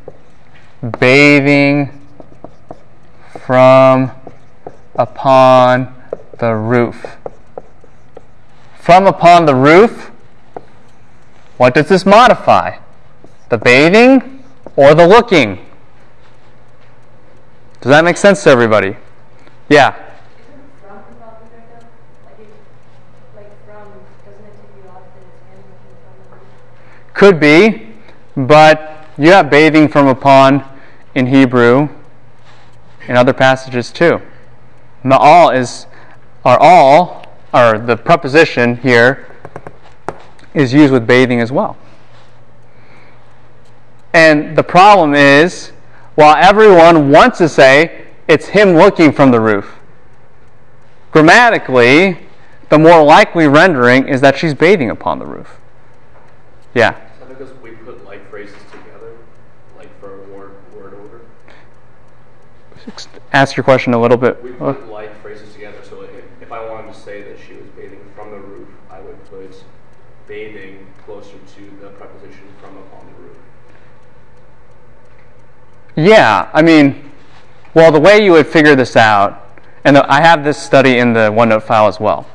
bathing 0.99 2.01
from 3.45 4.11
upon 4.95 5.93
the 6.39 6.55
roof. 6.55 7.17
From 8.79 9.05
upon 9.05 9.45
the 9.45 9.55
roof, 9.55 10.11
what 11.57 11.73
does 11.73 11.89
this 11.89 12.05
modify? 12.05 12.77
The 13.49 13.57
bathing 13.57 14.43
or 14.75 14.95
the 14.95 15.05
looking? 15.07 15.65
Does 17.81 17.89
that 17.89 18.03
make 18.03 18.17
sense 18.17 18.43
to 18.43 18.49
everybody? 18.49 18.95
Yeah. 19.69 19.95
Isn't 19.95 20.61
from 20.81 20.97
involved 21.11 21.43
in 21.43 21.49
there 21.51 21.67
though? 21.79 21.85
Like, 22.25 22.39
if, 22.39 22.47
like 23.35 23.51
from, 23.65 23.91
doesn't 24.25 24.45
it 24.45 24.53
take 24.55 24.83
you 24.83 24.89
off 24.89 25.03
that 25.03 25.23
it's 25.23 25.43
him 25.47 25.63
looking 25.67 25.95
from 26.03 26.15
the 26.19 26.35
roof? 26.35 26.47
Could 27.19 27.37
be, 27.37 27.85
but 28.37 29.05
you 29.17 29.31
have 29.31 29.49
bathing 29.49 29.89
from 29.89 30.07
upon 30.07 30.63
in 31.15 31.25
Hebrew 31.25 31.89
in 33.09 33.17
other 33.17 33.33
passages 33.33 33.91
too. 33.91 34.21
Ma'al 35.03 35.53
is, 35.53 35.85
or 36.45 36.57
all, 36.57 37.25
or 37.53 37.77
the 37.77 37.97
preposition 37.97 38.77
here 38.77 39.27
is 40.53 40.73
used 40.73 40.93
with 40.93 41.05
bathing 41.05 41.41
as 41.41 41.51
well. 41.51 41.75
And 44.13 44.57
the 44.57 44.63
problem 44.63 45.13
is, 45.13 45.73
while 46.15 46.37
everyone 46.37 47.11
wants 47.11 47.39
to 47.39 47.49
say 47.49 48.05
it's 48.29 48.47
him 48.47 48.75
looking 48.75 49.11
from 49.11 49.31
the 49.31 49.41
roof, 49.41 49.75
grammatically, 51.11 52.17
the 52.69 52.79
more 52.79 53.03
likely 53.03 53.45
rendering 53.45 54.07
is 54.07 54.21
that 54.21 54.37
she's 54.37 54.53
bathing 54.53 54.89
upon 54.89 55.19
the 55.19 55.25
roof. 55.25 55.59
Yeah. 56.73 56.91
Is 56.91 57.19
that 57.19 57.29
because 57.29 57.53
we 57.61 57.71
put 57.71 58.05
like 58.05 58.29
phrases 58.29 58.55
together, 58.71 59.17
like 59.75 59.89
for 59.99 60.23
a 60.23 60.27
word, 60.29 60.51
word 60.75 60.93
order? 60.93 61.21
Ask 63.33 63.55
your 63.55 63.63
question 63.63 63.93
a 63.93 64.01
little 64.01 64.17
bit. 64.17 64.41
We 64.43 64.51
put 64.51 64.89
like 64.89 65.21
phrases 65.21 65.53
together, 65.53 65.77
so 65.83 66.01
if, 66.01 66.09
if 66.41 66.51
I 66.51 66.67
wanted 66.69 66.93
to 66.93 66.99
say 66.99 67.21
that 67.23 67.37
she 67.39 67.53
was 67.53 67.65
bathing 67.75 67.99
from 68.15 68.31
the 68.31 68.37
roof, 68.37 68.67
I 68.89 68.99
would 68.99 69.23
put 69.25 69.63
bathing 70.27 70.87
closer 71.05 71.37
to 71.55 71.61
the 71.81 71.89
preposition 71.89 72.43
from 72.61 72.77
upon 72.77 73.05
the 73.05 73.21
roof. 73.21 73.37
Yeah, 75.95 76.49
I 76.53 76.61
mean, 76.61 77.11
well, 77.73 77.91
the 77.91 77.99
way 77.99 78.23
you 78.23 78.31
would 78.33 78.47
figure 78.47 78.75
this 78.75 78.95
out, 78.95 79.47
and 79.83 79.97
I 79.97 80.21
have 80.21 80.43
this 80.43 80.61
study 80.61 80.97
in 80.97 81.13
the 81.13 81.31
OneNote 81.31 81.63
file 81.63 81.87
as 81.87 81.99
well, 81.99 82.27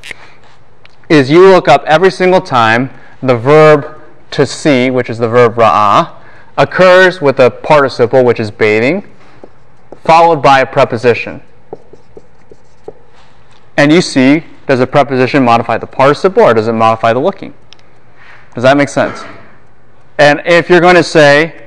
is 1.08 1.30
you 1.30 1.48
look 1.50 1.68
up 1.68 1.84
every 1.86 2.10
single 2.10 2.40
time 2.40 2.90
the 3.22 3.36
verb 3.36 4.00
to 4.32 4.46
see, 4.46 4.90
which 4.90 5.08
is 5.10 5.18
the 5.18 5.28
verb 5.28 5.54
ra'ah, 5.54 6.16
occurs 6.56 7.20
with 7.20 7.40
a 7.40 7.50
participle, 7.50 8.24
which 8.24 8.40
is 8.40 8.50
bathing, 8.50 9.08
followed 10.04 10.42
by 10.42 10.60
a 10.60 10.66
preposition. 10.66 11.42
And 13.76 13.90
you 13.90 14.00
see, 14.00 14.44
does 14.66 14.80
a 14.80 14.86
preposition 14.86 15.44
modify 15.44 15.78
the 15.78 15.86
participle 15.86 16.42
or 16.42 16.54
does 16.54 16.68
it 16.68 16.72
modify 16.72 17.12
the 17.12 17.20
looking? 17.20 17.54
Does 18.54 18.62
that 18.62 18.76
make 18.76 18.88
sense? 18.88 19.24
And 20.18 20.42
if 20.46 20.70
you're 20.70 20.80
going 20.80 20.94
to 20.94 21.02
say, 21.02 21.64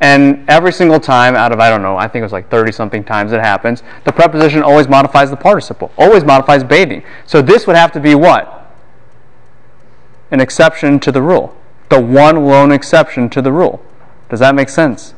and 0.00 0.48
every 0.48 0.72
single 0.72 1.00
time 1.00 1.34
out 1.34 1.52
of, 1.52 1.60
I 1.60 1.70
don't 1.70 1.82
know, 1.82 1.96
I 1.96 2.08
think 2.08 2.20
it 2.20 2.24
was 2.24 2.32
like 2.32 2.50
30 2.50 2.72
something 2.72 3.04
times 3.04 3.32
it 3.32 3.40
happens, 3.40 3.82
the 4.04 4.12
preposition 4.12 4.62
always 4.62 4.88
modifies 4.88 5.30
the 5.30 5.36
participle, 5.36 5.90
always 5.98 6.24
modifies 6.24 6.64
bathing. 6.64 7.02
So 7.26 7.42
this 7.42 7.66
would 7.66 7.76
have 7.76 7.92
to 7.92 8.00
be 8.00 8.14
what? 8.14 8.72
An 10.30 10.40
exception 10.40 11.00
to 11.00 11.12
the 11.12 11.22
rule. 11.22 11.54
The 11.88 12.00
one 12.00 12.44
lone 12.46 12.72
exception 12.72 13.28
to 13.30 13.42
the 13.42 13.52
rule. 13.52 13.82
Does 14.28 14.40
that 14.40 14.54
make 14.54 14.68
sense? 14.68 15.14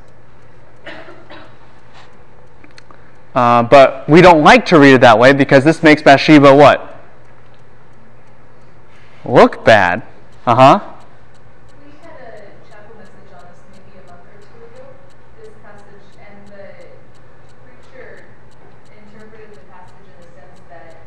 Uh, 3.39 3.63
but 3.63 4.03
we 4.09 4.21
don't 4.21 4.43
like 4.43 4.67
to 4.67 4.81
read 4.81 4.95
it 4.95 5.01
that 5.01 5.17
way 5.17 5.33
because 5.33 5.63
this 5.63 5.81
makes 5.81 6.03
Bathsheba 6.03 6.53
what? 6.57 6.99
Look 9.25 9.65
bad. 9.65 10.03
Uh 10.45 10.57
huh. 10.57 10.95
We 11.87 11.93
had 12.03 12.19
a 12.19 12.51
chapel 12.67 12.99
message 12.99 13.31
on 13.31 13.47
this 13.47 13.63
maybe 13.71 13.95
a 13.95 14.11
month 14.11 14.27
or 14.27 14.43
two 14.43 14.59
ago, 14.75 14.91
this 15.39 15.55
passage, 15.63 16.19
and 16.19 16.51
the 16.51 16.67
preacher 17.63 18.27
interpreted 18.91 19.55
the 19.55 19.63
passage 19.71 20.03
in 20.03 20.19
the 20.19 20.31
sense 20.35 20.59
that 20.75 21.07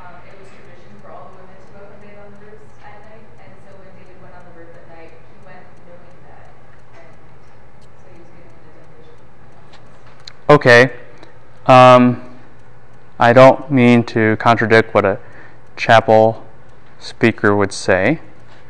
um, 0.00 0.16
it 0.24 0.32
was 0.40 0.48
tradition 0.48 0.96
for 1.04 1.12
all 1.12 1.28
the 1.28 1.44
women 1.44 1.60
to 1.60 1.68
go 1.76 1.84
out 1.84 1.92
and 1.92 2.00
bathe 2.00 2.16
on 2.24 2.32
the 2.32 2.56
roofs 2.56 2.72
at 2.80 3.04
night, 3.04 3.28
and 3.44 3.52
so 3.68 3.76
when 3.76 3.92
David 4.00 4.16
went 4.24 4.32
on 4.32 4.48
the 4.48 4.64
roof 4.64 4.72
at 4.72 4.88
night, 4.96 5.12
he 5.12 5.36
went 5.44 5.60
knowing 5.84 6.16
that, 6.24 6.56
and 6.96 7.12
so 7.84 8.08
he 8.08 8.24
was 8.24 8.32
giving 8.32 8.48
an 8.48 8.64
indemnification. 8.64 9.28
Okay. 10.48 11.04
Um, 11.66 12.38
I 13.18 13.32
don't 13.32 13.70
mean 13.70 14.04
to 14.04 14.36
contradict 14.36 14.94
what 14.94 15.04
a 15.04 15.18
chapel 15.76 16.46
speaker 16.98 17.56
would 17.56 17.72
say. 17.72 18.20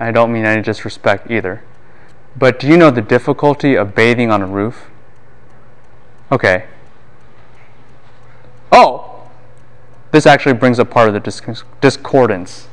I 0.01 0.11
don't 0.11 0.33
mean 0.33 0.45
any 0.45 0.63
disrespect 0.63 1.31
either. 1.31 1.63
But 2.37 2.59
do 2.59 2.67
you 2.67 2.77
know 2.77 2.91
the 2.91 3.03
difficulty 3.03 3.77
of 3.77 3.95
bathing 3.95 4.31
on 4.31 4.43
a 4.43 4.47
roof? 4.47 4.87
Okay. 6.31 6.67
Oh! 8.71 9.29
This 10.11 10.27
actually 10.27 10.55
brings 10.55 10.79
up 10.79 10.91
part 10.91 11.09
of 11.09 11.15
the 11.15 11.21
dis- 11.21 11.63
discordance. 11.81 12.69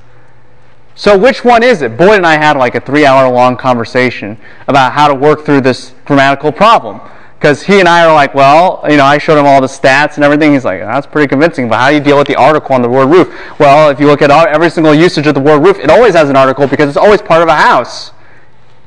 So, 0.96 1.18
which 1.18 1.44
one 1.44 1.64
is 1.64 1.82
it? 1.82 1.98
Boyd 1.98 2.18
and 2.18 2.26
I 2.26 2.38
had 2.38 2.56
like 2.56 2.76
a 2.76 2.80
three 2.80 3.06
hour 3.06 3.30
long 3.32 3.58
conversation 3.58 4.38
about 4.68 4.94
how 4.94 5.08
to 5.08 5.16
work 5.16 5.44
through 5.44 5.62
this 5.62 5.94
grammatical 6.06 6.52
problem. 6.52 7.02
Because 7.44 7.62
he 7.62 7.82
and 7.82 7.90
I 7.90 8.06
are 8.06 8.14
like, 8.14 8.34
well, 8.34 8.86
you 8.90 8.96
know, 8.96 9.04
I 9.04 9.18
showed 9.18 9.38
him 9.38 9.46
all 9.46 9.60
the 9.60 9.68
stats 9.68 10.16
and 10.16 10.24
everything. 10.24 10.54
He's 10.54 10.64
like, 10.64 10.80
that's 10.80 11.06
pretty 11.06 11.28
convincing, 11.28 11.68
but 11.68 11.78
how 11.78 11.90
do 11.90 11.96
you 11.96 12.02
deal 12.02 12.18
with 12.18 12.28
the 12.28 12.38
article 12.38 12.74
on 12.74 12.82
the 12.82 12.88
word 12.88 13.10
roof? 13.10 13.60
Well, 13.60 13.90
if 13.90 14.00
you 14.00 14.08
look 14.08 14.22
at 14.22 14.32
every 14.32 14.70
single 14.70 14.96
usage 14.96 15.28
of 15.28 15.34
the 15.34 15.42
word 15.42 15.62
roof, 15.62 15.78
it 15.78 15.90
always 15.90 16.14
has 16.16 16.30
an 16.30 16.38
article 16.38 16.68
because 16.68 16.88
it's 16.88 16.96
always 16.96 17.22
part 17.22 17.42
of 17.42 17.50
a 17.50 17.56
house. 17.56 18.14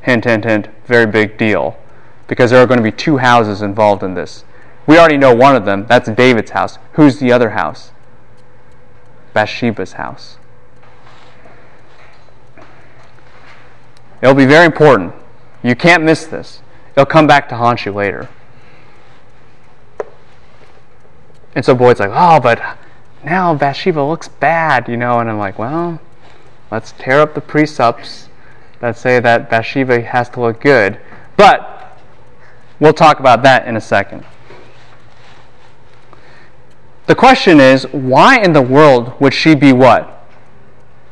Hint, 0.00 0.24
hint, 0.24 0.46
hint. 0.46 0.68
Very 0.86 1.04
big 1.04 1.36
deal. 1.36 1.78
Because 2.28 2.50
there 2.50 2.62
are 2.62 2.66
going 2.66 2.78
to 2.78 2.82
be 2.82 2.90
two 2.90 3.18
houses 3.18 3.60
involved 3.60 4.02
in 4.02 4.14
this. 4.14 4.42
We 4.86 4.96
already 4.96 5.18
know 5.18 5.34
one 5.34 5.54
of 5.54 5.66
them. 5.66 5.84
That's 5.86 6.08
David's 6.08 6.52
house. 6.52 6.78
Who's 6.92 7.18
the 7.18 7.32
other 7.32 7.50
house? 7.50 7.90
Bathsheba's 9.34 9.92
house. 9.92 10.38
It'll 14.22 14.34
be 14.34 14.46
very 14.46 14.64
important. 14.64 15.12
You 15.62 15.74
can't 15.74 16.02
miss 16.02 16.24
this. 16.24 16.62
It'll 16.92 17.04
come 17.04 17.26
back 17.26 17.50
to 17.50 17.56
haunt 17.56 17.84
you 17.84 17.92
later. 17.92 18.30
And 21.56 21.64
so 21.64 21.74
Boyd's 21.74 21.98
like, 21.98 22.10
oh, 22.12 22.38
but 22.38 22.62
now 23.24 23.52
Bathsheba 23.54 24.00
looks 24.00 24.28
bad, 24.28 24.88
you 24.88 24.96
know. 24.96 25.18
And 25.18 25.28
I'm 25.28 25.38
like, 25.38 25.58
well, 25.58 26.00
let's 26.70 26.92
tear 26.92 27.20
up 27.20 27.34
the 27.34 27.40
precepts 27.40 28.28
that 28.78 28.96
say 28.96 29.18
that 29.18 29.50
Bathsheba 29.50 30.02
has 30.02 30.28
to 30.30 30.40
look 30.40 30.60
good. 30.60 31.00
But 31.36 31.76
We'll 32.78 32.92
talk 32.92 33.20
about 33.20 33.42
that 33.42 33.66
in 33.66 33.76
a 33.76 33.80
second. 33.80 34.24
The 37.06 37.14
question 37.14 37.60
is, 37.60 37.84
why 37.92 38.38
in 38.40 38.52
the 38.52 38.62
world 38.62 39.18
would 39.20 39.32
she 39.32 39.54
be 39.54 39.72
what? 39.72 40.26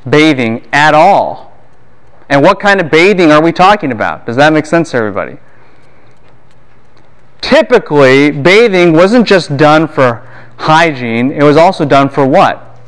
Bathing 0.08 0.66
at 0.72 0.92
all. 0.92 1.52
And 2.28 2.42
what 2.42 2.60
kind 2.60 2.80
of 2.80 2.90
bathing 2.90 3.30
are 3.30 3.42
we 3.42 3.52
talking 3.52 3.92
about? 3.92 4.26
Does 4.26 4.36
that 4.36 4.52
make 4.52 4.66
sense 4.66 4.90
to 4.90 4.96
everybody? 4.98 5.38
Typically, 7.40 8.30
bathing 8.30 8.92
wasn't 8.92 9.26
just 9.26 9.56
done 9.56 9.86
for 9.86 10.26
hygiene, 10.58 11.32
it 11.32 11.42
was 11.42 11.56
also 11.56 11.84
done 11.84 12.08
for 12.08 12.26
what? 12.26 12.78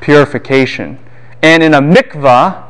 Purification. 0.00 0.98
And 1.42 1.62
in 1.62 1.74
a 1.74 1.80
mikvah, 1.80 2.66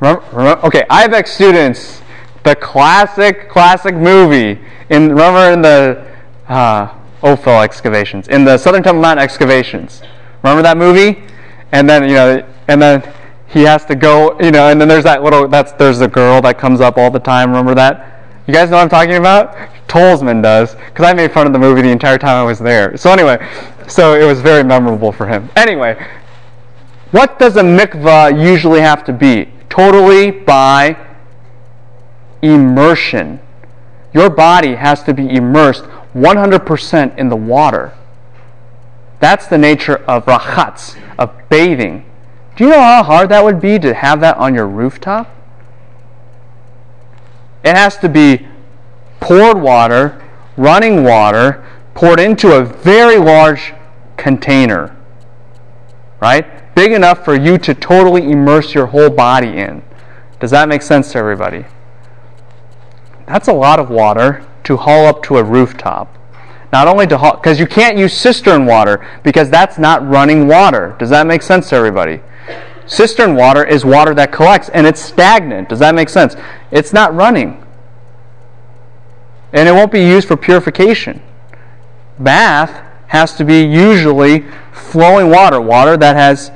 remember, 0.00 0.24
remember, 0.32 0.66
okay, 0.66 0.82
IBEX 0.90 1.28
students, 1.28 2.02
the 2.44 2.56
classic, 2.56 3.48
classic 3.48 3.94
movie, 3.94 4.60
in 4.88 5.10
remember 5.10 5.52
in 5.52 5.62
the 5.62 6.06
uh, 6.48 6.94
Ophel 7.22 7.62
excavations, 7.62 8.28
in 8.28 8.44
the 8.44 8.58
Southern 8.58 8.82
Temple 8.82 9.02
Mount 9.02 9.20
excavations. 9.20 10.02
Remember 10.42 10.62
that 10.62 10.76
movie? 10.76 11.22
And 11.70 11.88
then 11.88 12.04
you 12.04 12.14
know, 12.14 12.46
and 12.68 12.82
then 12.82 13.14
he 13.46 13.62
has 13.62 13.84
to 13.86 13.94
go, 13.94 14.38
you 14.40 14.50
know, 14.50 14.68
and 14.68 14.80
then 14.80 14.88
there's 14.88 15.04
that 15.04 15.22
little 15.22 15.46
that's 15.46 15.72
there's 15.72 16.00
a 16.00 16.08
girl 16.08 16.40
that 16.42 16.58
comes 16.58 16.80
up 16.80 16.96
all 16.96 17.10
the 17.10 17.20
time. 17.20 17.50
Remember 17.50 17.74
that? 17.74 18.11
You 18.46 18.54
guys 18.54 18.70
know 18.70 18.76
what 18.76 18.82
I'm 18.82 18.88
talking 18.88 19.14
about? 19.14 19.54
Tolsman 19.86 20.42
does, 20.42 20.74
because 20.74 21.04
I 21.04 21.12
made 21.12 21.32
fun 21.32 21.46
of 21.46 21.52
the 21.52 21.58
movie 21.58 21.82
the 21.82 21.90
entire 21.90 22.18
time 22.18 22.36
I 22.36 22.42
was 22.42 22.58
there. 22.58 22.96
So 22.96 23.12
anyway, 23.12 23.46
so 23.86 24.14
it 24.14 24.24
was 24.24 24.40
very 24.40 24.64
memorable 24.64 25.12
for 25.12 25.26
him. 25.26 25.48
Anyway, 25.54 26.04
what 27.12 27.38
does 27.38 27.56
a 27.56 27.62
mikvah 27.62 28.42
usually 28.42 28.80
have 28.80 29.04
to 29.04 29.12
be? 29.12 29.52
Totally 29.68 30.30
by 30.30 30.96
immersion. 32.42 33.38
Your 34.12 34.28
body 34.28 34.74
has 34.74 35.02
to 35.04 35.14
be 35.14 35.28
immersed 35.28 35.84
100% 36.14 37.18
in 37.18 37.28
the 37.28 37.36
water. 37.36 37.92
That's 39.20 39.46
the 39.46 39.58
nature 39.58 39.98
of 40.08 40.24
rachatz, 40.24 40.98
of 41.16 41.30
bathing. 41.48 42.04
Do 42.56 42.64
you 42.64 42.70
know 42.70 42.80
how 42.80 43.02
hard 43.04 43.28
that 43.28 43.44
would 43.44 43.60
be 43.60 43.78
to 43.78 43.94
have 43.94 44.20
that 44.20 44.36
on 44.36 44.54
your 44.54 44.66
rooftop? 44.66 45.28
It 47.64 47.76
has 47.76 47.96
to 47.98 48.08
be 48.08 48.46
poured 49.20 49.60
water, 49.60 50.22
running 50.56 51.04
water, 51.04 51.64
poured 51.94 52.20
into 52.20 52.52
a 52.52 52.64
very 52.64 53.18
large 53.18 53.72
container. 54.16 54.96
Right? 56.20 56.74
Big 56.74 56.92
enough 56.92 57.24
for 57.24 57.34
you 57.34 57.58
to 57.58 57.74
totally 57.74 58.30
immerse 58.30 58.74
your 58.74 58.86
whole 58.86 59.10
body 59.10 59.58
in. 59.58 59.82
Does 60.40 60.50
that 60.50 60.68
make 60.68 60.82
sense 60.82 61.12
to 61.12 61.18
everybody? 61.18 61.64
That's 63.26 63.48
a 63.48 63.52
lot 63.52 63.78
of 63.78 63.90
water 63.90 64.44
to 64.64 64.76
haul 64.76 65.06
up 65.06 65.22
to 65.24 65.38
a 65.38 65.44
rooftop. 65.44 66.16
Not 66.72 66.88
only 66.88 67.06
to 67.08 67.18
haul, 67.18 67.36
because 67.36 67.60
you 67.60 67.66
can't 67.66 67.98
use 67.98 68.12
cistern 68.12 68.66
water 68.66 69.06
because 69.22 69.50
that's 69.50 69.78
not 69.78 70.06
running 70.08 70.48
water. 70.48 70.96
Does 70.98 71.10
that 71.10 71.26
make 71.26 71.42
sense 71.42 71.68
to 71.68 71.76
everybody? 71.76 72.20
Cistern 72.86 73.36
water 73.36 73.64
is 73.64 73.84
water 73.84 74.14
that 74.14 74.32
collects 74.32 74.68
and 74.70 74.86
it's 74.86 75.00
stagnant. 75.00 75.68
Does 75.68 75.78
that 75.78 75.94
make 75.94 76.08
sense? 76.08 76.36
It's 76.70 76.92
not 76.92 77.14
running. 77.14 77.64
And 79.52 79.68
it 79.68 79.72
won't 79.72 79.92
be 79.92 80.00
used 80.00 80.28
for 80.28 80.36
purification. 80.36 81.22
Bath 82.18 82.82
has 83.08 83.34
to 83.36 83.44
be 83.44 83.60
usually 83.62 84.46
flowing 84.72 85.30
water, 85.30 85.60
water 85.60 85.96
that 85.98 86.16
has 86.16 86.50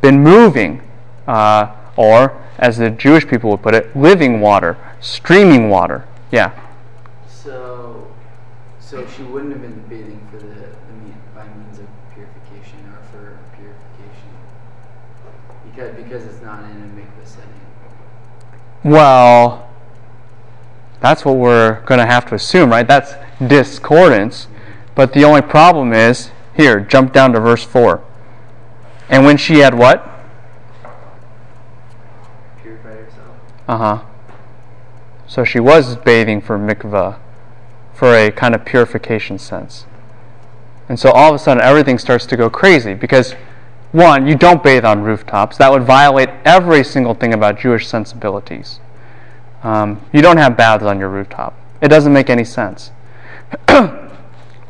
been 0.00 0.20
moving, 0.22 0.82
uh, 1.26 1.74
or 1.96 2.36
as 2.58 2.78
the 2.78 2.90
Jewish 2.90 3.26
people 3.26 3.50
would 3.50 3.62
put 3.62 3.74
it, 3.74 3.94
living 3.96 4.40
water, 4.40 4.76
streaming 5.00 5.70
water. 5.70 6.06
Yeah. 6.32 6.58
So, 7.28 8.08
so 8.80 9.06
she 9.06 9.22
wouldn't 9.22 9.52
have 9.52 9.62
been 9.62 9.80
bathing 9.88 10.26
for 10.30 10.38
the, 10.38 10.46
the 10.46 10.92
mean, 11.02 11.16
by 11.34 11.44
means 11.46 11.78
of 11.78 11.86
purification 12.12 12.80
or 12.88 13.02
for 13.10 13.38
purification 13.56 14.30
because 15.80 16.04
because 16.04 16.24
it's 16.24 16.42
not 16.42 16.64
in 16.64 16.70
a 16.70 17.00
mikvah 17.00 17.26
setting. 17.26 17.60
Well, 18.84 19.68
that's 21.00 21.24
what 21.24 21.36
we're 21.36 21.80
going 21.82 21.98
to 21.98 22.06
have 22.06 22.26
to 22.26 22.34
assume, 22.34 22.70
right? 22.70 22.86
That's 22.86 23.14
discordance. 23.44 24.48
But 24.94 25.12
the 25.12 25.24
only 25.24 25.42
problem 25.42 25.92
is 25.92 26.30
here, 26.54 26.80
jump 26.80 27.12
down 27.12 27.32
to 27.32 27.40
verse 27.40 27.64
4. 27.64 28.02
And 29.08 29.24
when 29.24 29.36
she 29.36 29.58
had 29.58 29.74
what? 29.74 30.06
Purify 32.60 32.90
herself. 32.90 33.36
Uh 33.66 33.76
huh. 33.78 34.02
So 35.26 35.44
she 35.44 35.60
was 35.60 35.96
bathing 35.96 36.40
for 36.40 36.58
mikvah, 36.58 37.18
for 37.94 38.14
a 38.14 38.30
kind 38.30 38.54
of 38.54 38.64
purification 38.64 39.38
sense. 39.38 39.86
And 40.88 40.98
so 40.98 41.12
all 41.12 41.30
of 41.30 41.36
a 41.36 41.38
sudden 41.38 41.62
everything 41.62 41.98
starts 41.98 42.26
to 42.26 42.36
go 42.36 42.50
crazy 42.50 42.94
because, 42.94 43.34
one, 43.92 44.26
you 44.26 44.36
don't 44.36 44.62
bathe 44.62 44.84
on 44.84 45.02
rooftops. 45.02 45.56
That 45.58 45.72
would 45.72 45.82
violate 45.82 46.28
every 46.44 46.84
single 46.84 47.14
thing 47.14 47.34
about 47.34 47.58
Jewish 47.58 47.86
sensibilities. 47.88 48.80
Um, 49.62 50.00
you 50.12 50.22
don't 50.22 50.36
have 50.36 50.56
baths 50.56 50.84
on 50.84 50.98
your 50.98 51.08
rooftop. 51.08 51.54
It 51.80 51.88
doesn't 51.88 52.12
make 52.12 52.30
any 52.30 52.44
sense. 52.44 52.92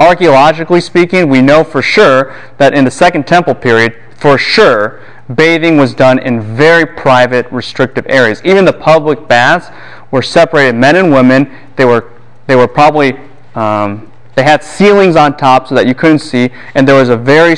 Archaeologically 0.01 0.81
speaking, 0.81 1.29
we 1.29 1.43
know 1.43 1.63
for 1.63 1.83
sure 1.83 2.35
that 2.57 2.73
in 2.73 2.85
the 2.85 2.91
Second 2.91 3.27
Temple 3.27 3.55
period, 3.55 3.95
for 4.17 4.39
sure, 4.39 5.03
bathing 5.35 5.77
was 5.77 5.95
done 5.95 6.19
in 6.19 6.41
very 6.41 6.87
private, 6.87 7.51
restrictive 7.53 8.07
areas. 8.09 8.41
Even 8.45 8.65
the 8.65 8.73
public 8.73 9.29
baths 9.29 9.69
were 10.11 10.23
separated 10.23 10.75
men 10.75 10.97
and 10.97 11.13
women. 11.13 11.51
They 11.77 11.85
were 11.85 12.13
they 12.47 12.57
were 12.57 12.67
probably 12.67 13.19
um, 13.55 14.11
they 14.35 14.43
had 14.43 14.65
ceilings 14.65 15.17
on 15.17 15.37
top 15.37 15.69
so 15.69 15.75
that 15.75 15.87
you 15.87 15.95
couldn't 15.95 16.21
see, 16.21 16.51
and 16.75 16.89
there 16.89 16.97
was 16.97 17.11
a 17.11 17.17
very 17.17 17.57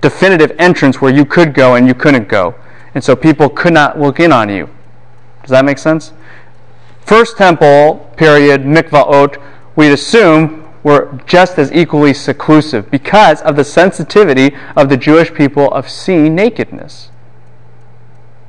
definitive 0.00 0.52
entrance 0.58 1.00
where 1.00 1.14
you 1.14 1.24
could 1.24 1.54
go 1.54 1.74
and 1.74 1.86
you 1.86 1.94
couldn't 1.94 2.28
go, 2.28 2.54
and 2.94 3.02
so 3.02 3.16
people 3.16 3.48
could 3.48 3.72
not 3.72 3.98
look 3.98 4.20
in 4.20 4.32
on 4.32 4.48
you. 4.48 4.68
Does 5.42 5.50
that 5.50 5.64
make 5.64 5.78
sense? 5.78 6.12
First 7.00 7.36
Temple 7.36 8.12
period 8.16 8.62
mikvaot, 8.62 9.40
we'd 9.76 9.92
assume 9.92 10.64
were 10.86 11.20
just 11.26 11.58
as 11.58 11.72
equally 11.72 12.14
seclusive 12.14 12.88
because 12.92 13.42
of 13.42 13.56
the 13.56 13.64
sensitivity 13.64 14.54
of 14.76 14.88
the 14.88 14.96
Jewish 14.96 15.34
people 15.34 15.72
of 15.72 15.88
seeing 15.88 16.36
nakedness. 16.36 17.10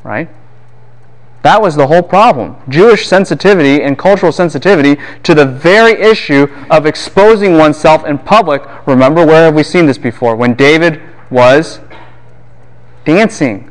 Right? 0.04 0.30
That 1.41 1.64
was 1.64 1.76
the 1.76 1.88
whole 1.88 2.04
problem. 2.04 2.58
Jewish 2.70 3.08
sensitivity 3.08 3.82
and 3.82 3.98
cultural 3.98 4.32
sensitivity 4.32 5.02
to 5.24 5.34
the 5.34 5.48
very 5.48 5.93
issue 6.00 6.48
of 6.70 6.86
exposing 6.86 7.58
oneself 7.58 8.06
in 8.06 8.20
public. 8.20 8.62
Remember, 8.86 9.26
where 9.26 9.45
have 9.45 9.56
we 9.56 9.64
seen 9.64 9.88
this 9.88 9.98
before? 9.98 10.36
When 10.36 10.54
David 10.54 11.02
was 11.30 11.80
dancing, 13.05 13.69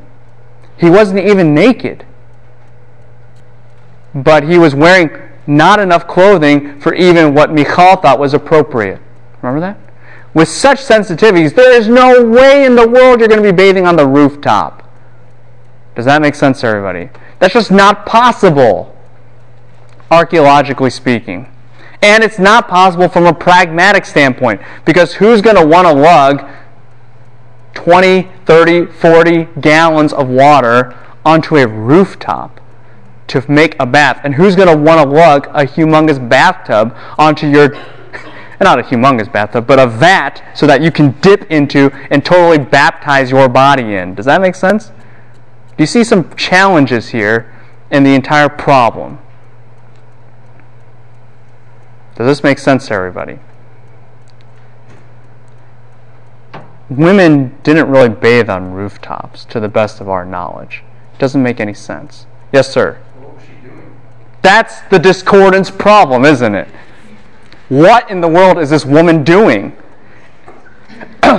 he 0.76 0.90
wasn't 0.90 1.20
even 1.20 1.54
naked, 1.54 2.04
but 4.14 4.44
he 4.44 4.59
was 4.59 4.74
wearing 4.74 5.11
not 5.46 5.78
enough 5.78 6.07
clothing 6.07 6.80
for 6.80 6.94
even 6.94 7.34
what 7.34 7.52
Michal 7.52 7.96
thought 7.96 8.18
was 8.18 8.34
appropriate. 8.34 9.00
Remember 9.42 9.61
that? 9.61 9.78
With 10.34 10.48
such 10.48 10.78
sensitivities, 10.78 11.54
there 11.54 11.72
is 11.72 11.88
no 11.88 12.22
way 12.22 12.64
in 12.64 12.74
the 12.74 12.86
world 12.86 13.20
you're 13.20 13.28
going 13.28 13.42
to 13.42 13.52
be 13.52 13.57
bathing 13.57 13.86
on 13.86 13.96
the 13.96 14.07
rooftop. 14.07 14.82
Does 15.94 16.04
that 16.04 16.20
make 16.20 16.34
sense 16.34 16.61
to 16.61 16.66
everybody? 16.66 17.09
That's 17.38 17.54
just 17.54 17.70
not 17.70 18.04
possible, 18.04 18.94
archaeologically 20.11 20.90
speaking. 20.90 21.50
And 22.02 22.22
it's 22.22 22.38
not 22.38 22.68
possible 22.68 23.09
from 23.09 23.24
a 23.24 23.32
pragmatic 23.32 24.04
standpoint 24.04 24.61
because 24.84 25.14
who's 25.14 25.40
going 25.40 25.57
to 25.57 25.66
want 25.66 25.86
to 25.86 25.92
lug 25.94 26.46
20, 27.77 28.29
30, 28.45 28.87
40 28.87 29.49
gallons 29.61 30.12
of 30.12 30.29
water 30.29 30.97
onto 31.24 31.57
a 31.57 31.68
rooftop 31.68 32.61
to 33.29 33.45
make 33.49 33.77
a 33.79 33.87
bath? 33.87 34.20
And 34.24 34.35
who's 34.35 34.57
going 34.57 34.68
to 34.68 34.77
want 34.77 35.01
to 35.01 35.16
lug 35.16 35.47
a 35.49 35.64
humongous 35.64 36.29
bathtub 36.29 36.97
onto 37.16 37.47
your 37.47 37.74
not 38.61 38.79
a 38.79 38.83
humongous 38.83 39.31
bathtub, 39.31 39.66
but 39.66 39.79
a 39.79 39.87
vat 39.87 40.43
so 40.55 40.66
that 40.66 40.81
you 40.81 40.91
can 40.91 41.12
dip 41.20 41.49
into 41.51 41.91
and 42.11 42.24
totally 42.24 42.59
baptize 42.59 43.31
your 43.31 43.49
body 43.49 43.95
in. 43.95 44.14
Does 44.14 44.24
that 44.24 44.41
make 44.41 44.55
sense? 44.55 44.89
Do 44.89 45.83
you 45.83 45.87
see 45.87 46.03
some 46.03 46.35
challenges 46.37 47.11
here 47.11 47.55
in 47.91 48.03
the 48.03 48.14
entire 48.14 48.49
problem? 48.49 49.18
Does 52.16 52.27
this 52.27 52.43
make 52.43 52.59
sense 52.59 52.87
to 52.87 52.95
everybody? 52.95 53.39
Women 56.89 57.57
didn't 57.64 57.91
really 57.91 58.09
bathe 58.09 58.49
on 58.49 58.72
rooftops, 58.72 59.45
to 59.47 59.59
the 59.59 59.68
best 59.68 60.01
of 60.01 60.09
our 60.09 60.24
knowledge. 60.24 60.84
It 61.14 61.18
doesn't 61.18 61.43
make 61.43 61.59
any 61.59 61.74
sense. 61.74 62.26
Yes, 62.53 62.72
sir. 62.72 62.99
What 63.18 63.34
was 63.34 63.43
she 63.43 63.68
doing? 63.68 63.97
That's 64.43 64.82
the 64.82 64.99
discordance 64.99 65.70
problem, 65.70 66.24
isn't 66.24 66.55
it? 66.55 66.68
What 67.68 68.09
in 68.11 68.20
the 68.20 68.28
world 68.28 68.59
is 68.59 68.70
this 68.70 68.84
woman 68.84 69.24
doing? 69.24 69.76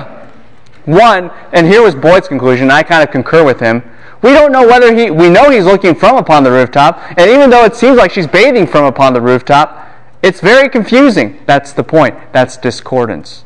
One, 0.85 1.31
and 1.53 1.65
here 1.65 1.81
was 1.81 1.95
Boyd's 1.95 2.27
conclusion, 2.27 2.69
I 2.69 2.83
kind 2.83 3.03
of 3.03 3.11
concur 3.11 3.45
with 3.45 3.61
him. 3.61 3.83
We 4.21 4.33
don't 4.33 4.51
know 4.51 4.67
whether 4.67 4.93
he, 4.93 5.11
we 5.11 5.29
know 5.29 5.49
he's 5.49 5.65
looking 5.65 5.95
from 5.95 6.17
upon 6.17 6.43
the 6.43 6.51
rooftop, 6.51 6.99
and 7.17 7.29
even 7.29 7.49
though 7.49 7.63
it 7.63 7.75
seems 7.75 7.97
like 7.97 8.11
she's 8.11 8.27
bathing 8.27 8.67
from 8.67 8.83
upon 8.83 9.13
the 9.13 9.21
rooftop, 9.21 9.87
it's 10.21 10.41
very 10.41 10.67
confusing. 10.67 11.39
That's 11.45 11.71
the 11.71 11.83
point. 11.83 12.17
That's 12.33 12.57
discordance. 12.57 13.45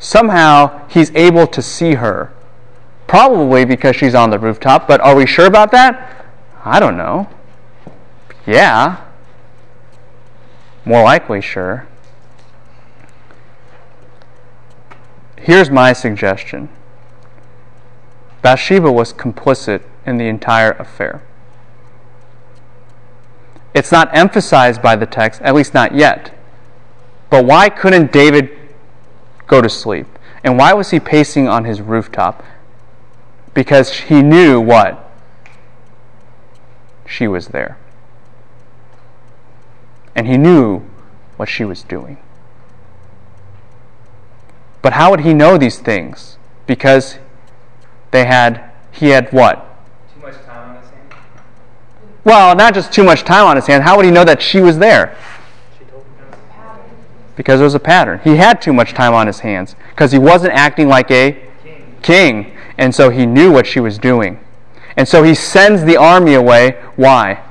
Somehow 0.00 0.88
he's 0.88 1.14
able 1.14 1.46
to 1.46 1.60
see 1.60 1.94
her. 1.94 2.32
Probably 3.06 3.64
because 3.64 3.94
she's 3.94 4.14
on 4.14 4.30
the 4.30 4.38
rooftop, 4.38 4.88
but 4.88 5.00
are 5.02 5.14
we 5.14 5.26
sure 5.26 5.46
about 5.46 5.70
that? 5.72 6.26
I 6.64 6.80
don't 6.80 6.96
know. 6.96 7.28
Yeah. 8.46 9.04
More 10.84 11.02
likely, 11.02 11.42
sure. 11.42 11.86
Here's 15.36 15.70
my 15.70 15.92
suggestion 15.92 16.68
Bathsheba 18.42 18.90
was 18.90 19.12
complicit 19.12 19.82
in 20.06 20.16
the 20.16 20.28
entire 20.28 20.72
affair. 20.72 21.22
It's 23.74 23.92
not 23.92 24.08
emphasized 24.16 24.80
by 24.80 24.96
the 24.96 25.06
text, 25.06 25.42
at 25.42 25.54
least 25.54 25.74
not 25.74 25.94
yet. 25.94 26.32
But 27.28 27.44
why 27.44 27.68
couldn't 27.68 28.12
David 28.12 28.59
go 29.50 29.60
to 29.60 29.68
sleep? 29.68 30.06
And 30.42 30.56
why 30.56 30.72
was 30.72 30.90
he 30.90 31.00
pacing 31.00 31.48
on 31.48 31.64
his 31.64 31.80
rooftop? 31.82 32.42
Because 33.52 33.92
he 33.92 34.22
knew 34.22 34.60
what? 34.60 35.10
She 37.04 37.26
was 37.26 37.48
there. 37.48 37.76
And 40.14 40.26
he 40.26 40.38
knew 40.38 40.82
what 41.36 41.48
she 41.48 41.64
was 41.64 41.82
doing. 41.82 42.18
But 44.82 44.94
how 44.94 45.10
would 45.10 45.20
he 45.20 45.34
know 45.34 45.58
these 45.58 45.78
things? 45.78 46.38
Because 46.66 47.18
they 48.12 48.24
had 48.24 48.70
he 48.92 49.08
had 49.08 49.32
what? 49.32 49.66
Too 50.14 50.20
much 50.20 50.34
time 50.44 50.70
on 50.70 50.82
his 50.82 50.90
hands? 50.90 51.12
Well, 52.24 52.54
not 52.54 52.74
just 52.74 52.92
too 52.92 53.04
much 53.04 53.24
time 53.24 53.46
on 53.46 53.56
his 53.56 53.66
hand. 53.66 53.82
How 53.82 53.96
would 53.96 54.04
he 54.04 54.10
know 54.10 54.24
that 54.24 54.40
she 54.40 54.60
was 54.60 54.78
there? 54.78 55.16
She 55.78 55.84
told 55.84 56.04
him 56.04 56.12
there 56.18 56.26
was 56.26 56.38
a 56.38 56.52
Pattern. 56.52 56.90
Because 57.40 57.58
there 57.58 57.64
was 57.64 57.74
a 57.74 57.80
pattern. 57.80 58.20
He 58.22 58.36
had 58.36 58.60
too 58.60 58.74
much 58.74 58.92
time 58.92 59.14
on 59.14 59.26
his 59.26 59.40
hands 59.40 59.74
because 59.88 60.12
he 60.12 60.18
wasn't 60.18 60.52
acting 60.52 60.88
like 60.88 61.10
a 61.10 61.42
king. 61.62 61.98
king, 62.02 62.56
and 62.76 62.94
so 62.94 63.08
he 63.08 63.24
knew 63.24 63.50
what 63.50 63.66
she 63.66 63.80
was 63.80 63.96
doing. 63.96 64.38
And 64.94 65.08
so 65.08 65.22
he 65.22 65.34
sends 65.34 65.84
the 65.84 65.96
army 65.96 66.34
away. 66.34 66.72
Why? 66.96 67.42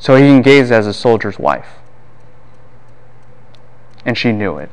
So 0.00 0.16
he 0.16 0.22
can 0.24 0.42
gaze 0.42 0.72
as 0.72 0.88
a 0.88 0.92
soldier's 0.92 1.38
wife. 1.38 1.68
And 4.04 4.18
she 4.18 4.32
knew 4.32 4.58
it. 4.58 4.70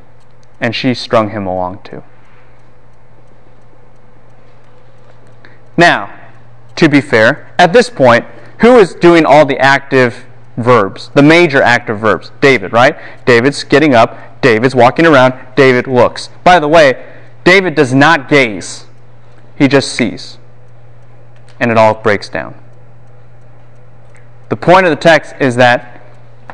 And 0.60 0.74
she 0.74 0.96
strung 0.96 1.30
him 1.30 1.46
along 1.46 1.82
too. 1.84 2.02
Now, 5.78 6.12
to 6.76 6.90
be 6.90 7.02
fair, 7.02 7.54
at 7.60 7.72
this 7.72 7.92
point, 7.92 8.26
who 8.62 8.80
is 8.80 8.96
doing 8.96 9.28
all 9.28 9.46
the 9.46 9.60
active 9.60 10.25
verbs, 10.58 11.10
the 11.14 11.24
major 11.24 11.62
active 11.62 11.99
verbs? 11.99 12.32
David, 12.41 12.74
right? 12.74 12.97
David's 13.26 13.64
getting 13.64 13.93
up, 13.93 14.41
David's 14.41 14.76
walking 14.76 15.06
around, 15.06 15.34
David 15.56 15.88
looks. 15.88 16.30
By 16.43 16.60
the 16.60 16.68
way, 16.68 17.06
David 17.43 17.76
does 17.76 17.93
not 17.93 18.30
gaze, 18.30 18.86
he 19.58 19.68
just 19.68 19.91
sees. 19.91 20.38
And 21.60 21.72
it 21.72 21.78
all 21.78 21.95
breaks 21.95 22.30
down. 22.30 22.56
The 24.49 24.56
point 24.56 24.86
of 24.86 24.89
the 24.89 24.95
text 24.95 25.36
is 25.39 25.56
that 25.56 26.01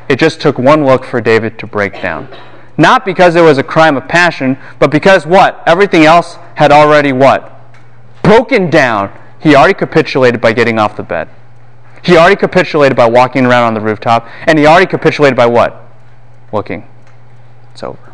it 0.08 0.18
just 0.18 0.40
took 0.40 0.58
one 0.58 0.84
look 0.84 1.04
for 1.04 1.20
David 1.20 1.58
to 1.58 1.66
break 1.66 2.00
down. 2.00 2.28
Not 2.76 3.04
because 3.04 3.36
it 3.36 3.42
was 3.42 3.58
a 3.58 3.62
crime 3.62 3.96
of 3.96 4.08
passion, 4.08 4.56
but 4.78 4.90
because 4.90 5.26
what? 5.26 5.62
Everything 5.66 6.04
else 6.04 6.38
had 6.54 6.72
already 6.72 7.12
what? 7.12 7.52
Broken 8.22 8.70
down. 8.70 9.16
He 9.40 9.54
already 9.54 9.74
capitulated 9.74 10.40
by 10.40 10.52
getting 10.52 10.78
off 10.78 10.96
the 10.96 11.02
bed. 11.02 11.28
He 12.02 12.16
already 12.16 12.36
capitulated 12.36 12.96
by 12.96 13.06
walking 13.06 13.46
around 13.46 13.64
on 13.64 13.74
the 13.74 13.80
rooftop. 13.80 14.26
And 14.46 14.58
he 14.58 14.66
already 14.66 14.86
capitulated 14.86 15.36
by 15.36 15.46
what? 15.46 15.80
Looking. 16.52 16.86
It's 17.72 17.82
over. 17.82 18.12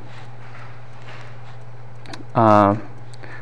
Um, 2.34 2.82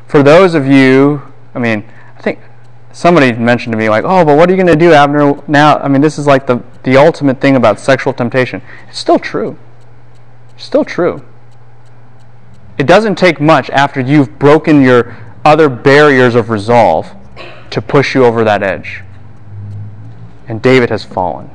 for 0.07 0.23
those 0.23 0.55
of 0.55 0.65
you, 0.65 1.21
I 1.53 1.59
mean, 1.59 1.83
I 2.17 2.21
think 2.21 2.39
somebody 2.91 3.31
mentioned 3.33 3.73
to 3.73 3.77
me 3.77 3.89
like, 3.89 4.03
"Oh, 4.05 4.25
but 4.25 4.37
what 4.37 4.49
are 4.49 4.53
you 4.53 4.57
going 4.57 4.67
to 4.67 4.75
do, 4.75 4.93
Abner?" 4.93 5.39
Now, 5.47 5.77
I 5.77 5.87
mean, 5.87 6.01
this 6.01 6.17
is 6.17 6.25
like 6.25 6.47
the 6.47 6.63
the 6.83 6.97
ultimate 6.97 7.39
thing 7.39 7.55
about 7.55 7.79
sexual 7.79 8.13
temptation. 8.13 8.61
It's 8.87 8.97
still 8.97 9.19
true. 9.19 9.57
It's 10.55 10.63
still 10.63 10.85
true. 10.85 11.23
It 12.77 12.87
doesn't 12.87 13.15
take 13.15 13.41
much 13.41 13.69
after 13.69 13.99
you've 13.99 14.39
broken 14.39 14.81
your 14.81 15.15
other 15.43 15.69
barriers 15.69 16.35
of 16.35 16.49
resolve 16.49 17.11
to 17.69 17.81
push 17.81 18.15
you 18.15 18.23
over 18.25 18.43
that 18.43 18.63
edge. 18.63 19.03
And 20.47 20.61
David 20.61 20.89
has 20.89 21.03
fallen. 21.03 21.49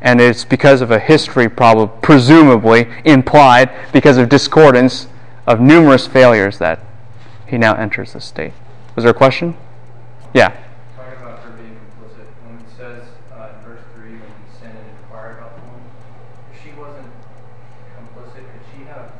And 0.00 0.20
it's 0.20 0.44
because 0.44 0.80
of 0.80 0.90
a 0.90 0.98
history, 0.98 1.48
probably, 1.48 1.94
presumably 2.00 2.88
implied, 3.04 3.70
because 3.92 4.16
of 4.16 4.30
discordance 4.30 5.06
of 5.46 5.60
numerous 5.60 6.06
failures 6.06 6.58
that 6.58 6.80
he 7.46 7.58
now 7.58 7.74
enters 7.74 8.14
the 8.14 8.20
state. 8.20 8.52
Was 8.96 9.04
there 9.04 9.10
a 9.10 9.14
question? 9.14 9.56
Yeah. 10.32 10.56
Talking 10.96 11.20
about 11.20 11.40
her 11.40 11.50
being 11.50 11.76
complicit, 11.76 12.24
when 12.46 12.56
it 12.60 12.70
says 12.78 13.02
uh, 13.36 13.48
in 13.52 13.64
verse 13.68 13.82
3, 13.94 14.12
when 14.12 14.20
he 14.20 14.58
sent 14.58 14.74
and 14.74 14.88
inquired 15.02 15.36
about 15.36 15.54
the 15.56 15.62
woman, 15.68 15.84
if 16.54 16.62
she 16.62 16.72
wasn't 16.72 17.12
complicit, 17.98 18.40
could 18.40 18.64
she 18.72 18.84
have, 18.84 19.12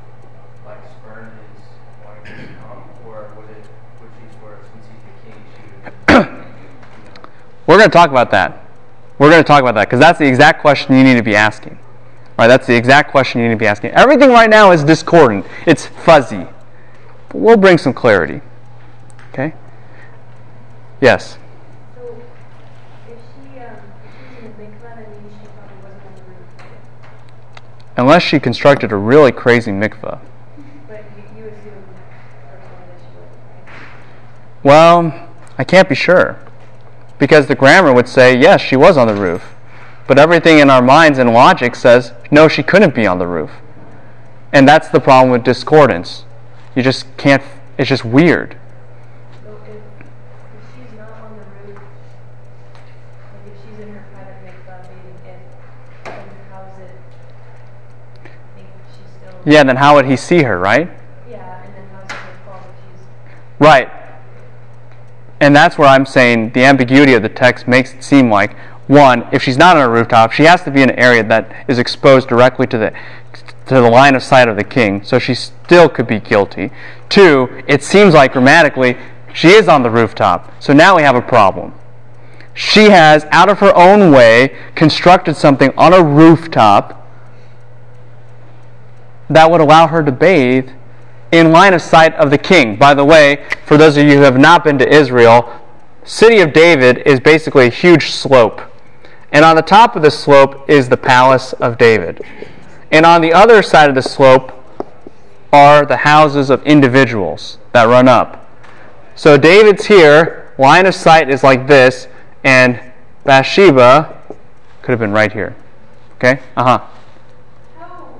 like, 0.65 0.81
spurned 0.97 1.33
his 1.37 1.61
wanting 2.07 2.25
to 2.25 2.55
come? 2.57 2.89
Or 3.05 3.35
would 3.37 3.51
it, 3.51 3.69
would 4.01 4.11
she 4.17 4.39
swear, 4.39 4.65
since 4.73 4.87
he's 4.89 5.05
the 5.05 5.15
king, 5.29 5.45
she 5.53 5.61
would, 5.69 6.25
you 6.25 6.25
know, 6.25 7.29
We're 7.67 7.77
going 7.77 7.91
to 7.91 7.95
talk 7.95 8.09
about 8.09 8.31
that. 8.31 8.70
We're 9.21 9.29
going 9.29 9.45
to 9.45 9.47
talk 9.47 9.61
about 9.61 9.75
that 9.75 9.87
because 9.87 10.01
that's 10.01 10.19
the 10.19 10.27
exact 10.27 10.63
question 10.63 10.97
you 10.97 11.05
need 11.05 11.17
to 11.17 11.23
be 11.23 11.37
asking. 11.37 11.79
Right? 12.39 12.47
That's 12.47 12.67
the 12.67 12.75
exact 12.75 13.11
question 13.11 13.43
you 13.43 13.49
need 13.49 13.55
to 13.55 13.59
be 13.59 13.67
asking. 13.67 13.91
Everything 13.91 14.31
right 14.31 14.49
now 14.49 14.73
is 14.73 14.83
discordant. 14.83 15.45
It's 15.67 15.85
fuzzy. 15.85 16.47
But 17.29 17.37
we'll 17.37 17.59
bring 17.59 17.77
some 17.77 17.93
clarity. 17.93 18.41
Okay? 19.29 19.53
Yes. 21.03 21.37
So, 21.95 22.17
if 23.11 23.19
she, 23.19 23.59
um, 23.59 23.77
if 24.07 24.11
she's 24.17 24.43
in 24.43 24.53
the 24.53 24.65
mikvah, 24.65 24.97
then 24.97 25.07
she 25.39 25.47
probably 25.49 25.77
wasn't 25.83 26.07
on 26.07 26.15
the 26.15 26.23
roof, 26.23 26.39
right? 26.59 27.99
Unless 27.99 28.23
she 28.23 28.41
constructed 28.41 28.91
a 28.91 28.97
really 28.97 29.33
crazy 29.33 29.71
mikvah. 29.71 30.19
But 30.89 31.05
you, 31.15 31.43
you 31.43 31.49
assume 31.51 31.85
personally 32.49 32.87
that 32.89 33.01
she 33.01 33.17
wasn't, 33.19 33.67
right? 33.67 33.85
Well, 34.63 35.29
I 35.59 35.65
can't 35.65 35.91
be 35.91 35.95
sure. 35.95 36.39
Because 37.21 37.47
the 37.47 37.55
grammar 37.55 37.93
would 37.93 38.09
say, 38.09 38.37
yes, 38.37 38.63
she 38.63 38.77
was 38.77 38.97
on 38.97 39.07
the 39.07 39.15
roof. 39.15 39.55
But 40.09 40.19
everything 40.19 40.59
in 40.59 40.71
our 40.71 40.83
minds 40.83 41.19
and 41.19 41.33
logic 41.33 41.77
says, 41.77 42.15
no, 42.31 42.49
she 42.49 42.63
couldn't 42.63 42.95
be 42.95 43.07
on 43.07 43.19
the 43.19 43.27
roof. 43.27 43.51
And 44.53 44.67
that's 44.67 44.89
the 44.89 44.99
problem 45.01 45.31
with 45.31 45.45
discordance. 45.45 46.25
You 46.75 46.83
just 46.83 47.15
can't, 47.19 47.43
it's 47.77 47.91
just 47.91 48.07
weird. 48.07 48.57
So 49.45 49.61
if, 49.67 49.77
if 49.77 50.65
she's 50.75 50.99
not 50.99 51.13
on 51.13 51.37
the 51.37 51.69
roof, 51.69 51.83
like 53.35 53.55
if 53.55 53.61
she's 53.63 53.79
in 53.79 53.93
her 53.93 54.05
private 54.15 54.37
mikvah 54.43 54.83
bathing 54.89 55.21
in, 55.27 55.41
then 56.07 56.29
how 56.51 56.63
is 56.63 56.79
it, 56.81 56.91
think 58.57 58.69
she's 58.97 59.07
still? 59.21 59.53
Yeah, 59.53 59.63
then 59.63 59.77
how 59.77 59.95
would 59.95 60.07
he 60.07 60.17
see 60.17 60.43
her, 60.43 60.59
right? 60.59 60.89
Yeah, 61.29 61.65
and 61.65 61.75
then 61.75 61.85
how's 61.93 62.11
it 62.11 62.13
her 62.13 62.39
fault 62.47 62.63
if 62.65 62.99
she's, 62.99 63.07
Right. 63.61 64.00
And 65.41 65.57
that's 65.57 65.79
where 65.79 65.89
I'm 65.89 66.07
saying 66.07 66.53
the 66.53 66.65
ambiguity 66.65 67.15
of 67.15 67.23
the 67.23 67.29
text 67.29 67.67
makes 67.67 67.95
it 67.95 68.05
seem 68.05 68.31
like 68.31 68.55
one, 68.87 69.27
if 69.33 69.43
she's 69.43 69.57
not 69.57 69.77
on 69.77 69.85
a 69.85 69.89
rooftop, 69.89 70.33
she 70.33 70.43
has 70.45 70.63
to 70.65 70.71
be 70.71 70.83
in 70.83 70.91
an 70.91 70.99
area 70.99 71.23
that 71.23 71.65
is 71.69 71.79
exposed 71.79 72.29
directly 72.29 72.67
to 72.67 72.77
the 72.77 72.93
to 73.67 73.75
the 73.77 73.89
line 73.89 74.17
of 74.17 74.23
sight 74.23 74.49
of 74.49 74.57
the 74.57 74.65
king, 74.65 75.05
so 75.05 75.21
she 75.21 75.33
still 75.33 75.89
could 75.89 76.09
be 76.09 76.19
guilty. 76.19 76.73
Two, 77.09 77.63
it 77.69 77.85
seems 77.85 78.15
like 78.15 78.33
grammatically 78.33 78.97
she 79.33 79.51
is 79.51 79.69
on 79.69 79.85
the 79.85 79.91
rooftop. 79.91 80.53
So 80.61 80.73
now 80.73 80.97
we 80.97 81.03
have 81.03 81.15
a 81.15 81.23
problem. 81.23 81.73
She 82.53 82.91
has, 82.91 83.27
out 83.31 83.49
of 83.49 83.61
her 83.61 83.73
own 83.77 84.11
way, 84.11 84.57
constructed 84.75 85.37
something 85.37 85.73
on 85.77 85.93
a 85.93 86.03
rooftop 86.03 87.09
that 89.29 89.49
would 89.49 89.61
allow 89.61 89.87
her 89.87 90.03
to 90.03 90.11
bathe 90.11 90.71
in 91.33 91.53
line 91.53 91.75
of 91.75 91.83
sight 91.83 92.15
of 92.15 92.31
the 92.31 92.39
king. 92.39 92.77
By 92.77 92.95
the 92.95 93.05
way, 93.05 93.47
for 93.65 93.77
those 93.77 93.97
of 93.97 94.07
you 94.07 94.17
who 94.17 94.23
have 94.23 94.39
not 94.39 94.65
been 94.65 94.79
to 94.79 94.89
Israel, 94.89 95.61
city 96.05 96.41
of 96.41 96.53
David 96.53 96.99
is 97.07 97.21
basically 97.21 97.67
a 97.67 97.71
huge 97.71 98.11
slope. 98.11 98.61
And 99.33 99.45
on 99.45 99.57
the 99.57 99.63
top 99.63 99.95
of 99.95 100.03
the 100.03 100.11
slope 100.11 100.69
is 100.69 100.89
the 100.89 100.97
palace 100.97 101.53
of 101.55 101.79
David. 101.79 102.25
And 102.91 103.07
on 103.07 103.21
the 103.21 103.33
other 103.33 103.63
side 103.63 103.89
of 103.89 103.95
the 103.95 104.03
slope 104.03 104.53
are 105.53 105.85
the 105.85 105.99
houses 105.99 106.51
of 106.51 106.63
individuals 106.65 107.59
that 107.73 107.85
run 107.85 108.09
up. 108.09 108.49
So 109.15 109.37
David's 109.37 109.87
here, 109.87 110.53
line 110.59 110.87
of 110.87 110.95
sight 110.95 111.29
is 111.31 111.43
like 111.43 111.67
this, 111.67 112.09
and 112.43 112.81
Bathsheba 113.25 114.17
could 114.83 114.93
have 114.93 114.99
been 114.99 115.13
right 115.13 115.33
here. 115.33 115.55
Okay? 116.17 116.41
Uh 116.57 116.65
huh. 116.65 116.87
How, 117.79 118.15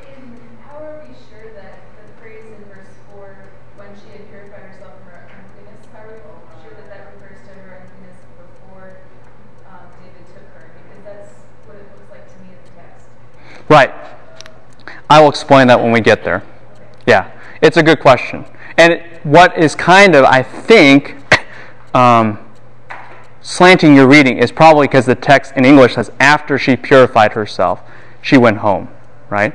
in, 0.00 0.38
how 0.64 0.78
are 0.78 1.04
we 1.06 1.14
sure 1.28 1.52
that 1.54 1.80
the 2.00 2.20
phrase 2.20 2.44
in 2.44 2.64
verse 2.72 2.88
4 3.12 3.36
she 4.02 4.12
had 4.16 4.28
purified 4.28 4.62
herself 4.72 4.94
from 4.98 5.12
her 5.12 5.28
uncleanness. 5.28 5.84
Are 5.92 6.08
we 6.08 6.16
sure 6.64 6.74
that 6.76 6.88
that 6.88 7.12
refers 7.16 7.40
to 7.48 7.52
her 7.52 7.84
uncleanness 7.84 8.20
before 8.40 8.96
um, 9.68 9.88
David 10.00 10.24
took 10.32 10.46
her? 10.56 10.72
Because 10.72 11.04
that's 11.04 11.32
what 11.68 11.76
it 11.76 11.86
looks 11.92 12.08
like 12.10 12.24
to 12.32 12.36
me 12.40 12.56
in 12.56 12.60
the 12.64 12.72
text. 12.80 13.08
Right. 13.68 13.92
I 15.08 15.20
will 15.20 15.28
explain 15.28 15.68
that 15.68 15.80
when 15.80 15.92
we 15.92 16.00
get 16.00 16.24
there. 16.24 16.42
Yeah, 17.06 17.30
it's 17.62 17.76
a 17.76 17.82
good 17.82 18.00
question. 18.00 18.44
And 18.76 19.02
what 19.22 19.56
is 19.56 19.74
kind 19.74 20.14
of, 20.14 20.24
I 20.24 20.42
think, 20.42 21.16
um, 21.94 22.38
slanting 23.40 23.94
your 23.94 24.08
reading 24.08 24.38
is 24.38 24.50
probably 24.50 24.86
because 24.88 25.06
the 25.06 25.14
text 25.14 25.52
in 25.56 25.64
English 25.64 25.94
says 25.94 26.10
after 26.18 26.58
she 26.58 26.76
purified 26.76 27.32
herself, 27.32 27.80
she 28.20 28.36
went 28.36 28.58
home, 28.58 28.88
right? 29.30 29.54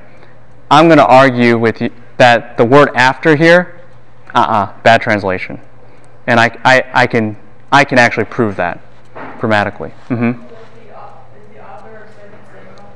I'm 0.69 0.87
going 0.87 0.97
to 0.97 1.05
argue 1.05 1.57
with 1.57 1.81
you 1.81 1.91
that 2.17 2.57
the 2.57 2.63
word 2.63 2.89
after 2.95 3.35
here, 3.35 3.81
uh-uh, 4.33 4.81
bad 4.83 5.01
translation. 5.01 5.59
And 6.27 6.39
I, 6.39 6.57
I, 6.63 6.83
I, 6.93 7.07
can, 7.07 7.35
I 7.71 7.83
can 7.83 7.97
actually 7.97 8.25
prove 8.25 8.55
that 8.55 8.79
grammatically. 9.39 9.91
Mm-hmm. 10.07 10.29
Is 10.29 10.49
the, 10.87 10.95
au- 10.95 11.19
is 11.35 11.53
the 11.53 11.67
author 11.67 11.97
of 11.97 12.09
Second 12.15 12.39
Samuel, 12.47 12.93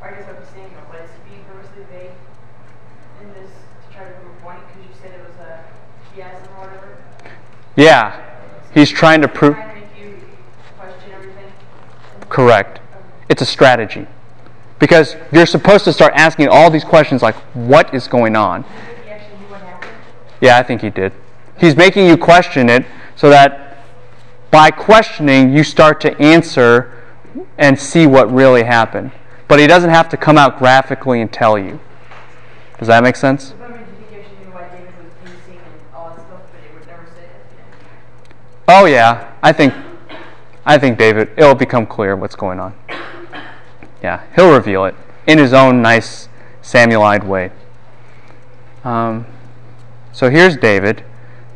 or 0.00 0.08
I 0.08 0.10
guess 0.12 0.28
I'm 0.28 0.54
saying, 0.54 0.70
but 0.90 1.00
is 1.00 1.10
he 1.10 1.30
being 1.30 1.44
purposely 1.50 1.82
vague 1.90 2.12
in 3.22 3.32
this 3.34 3.50
to 3.50 3.96
try 3.96 4.04
to 4.04 4.12
prove 4.20 4.36
a 4.36 4.40
point? 4.42 4.60
Because 4.68 4.86
you 4.86 4.94
said 5.02 5.18
it 5.18 5.26
was 5.26 5.34
a 5.40 5.64
chiasm 6.14 6.46
or 6.54 6.68
whatever. 6.68 6.98
Yeah, 7.78 8.20
he's 8.74 8.90
trying 8.90 9.22
to 9.22 9.28
prove. 9.28 9.54
Trying 9.54 9.68
to 9.68 9.80
make 9.80 9.98
you 9.98 10.16
question 10.76 11.12
everything. 11.12 11.52
Correct. 12.28 12.80
It's 13.28 13.40
a 13.40 13.46
strategy. 13.46 14.06
Because 14.78 15.16
you're 15.32 15.46
supposed 15.46 15.84
to 15.84 15.92
start 15.92 16.12
asking 16.14 16.48
all 16.48 16.70
these 16.70 16.84
questions 16.84 17.22
like, 17.22 17.36
what 17.54 17.94
is 17.94 18.08
going 18.08 18.36
on? 18.36 18.62
Do 18.62 18.68
you 18.68 18.74
think 18.74 19.04
he 19.04 19.10
actually 19.10 19.38
knew 19.38 19.46
what 19.46 19.60
happened? 19.62 19.92
Yeah, 20.40 20.58
I 20.58 20.62
think 20.62 20.82
he 20.82 20.90
did. 20.90 21.12
He's 21.56 21.76
making 21.76 22.06
you 22.06 22.16
question 22.16 22.68
it 22.68 22.84
so 23.16 23.30
that 23.30 23.84
by 24.50 24.70
questioning, 24.70 25.52
you 25.52 25.62
start 25.62 26.00
to 26.02 26.20
answer 26.20 26.94
and 27.58 27.78
see 27.78 28.06
what 28.06 28.32
really 28.32 28.64
happened. 28.64 29.12
But 29.46 29.60
he 29.60 29.66
doesn't 29.66 29.90
have 29.90 30.08
to 30.10 30.16
come 30.16 30.38
out 30.38 30.58
graphically 30.58 31.20
and 31.20 31.32
tell 31.32 31.58
you. 31.58 31.80
Does 32.78 32.88
that 32.88 33.02
make 33.02 33.16
sense? 33.16 33.54
But 33.58 33.70
I 33.70 33.74
mean, 33.74 33.84
do 33.84 33.90
you 33.90 33.96
think 33.96 34.10
he 34.10 34.16
actually 34.16 34.44
knew 34.44 34.52
why 34.52 34.68
David 34.68 34.94
was 35.02 35.12
beasting 35.24 35.58
and 35.58 35.94
all 35.94 36.10
that 36.10 36.26
stuff, 36.26 36.40
but 36.52 36.60
he 36.62 36.74
would 36.74 36.86
never 36.86 37.06
say 37.06 37.24
it? 37.24 37.44
Oh 38.70 38.84
yeah, 38.84 39.32
I 39.42 39.50
think 39.52 39.72
I 40.66 40.76
think 40.76 40.98
David 40.98 41.30
it'll 41.38 41.54
become 41.54 41.86
clear 41.86 42.14
what's 42.14 42.36
going 42.36 42.60
on. 42.60 42.74
Yeah, 44.02 44.22
he'll 44.36 44.52
reveal 44.52 44.84
it 44.84 44.94
in 45.26 45.38
his 45.38 45.54
own 45.54 45.80
nice 45.80 46.28
Samuelite 46.60 47.24
way. 47.24 47.50
Um, 48.84 49.24
so 50.12 50.28
here's 50.28 50.54
David, 50.58 51.02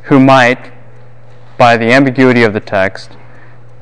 who 0.05 0.19
might, 0.19 0.73
by 1.59 1.77
the 1.77 1.93
ambiguity 1.93 2.45
of 2.45 2.55
the 2.55 2.61
text, 2.61 3.11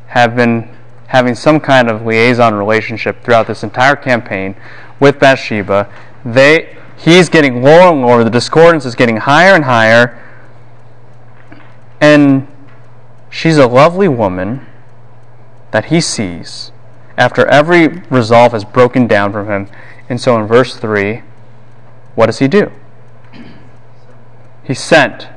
have 0.09 0.35
been 0.35 0.69
having 1.07 1.37
some 1.37 1.61
kind 1.61 1.89
of 1.89 2.05
liaison 2.05 2.55
relationship 2.55 3.23
throughout 3.23 3.47
this 3.47 3.63
entire 3.63 3.95
campaign 3.95 4.57
with 4.99 5.21
Bathsheba. 5.21 5.89
They 6.25 6.77
he's 6.97 7.29
getting 7.29 7.63
lower 7.63 7.93
and 7.93 8.03
lower, 8.03 8.25
the 8.25 8.31
discordance 8.31 8.85
is 8.85 8.97
getting 8.97 9.19
higher 9.19 9.55
and 9.55 9.65
higher. 9.65 10.21
And 12.01 12.49
she's 13.31 13.57
a 13.57 13.67
lovely 13.67 14.09
woman 14.09 14.67
that 15.71 15.87
he 15.87 16.01
sees 16.01 16.73
after 17.17 17.47
every 17.47 17.89
resolve 18.11 18.53
has 18.53 18.65
broken 18.65 19.07
down 19.07 19.33
from 19.33 19.47
him. 19.47 19.69
And 20.09 20.21
so 20.21 20.37
in 20.39 20.47
verse 20.47 20.77
3, 20.77 21.23
what 22.15 22.27
does 22.27 22.41
he 22.41 22.49
do? 22.49 22.73
He 24.65 24.75
sent. 24.75 25.29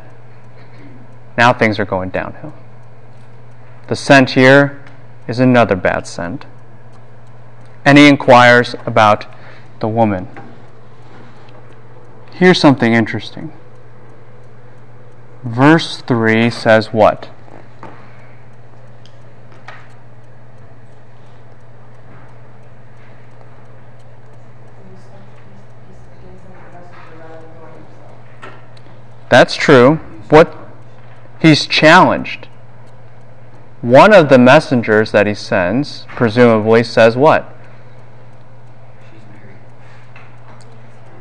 Now 1.38 1.54
things 1.54 1.80
are 1.80 1.86
going 1.86 2.10
downhill. 2.10 2.54
The 3.88 3.96
scent 3.96 4.32
here 4.32 4.82
is 5.28 5.40
another 5.40 5.76
bad 5.76 6.08
scent. 6.08 6.46
And 7.86 7.98
he 7.98 8.08
inquires 8.08 8.76
about 8.86 9.26
the 9.80 9.88
woman. 9.88 10.28
Here's 12.32 12.60
something 12.60 12.94
interesting. 12.94 13.52
Verse 15.44 15.98
3 16.02 16.50
says 16.50 16.88
what? 16.88 17.30
He's, 24.84 25.00
he's, 25.00 25.96
he's 25.96 26.00
against 26.10 26.46
him 26.46 26.54
the 26.54 26.72
messenger 26.72 27.16
rather 27.20 27.42
than 27.42 27.54
going 27.60 27.74
himself. 27.74 28.18
That's 29.34 29.56
true. 29.56 29.96
What 30.30 30.56
he's 31.42 31.66
challenged. 31.66 32.48
One 33.82 34.14
of 34.14 34.30
the 34.30 34.38
messengers 34.38 35.12
that 35.12 35.26
he 35.26 35.34
sends, 35.34 36.06
presumably, 36.10 36.84
says 36.84 37.18
what? 37.18 37.52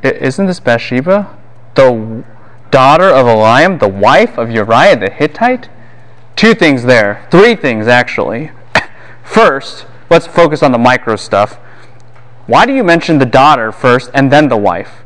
Isn't 0.02 0.44
this 0.44 0.60
Bathsheba? 0.60 1.38
The 1.74 2.22
daughter 2.70 3.08
of 3.08 3.24
Eliam, 3.24 3.80
the 3.80 3.88
wife 3.88 4.36
of 4.36 4.50
Uriah 4.50 4.98
the 4.98 5.08
Hittite? 5.08 5.70
Two 6.36 6.52
things 6.52 6.82
there. 6.82 7.26
Three 7.30 7.56
things, 7.56 7.86
actually. 7.86 8.50
First, 9.24 9.86
let's 10.10 10.26
focus 10.26 10.62
on 10.62 10.72
the 10.72 10.78
micro 10.78 11.16
stuff. 11.16 11.54
Why 12.46 12.66
do 12.66 12.74
you 12.74 12.84
mention 12.84 13.18
the 13.18 13.24
daughter 13.24 13.72
first 13.72 14.10
and 14.12 14.30
then 14.30 14.50
the 14.50 14.58
wife? 14.58 15.00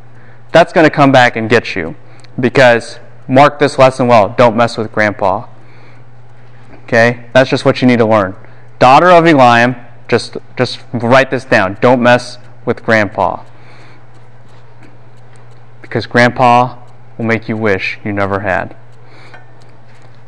That's 0.50 0.72
going 0.72 0.88
to 0.88 0.90
come 0.90 1.12
back 1.12 1.36
and 1.36 1.48
get 1.48 1.76
you. 1.76 1.94
Because, 2.38 2.98
mark 3.28 3.58
this 3.58 3.78
lesson 3.78 4.06
well 4.06 4.34
don't 4.36 4.56
mess 4.56 4.76
with 4.76 4.92
grandpa. 4.92 5.46
Okay? 6.84 7.26
That's 7.32 7.50
just 7.50 7.64
what 7.64 7.80
you 7.82 7.88
need 7.88 7.98
to 7.98 8.06
learn. 8.06 8.36
Daughter 8.78 9.10
of 9.10 9.24
Eliam, 9.24 9.84
just, 10.08 10.36
just 10.56 10.80
write 10.92 11.30
this 11.30 11.44
down. 11.44 11.78
Don't 11.80 12.02
mess 12.02 12.38
with 12.64 12.84
grandpa 12.84 13.42
because 15.88 16.06
grandpa 16.06 16.76
will 17.16 17.24
make 17.24 17.48
you 17.48 17.56
wish 17.56 17.98
you 18.04 18.12
never 18.12 18.40
had. 18.40 18.76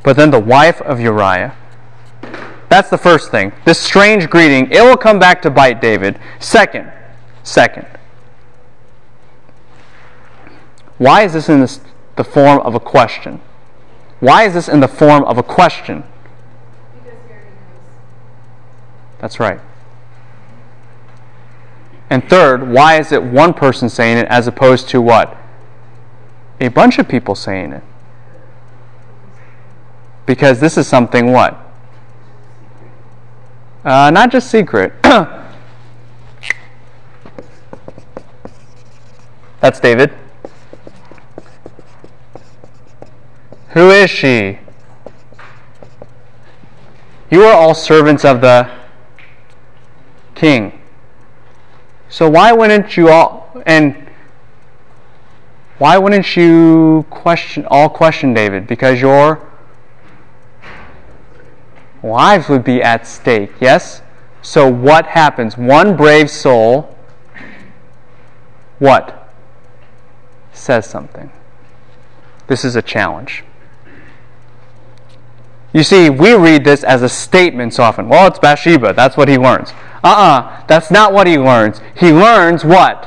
But 0.02 0.16
then 0.16 0.30
the 0.30 0.40
wife 0.40 0.80
of 0.82 1.00
Uriah. 1.00 1.54
That's 2.68 2.90
the 2.90 2.98
first 2.98 3.30
thing. 3.30 3.52
This 3.64 3.78
strange 3.78 4.30
greeting, 4.30 4.70
it 4.70 4.82
will 4.82 4.96
come 4.96 5.18
back 5.18 5.42
to 5.42 5.50
bite 5.50 5.82
David. 5.82 6.18
Second, 6.38 6.92
second. 7.42 7.86
Why 10.98 11.22
is 11.22 11.32
this 11.32 11.48
in 11.48 11.60
this, 11.60 11.80
the 12.18 12.24
form 12.24 12.58
of 12.60 12.74
a 12.74 12.80
question? 12.80 13.40
Why 14.20 14.42
is 14.42 14.52
this 14.52 14.68
in 14.68 14.80
the 14.80 14.88
form 14.88 15.24
of 15.24 15.38
a 15.38 15.42
question? 15.42 16.02
That's 19.20 19.40
right. 19.40 19.60
And 22.10 22.28
third, 22.28 22.68
why 22.68 22.98
is 22.98 23.12
it 23.12 23.22
one 23.22 23.54
person 23.54 23.88
saying 23.88 24.18
it 24.18 24.26
as 24.28 24.46
opposed 24.48 24.88
to 24.90 25.00
what? 25.00 25.36
A 26.60 26.68
bunch 26.68 26.98
of 26.98 27.08
people 27.08 27.34
saying 27.36 27.72
it. 27.72 27.84
Because 30.26 30.58
this 30.58 30.76
is 30.76 30.88
something 30.88 31.32
what? 31.32 31.56
Uh, 33.84 34.10
not 34.10 34.32
just 34.32 34.50
secret. 34.50 34.92
That's 39.60 39.78
David. 39.80 40.12
Who 43.70 43.90
is 43.90 44.10
she? 44.10 44.58
You 47.30 47.42
are 47.44 47.52
all 47.52 47.74
servants 47.74 48.24
of 48.24 48.40
the 48.40 48.70
king. 50.34 50.80
So 52.08 52.28
why 52.28 52.52
wouldn't 52.52 52.96
you 52.96 53.10
all 53.10 53.62
and 53.66 54.08
why 55.78 55.98
wouldn't 55.98 56.36
you 56.36 57.04
question 57.10 57.66
all 57.70 57.88
question 57.88 58.34
David? 58.34 58.66
Because 58.66 59.00
your 59.00 59.46
lives 62.02 62.48
would 62.48 62.64
be 62.64 62.82
at 62.82 63.06
stake, 63.06 63.52
yes? 63.60 64.02
So 64.40 64.70
what 64.70 65.06
happens? 65.06 65.56
One 65.58 65.96
brave 65.96 66.30
soul 66.30 66.94
what? 68.78 69.28
Says 70.52 70.86
something. 70.86 71.30
This 72.46 72.64
is 72.64 72.76
a 72.76 72.82
challenge. 72.82 73.44
You 75.78 75.84
see, 75.84 76.10
we 76.10 76.34
read 76.34 76.64
this 76.64 76.82
as 76.82 77.02
a 77.02 77.08
statement 77.08 77.72
so 77.72 77.84
often. 77.84 78.08
Well, 78.08 78.26
it's 78.26 78.40
Bathsheba. 78.40 78.94
That's 78.94 79.16
what 79.16 79.28
he 79.28 79.38
learns. 79.38 79.70
Uh 80.02 80.08
uh 80.08 80.64
That's 80.66 80.90
not 80.90 81.12
what 81.12 81.28
he 81.28 81.38
learns. 81.38 81.80
He 81.96 82.10
learns 82.10 82.64
what? 82.64 83.04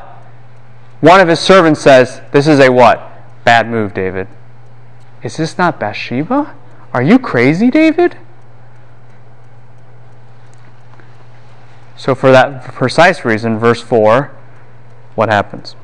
One 1.01 1.19
of 1.19 1.27
his 1.27 1.41
servants 1.41 1.81
says, 1.81 2.21
This 2.31 2.47
is 2.47 2.61
a 2.61 2.71
what? 2.71 3.05
Bad 3.43 3.69
move, 3.69 3.93
David. 3.93 4.29
Is 5.21 5.35
this 5.35 5.57
not 5.57 5.81
Bathsheba? 5.81 6.55
Are 6.93 7.01
you 7.01 7.19
crazy, 7.19 7.69
David? 7.69 8.17
So, 11.97 12.15
for 12.15 12.31
that 12.31 12.63
precise 12.63 13.25
reason, 13.25 13.59
verse 13.59 13.81
4, 13.81 14.31
what 15.15 15.27
happens? 15.27 15.75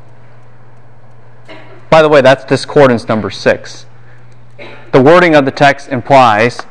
By 1.89 2.01
the 2.01 2.07
way, 2.07 2.21
that's 2.21 2.45
discordance 2.45 3.09
number 3.09 3.29
6. 3.29 3.85
the 4.93 5.01
wording 5.01 5.35
of 5.35 5.43
the 5.43 5.51
text 5.51 5.89
implies 5.89 6.61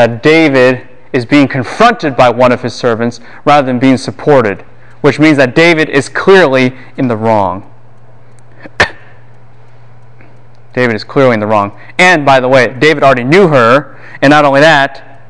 that 0.00 0.22
David 0.22 0.88
is 1.12 1.26
being 1.26 1.46
confronted 1.46 2.16
by 2.16 2.30
one 2.30 2.52
of 2.52 2.62
his 2.62 2.72
servants 2.72 3.20
rather 3.44 3.66
than 3.66 3.78
being 3.78 3.98
supported, 3.98 4.62
which 5.02 5.18
means 5.18 5.36
that 5.36 5.54
David 5.54 5.90
is 5.90 6.08
clearly 6.08 6.74
in 6.96 7.08
the 7.08 7.16
wrong. 7.18 7.70
David 10.72 10.96
is 10.96 11.04
clearly 11.04 11.34
in 11.34 11.40
the 11.40 11.46
wrong. 11.46 11.78
And 11.98 12.24
by 12.24 12.40
the 12.40 12.48
way, 12.48 12.74
David 12.78 13.02
already 13.02 13.24
knew 13.24 13.48
her, 13.48 14.00
and 14.22 14.30
not 14.30 14.46
only 14.46 14.62
that, 14.62 15.20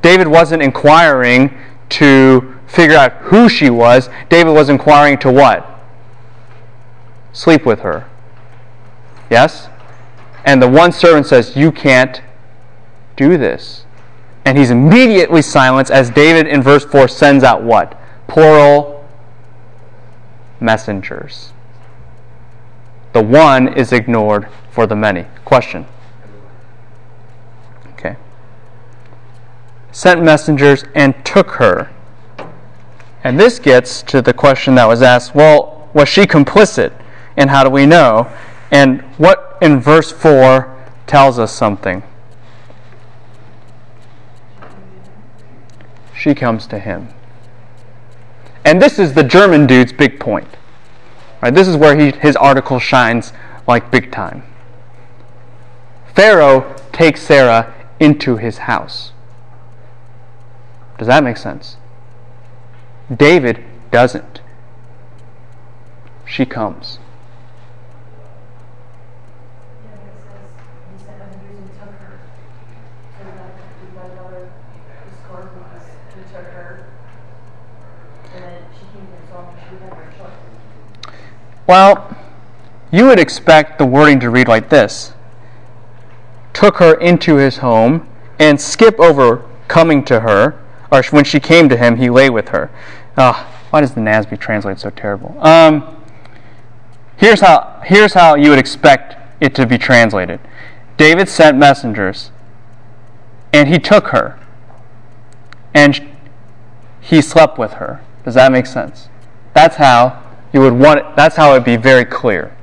David 0.00 0.28
wasn't 0.28 0.62
inquiring 0.62 1.52
to 1.88 2.54
figure 2.68 2.96
out 2.96 3.14
who 3.14 3.48
she 3.48 3.68
was. 3.68 4.08
David 4.28 4.52
was 4.52 4.68
inquiring 4.68 5.18
to 5.18 5.32
what? 5.32 5.68
Sleep 7.32 7.66
with 7.66 7.80
her. 7.80 8.08
Yes? 9.28 9.68
And 10.44 10.62
the 10.62 10.68
one 10.68 10.92
servant 10.92 11.26
says, 11.26 11.56
You 11.56 11.72
can't 11.72 12.22
do 13.28 13.38
this. 13.38 13.84
And 14.44 14.58
he's 14.58 14.70
immediately 14.70 15.42
silenced 15.42 15.90
as 15.90 16.10
David 16.10 16.46
in 16.48 16.62
verse 16.62 16.84
4 16.84 17.06
sends 17.08 17.44
out 17.44 17.62
what? 17.62 17.98
Plural 18.26 19.08
messengers. 20.60 21.52
The 23.12 23.22
one 23.22 23.72
is 23.74 23.92
ignored 23.92 24.48
for 24.70 24.86
the 24.86 24.96
many. 24.96 25.26
Question. 25.44 25.86
Okay. 27.92 28.16
Sent 29.92 30.22
messengers 30.22 30.84
and 30.94 31.14
took 31.24 31.50
her. 31.52 31.90
And 33.22 33.38
this 33.38 33.60
gets 33.60 34.02
to 34.04 34.20
the 34.20 34.32
question 34.32 34.74
that 34.74 34.88
was 34.88 35.02
asked 35.02 35.34
well, 35.34 35.88
was 35.94 36.08
she 36.08 36.22
complicit? 36.22 36.92
And 37.36 37.50
how 37.50 37.62
do 37.62 37.70
we 37.70 37.86
know? 37.86 38.32
And 38.72 39.02
what 39.18 39.58
in 39.60 39.78
verse 39.78 40.10
4 40.10 40.74
tells 41.06 41.38
us 41.38 41.52
something? 41.52 42.02
She 46.22 46.36
comes 46.36 46.68
to 46.68 46.78
him. 46.78 47.08
And 48.64 48.80
this 48.80 49.00
is 49.00 49.14
the 49.14 49.24
German 49.24 49.66
dude's 49.66 49.92
big 49.92 50.20
point. 50.20 50.46
Right, 51.42 51.52
this 51.52 51.66
is 51.66 51.76
where 51.76 51.98
he, 51.98 52.12
his 52.12 52.36
article 52.36 52.78
shines 52.78 53.32
like 53.66 53.90
big 53.90 54.12
time. 54.12 54.44
Pharaoh 56.14 56.76
takes 56.92 57.22
Sarah 57.22 57.74
into 57.98 58.36
his 58.36 58.58
house. 58.58 59.10
Does 60.96 61.08
that 61.08 61.24
make 61.24 61.38
sense? 61.38 61.76
David 63.12 63.64
doesn't. 63.90 64.40
She 66.24 66.46
comes. 66.46 67.00
Yeah, 69.84 69.94
it 69.94 70.14
says, 70.22 70.50
he 70.92 71.04
sent 71.04 71.18
messengers 71.18 71.58
and 71.58 71.68
took 71.80 71.90
her. 71.98 72.20
So 73.18 73.24
that 73.24 73.54
we 73.82 73.86
got 73.96 74.10
another 74.12 74.48
discord 75.10 75.48
because 75.58 75.82
he 76.14 76.20
took 76.32 76.46
her. 76.52 76.86
And 78.34 78.42
then 78.42 78.42
she 78.42 78.46
came 78.46 78.46
to 78.46 78.46
himself 78.46 78.46
and 78.46 78.46
she 78.46 78.46
never 78.46 78.58
choice. 78.58 78.61
Well, 81.66 82.16
you 82.90 83.06
would 83.06 83.18
expect 83.18 83.78
the 83.78 83.86
wording 83.86 84.20
to 84.20 84.30
read 84.30 84.48
like 84.48 84.68
this 84.68 85.12
took 86.52 86.76
her 86.76 86.94
into 86.94 87.36
his 87.36 87.58
home 87.58 88.08
and 88.38 88.60
skip 88.60 88.98
over 89.00 89.48
coming 89.68 90.04
to 90.04 90.20
her, 90.20 90.60
or 90.90 91.02
when 91.04 91.24
she 91.24 91.40
came 91.40 91.68
to 91.68 91.76
him, 91.76 91.96
he 91.96 92.10
lay 92.10 92.28
with 92.28 92.48
her. 92.50 92.70
Ah, 93.16 93.48
why 93.70 93.80
does 93.80 93.94
the 93.94 94.00
NASB 94.00 94.38
translate 94.38 94.78
so 94.78 94.90
terrible? 94.90 95.36
Um, 95.40 96.04
here's 97.16 97.40
how 97.40 97.80
here's 97.84 98.14
how 98.14 98.34
you 98.34 98.50
would 98.50 98.58
expect 98.58 99.16
it 99.40 99.54
to 99.54 99.66
be 99.66 99.78
translated. 99.78 100.40
David 100.96 101.28
sent 101.28 101.56
messengers, 101.56 102.30
and 103.52 103.68
he 103.68 103.78
took 103.78 104.08
her, 104.08 104.38
and 105.74 106.08
he 107.00 107.22
slept 107.22 107.58
with 107.58 107.74
her. 107.74 108.00
Does 108.24 108.34
that 108.34 108.52
make 108.52 108.66
sense? 108.66 109.08
That's 109.54 109.76
how 109.76 110.22
you 110.52 110.60
would 110.60 110.74
want 110.74 111.00
it, 111.00 111.06
that's 111.16 111.36
how 111.36 111.50
it 111.50 111.54
would 111.54 111.64
be 111.64 111.76
very 111.76 112.04
clear. 112.04 112.56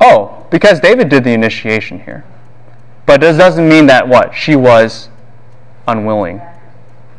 Oh, 0.00 0.46
because 0.50 0.80
David 0.80 1.08
did 1.08 1.24
the 1.24 1.32
initiation 1.32 2.00
here. 2.00 2.24
But 3.06 3.20
this 3.20 3.36
doesn't 3.36 3.68
mean 3.68 3.86
that 3.86 4.08
what? 4.08 4.34
She 4.34 4.56
was 4.56 5.08
unwilling. 5.86 6.40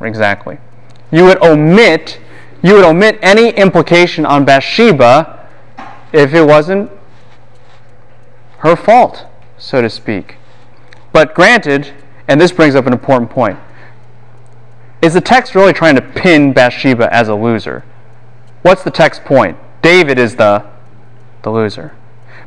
Exactly. 0.01 0.57
You 1.11 1.23
would 1.25 1.41
omit 1.41 2.19
you 2.65 2.73
would 2.73 2.83
omit 2.83 3.19
any 3.21 3.49
implication 3.49 4.25
on 4.25 4.43
Bathsheba 4.43 5.47
if 6.11 6.33
it 6.33 6.43
wasn't 6.43 6.89
her 8.59 8.75
fault, 8.75 9.27
so 9.59 9.83
to 9.83 9.89
speak. 9.89 10.37
But 11.11 11.35
granted, 11.35 11.93
and 12.27 12.41
this 12.41 12.51
brings 12.51 12.73
up 12.73 12.87
an 12.87 12.93
important 12.93 13.29
point, 13.29 13.59
is 15.05 15.13
the 15.13 15.21
text 15.21 15.55
really 15.55 15.71
trying 15.71 15.95
to 15.95 16.01
pin 16.01 16.51
Bathsheba 16.51 17.13
as 17.13 17.27
a 17.27 17.35
loser? 17.35 17.83
What's 18.63 18.83
the 18.83 18.91
text 18.91 19.23
point? 19.23 19.57
David 19.81 20.17
is 20.17 20.35
the 20.35 20.65
the 21.43 21.51
loser. 21.51 21.93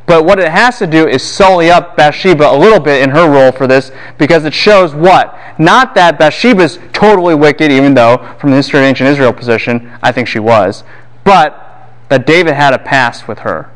But 0.07 0.25
what 0.25 0.41
it 0.41 0.51
has 0.51 0.79
to 0.79 0.87
do 0.87 1.07
is 1.07 1.23
sully 1.23 1.71
up 1.71 1.97
Bathsheba 1.97 2.51
a 2.51 2.59
little 2.59 2.81
bit 2.81 3.03
in 3.03 3.11
her 3.11 3.31
role 3.31 3.53
for 3.53 3.67
this 3.67 3.93
because 4.17 4.45
it 4.45 4.55
shows 4.55 4.95
what? 4.95 5.39
Not 5.59 5.95
that 5.95 6.19
Bathsheba's 6.19 6.79
totally 6.93 7.35
wicked, 7.35 7.71
even 7.71 7.95
though, 7.95 8.35
from 8.41 8.51
the 8.51 8.57
history 8.57 8.81
of 8.81 8.87
ancient 8.87 9.09
Israel 9.09 9.33
position, 9.33 9.93
I 10.03 10.11
think 10.11 10.27
she 10.27 10.39
was, 10.39 10.83
but 11.25 11.93
that 12.09 12.27
David 12.27 12.55
had 12.55 12.75
a 12.75 12.79
past 12.79 13.29
with 13.29 13.41
her. 13.41 13.71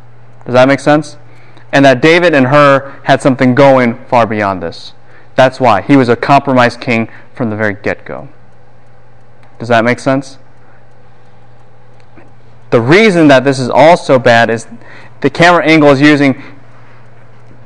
Does 0.45 0.55
that 0.55 0.66
make 0.66 0.80
sense? 0.80 1.18
And 1.70 1.85
that 1.85 2.01
David 2.01 2.35
and 2.35 2.49
her 2.49 3.01
had 3.05 3.22
something 3.22 3.55
going 3.55 4.03
far 4.07 4.26
beyond 4.26 4.62
this. 4.62 4.95
That's 5.37 5.61
why. 5.61 5.83
He 5.83 5.97
was 5.97 6.09
a 6.09 6.16
compromised 6.16 6.80
king 6.80 7.11
from 7.35 7.51
the 7.51 7.57
very 7.57 7.74
get 7.74 8.05
go. 8.05 8.28
Does 9.63 9.69
that 9.69 9.85
make 9.85 10.01
sense? 10.01 10.39
The 12.71 12.81
reason 12.81 13.29
that 13.29 13.45
this 13.45 13.61
is 13.61 13.71
also 13.71 14.19
bad 14.19 14.51
is 14.51 14.67
the 15.21 15.31
camera 15.31 15.65
angle 15.65 15.91
is 15.91 16.01
using 16.01 16.43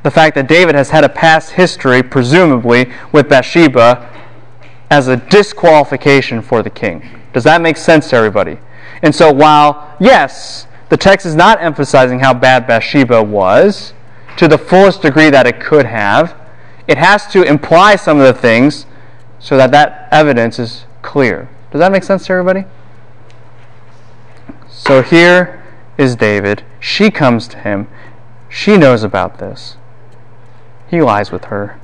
the 0.02 0.10
fact 0.10 0.34
that 0.34 0.46
David 0.46 0.74
has 0.74 0.90
had 0.90 1.04
a 1.04 1.08
past 1.08 1.52
history, 1.52 2.02
presumably, 2.02 2.92
with 3.12 3.30
Bathsheba 3.30 4.12
as 4.90 5.08
a 5.08 5.16
disqualification 5.16 6.42
for 6.42 6.62
the 6.62 6.68
king. 6.68 7.02
Does 7.32 7.44
that 7.44 7.62
make 7.62 7.78
sense 7.78 8.10
to 8.10 8.16
everybody? 8.16 8.58
And 9.00 9.14
so, 9.14 9.32
while, 9.32 9.96
yes, 9.98 10.66
the 10.90 10.98
text 10.98 11.24
is 11.24 11.34
not 11.34 11.62
emphasizing 11.62 12.18
how 12.18 12.34
bad 12.34 12.66
Bathsheba 12.66 13.22
was 13.22 13.94
to 14.36 14.46
the 14.46 14.58
fullest 14.58 15.00
degree 15.00 15.30
that 15.30 15.46
it 15.46 15.60
could 15.60 15.86
have, 15.86 16.36
it 16.86 16.98
has 16.98 17.26
to 17.28 17.42
imply 17.42 17.96
some 17.96 18.20
of 18.20 18.26
the 18.26 18.38
things 18.38 18.84
so 19.38 19.56
that 19.56 19.70
that 19.70 20.08
evidence 20.10 20.58
is 20.58 20.84
clear. 21.02 21.48
Does 21.76 21.80
that 21.80 21.92
make 21.92 22.04
sense 22.04 22.24
to 22.24 22.32
everybody? 22.32 22.64
So 24.66 25.02
here 25.02 25.62
is 25.98 26.16
David. 26.16 26.64
She 26.80 27.10
comes 27.10 27.46
to 27.48 27.58
him. 27.58 27.86
She 28.48 28.78
knows 28.78 29.02
about 29.02 29.36
this. 29.36 29.76
He 30.88 31.02
lies 31.02 31.30
with 31.30 31.44
her. 31.44 31.78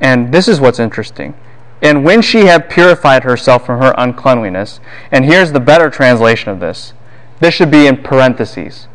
And 0.00 0.34
this 0.34 0.48
is 0.48 0.60
what's 0.60 0.80
interesting. 0.80 1.36
And 1.80 2.04
when 2.04 2.22
she 2.22 2.46
had 2.46 2.68
purified 2.68 3.22
herself 3.22 3.66
from 3.66 3.80
her 3.80 3.94
uncleanliness, 3.96 4.80
and 5.12 5.24
here's 5.24 5.52
the 5.52 5.60
better 5.60 5.90
translation 5.90 6.50
of 6.50 6.58
this. 6.58 6.92
This 7.38 7.54
should 7.54 7.70
be 7.70 7.86
in 7.86 7.98
parentheses. 7.98 8.88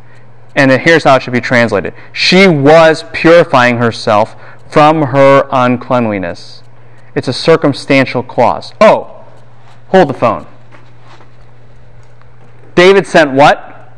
And 0.54 0.70
here's 0.70 1.06
how 1.06 1.16
it 1.16 1.22
should 1.22 1.32
be 1.32 1.40
translated. 1.40 1.94
She 2.12 2.46
was 2.46 3.06
purifying 3.14 3.78
herself 3.78 4.36
from 4.70 5.02
her 5.02 5.48
uncleanliness. 5.50 6.62
It's 7.16 7.30
a 7.30 7.34
circumstantial 7.34 8.22
clause. 8.22 8.74
Oh, 8.82 9.16
hold 9.90 10.10
the 10.10 10.14
phone. 10.14 10.46
David 12.76 13.06
sent 13.06 13.32
what? 13.32 13.92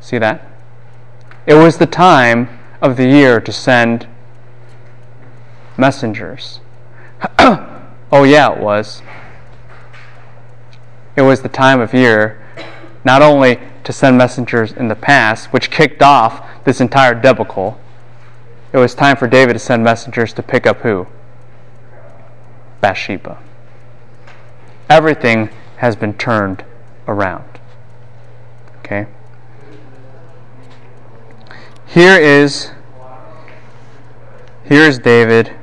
See 0.00 0.18
that? 0.18 0.46
It 1.46 1.54
was 1.54 1.78
the 1.78 1.86
time 1.86 2.58
of 2.80 2.96
the 2.96 3.06
year 3.06 3.40
to 3.40 3.52
send 3.52 4.06
messengers. 5.76 6.60
oh, 7.38 8.24
yeah, 8.24 8.52
it 8.52 8.60
was. 8.60 9.02
It 11.16 11.22
was 11.22 11.42
the 11.42 11.48
time 11.48 11.80
of 11.80 11.94
year 11.94 12.40
not 13.04 13.22
only 13.22 13.60
to 13.84 13.92
send 13.92 14.16
messengers 14.16 14.72
in 14.72 14.88
the 14.88 14.94
past, 14.94 15.52
which 15.52 15.70
kicked 15.70 16.02
off 16.02 16.64
this 16.64 16.80
entire 16.80 17.14
debacle, 17.14 17.78
it 18.72 18.78
was 18.78 18.94
time 18.94 19.16
for 19.16 19.28
David 19.28 19.52
to 19.52 19.58
send 19.58 19.84
messengers 19.84 20.32
to 20.32 20.42
pick 20.42 20.66
up 20.66 20.78
who? 20.78 21.06
Bathsheba. 22.84 23.38
Everything 24.90 25.48
has 25.78 25.96
been 25.96 26.12
turned 26.12 26.66
around. 27.08 27.48
Okay? 28.80 29.06
Here 31.86 32.20
is 32.20 32.72
here 34.68 34.82
is 34.82 34.98
David. 34.98 35.56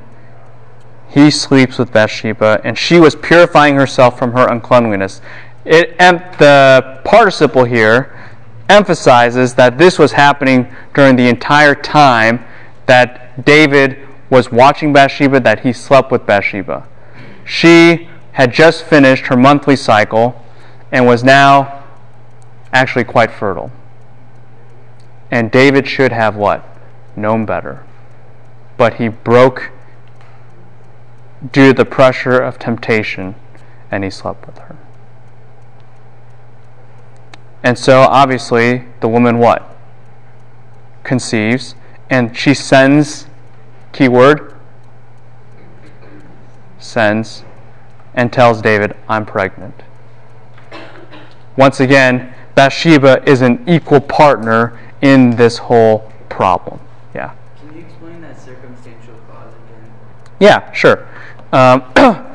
He 1.09 1.29
sleeps 1.29 1.77
with 1.77 1.93
Bathsheba, 1.93 2.59
and 2.63 2.75
she 2.75 2.99
was 2.99 3.15
purifying 3.15 3.75
herself 3.75 4.17
from 4.17 4.31
her 4.31 4.47
uncleanliness. 4.47 5.21
It, 5.63 5.95
and 5.99 6.21
the 6.39 7.01
participle 7.05 7.65
here 7.65 8.17
emphasizes 8.67 9.53
that 9.53 9.77
this 9.77 9.99
was 9.99 10.13
happening 10.13 10.75
during 10.95 11.17
the 11.17 11.27
entire 11.29 11.75
time 11.75 12.43
that 12.87 13.45
David 13.45 14.07
was 14.31 14.51
watching 14.51 14.91
Bathsheba, 14.91 15.39
that 15.41 15.59
he 15.59 15.71
slept 15.71 16.11
with 16.11 16.25
Bathsheba. 16.25 16.87
She 17.45 18.07
had 18.33 18.53
just 18.53 18.83
finished 18.83 19.27
her 19.27 19.37
monthly 19.37 19.75
cycle 19.75 20.43
and 20.91 21.05
was 21.05 21.23
now 21.23 21.83
actually 22.73 23.03
quite 23.03 23.31
fertile. 23.31 23.71
And 25.29 25.51
David 25.51 25.87
should 25.87 26.11
have 26.11 26.35
what? 26.35 26.65
Known 27.15 27.45
better. 27.45 27.83
But 28.77 28.95
he 28.95 29.07
broke 29.07 29.71
due 31.51 31.67
to 31.67 31.73
the 31.73 31.85
pressure 31.85 32.39
of 32.39 32.59
temptation 32.59 33.35
and 33.89 34.03
he 34.03 34.09
slept 34.09 34.45
with 34.45 34.57
her. 34.59 34.77
And 37.63 37.77
so 37.77 38.01
obviously 38.01 38.85
the 39.01 39.07
woman 39.07 39.39
what? 39.39 39.75
Conceives 41.03 41.75
and 42.09 42.35
she 42.35 42.53
sends 42.53 43.27
keyword 43.93 44.53
sends 46.81 47.43
and 48.13 48.31
tells 48.31 48.61
David, 48.61 48.95
I'm 49.07 49.25
pregnant. 49.25 49.83
Once 51.57 51.79
again, 51.79 52.33
Bathsheba 52.55 53.23
is 53.29 53.41
an 53.41 53.63
equal 53.67 54.01
partner 54.01 54.79
in 55.01 55.31
this 55.31 55.57
whole 55.57 56.11
problem. 56.29 56.79
Yeah. 57.13 57.33
Can 57.59 57.75
you 57.75 57.81
explain 57.83 58.21
that 58.21 58.39
circumstantial 58.39 59.13
clause 59.29 59.53
again? 59.67 59.91
Yeah, 60.39 60.71
sure. 60.71 61.07
Um, 61.51 61.83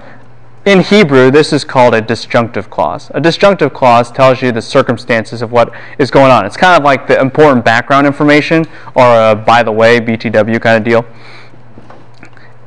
in 0.66 0.80
Hebrew, 0.80 1.30
this 1.30 1.52
is 1.52 1.64
called 1.64 1.94
a 1.94 2.00
disjunctive 2.00 2.70
clause. 2.70 3.10
A 3.14 3.20
disjunctive 3.20 3.72
clause 3.72 4.10
tells 4.10 4.42
you 4.42 4.52
the 4.52 4.62
circumstances 4.62 5.42
of 5.42 5.52
what 5.52 5.72
is 5.98 6.10
going 6.10 6.30
on. 6.30 6.44
It's 6.44 6.56
kind 6.56 6.76
of 6.76 6.84
like 6.84 7.06
the 7.06 7.18
important 7.20 7.64
background 7.64 8.06
information 8.06 8.66
or 8.94 9.30
a 9.30 9.34
by 9.34 9.62
the 9.62 9.72
way, 9.72 10.00
BTW 10.00 10.60
kind 10.60 10.76
of 10.76 10.84
deal. 10.84 11.06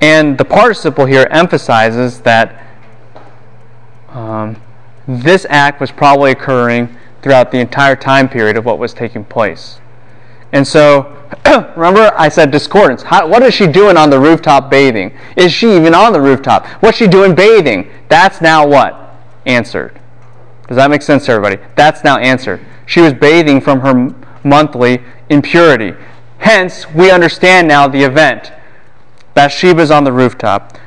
And 0.02 0.38
the 0.38 0.46
participle 0.46 1.06
here 1.06 1.28
emphasizes 1.30 2.22
that 2.22 2.66
um, 4.10 4.62
this 5.08 5.46
act 5.50 5.82
was 5.82 5.92
probably 5.92 6.32
occurring 6.32 6.96
throughout 7.22 7.52
the 7.52 7.60
entire 7.60 7.96
time 7.96 8.30
period 8.30 8.58
of 8.58 8.66
what 8.66 8.80
was 8.80 8.94
taking 8.94 9.26
place. 9.26 9.80
And 10.52 10.68
so, 10.68 11.16
remember 11.76 12.12
I 12.16 12.30
said 12.30 12.50
discordance. 12.52 13.04
How, 13.04 13.28
what 13.28 13.44
is 13.44 13.54
she 13.54 13.68
doing 13.68 13.98
on 13.98 14.10
the 14.10 14.20
rooftop 14.20 14.70
bathing? 14.70 15.16
Is 15.36 15.52
she 15.52 15.76
even 15.76 15.94
on 15.94 16.14
the 16.14 16.22
rooftop? 16.22 16.66
What's 16.82 16.98
she 16.98 17.08
doing 17.08 17.36
bathing? 17.36 17.92
That's 18.08 18.42
now 18.42 18.66
what? 18.66 19.16
Answered. 19.46 20.00
Does 20.68 20.78
that 20.78 20.90
make 20.90 21.02
sense 21.02 21.26
to 21.26 21.32
everybody? 21.34 21.62
That's 21.76 22.04
now 22.04 22.18
answered. 22.18 22.66
She 22.86 23.02
was 23.02 23.14
bathing 23.14 23.62
from 23.62 23.82
her 23.82 24.16
monthly 24.44 25.04
impurity. 25.30 25.94
Hence, 26.40 26.90
we 26.94 27.12
understand 27.12 27.68
now 27.68 27.88
the 27.88 28.04
event. 28.04 28.52
Bathsheba's 29.40 29.90
on 29.90 30.04
the 30.04 30.12
rooftop. 30.12 30.78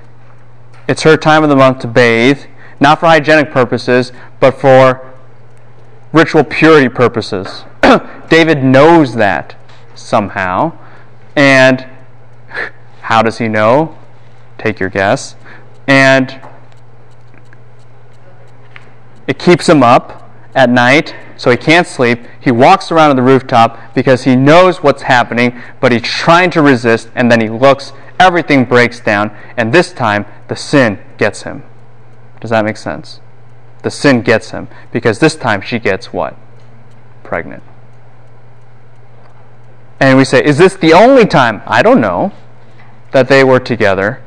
It's 0.86 1.04
her 1.04 1.16
time 1.16 1.42
of 1.42 1.48
the 1.48 1.56
month 1.56 1.78
to 1.78 1.86
bathe, 1.86 2.44
not 2.80 3.00
for 3.00 3.06
hygienic 3.06 3.50
purposes, 3.50 4.12
but 4.40 4.60
for 4.60 5.10
ritual 6.12 6.44
purity 6.44 6.90
purposes. 6.90 7.64
David 8.28 8.62
knows 8.62 9.14
that 9.14 9.56
somehow. 9.94 10.76
And 11.34 11.86
how 13.00 13.22
does 13.22 13.38
he 13.38 13.48
know? 13.48 13.96
Take 14.58 14.80
your 14.80 14.90
guess. 14.90 15.34
And 15.86 16.38
it 19.26 19.38
keeps 19.38 19.66
him 19.66 19.82
up 19.82 20.30
at 20.54 20.68
night, 20.68 21.16
so 21.38 21.50
he 21.50 21.56
can't 21.56 21.86
sleep. 21.86 22.18
He 22.38 22.50
walks 22.50 22.92
around 22.92 23.08
on 23.08 23.16
the 23.16 23.22
rooftop 23.22 23.94
because 23.94 24.24
he 24.24 24.36
knows 24.36 24.82
what's 24.82 25.00
happening, 25.00 25.58
but 25.80 25.90
he's 25.90 26.02
trying 26.02 26.50
to 26.50 26.60
resist, 26.60 27.10
and 27.14 27.32
then 27.32 27.40
he 27.40 27.48
looks, 27.48 27.94
everything 28.22 28.64
breaks 28.64 29.00
down, 29.00 29.36
and 29.56 29.72
this 29.72 29.92
time 29.92 30.24
the 30.48 30.56
sin 30.56 30.98
gets 31.18 31.42
him. 31.42 31.64
Does 32.40 32.50
that 32.50 32.64
make 32.64 32.76
sense? 32.76 33.20
The 33.82 33.90
sin 33.90 34.22
gets 34.22 34.50
him 34.50 34.68
because 34.92 35.18
this 35.18 35.36
time 35.36 35.60
she 35.60 35.78
gets 35.78 36.12
what? 36.12 36.36
Pregnant. 37.22 37.62
And 40.00 40.16
we 40.16 40.24
say, 40.24 40.42
is 40.42 40.58
this 40.58 40.74
the 40.74 40.92
only 40.92 41.26
time? 41.26 41.62
I 41.66 41.82
don't 41.82 42.00
know 42.00 42.32
that 43.12 43.28
they 43.28 43.44
were 43.44 43.60
together. 43.60 44.22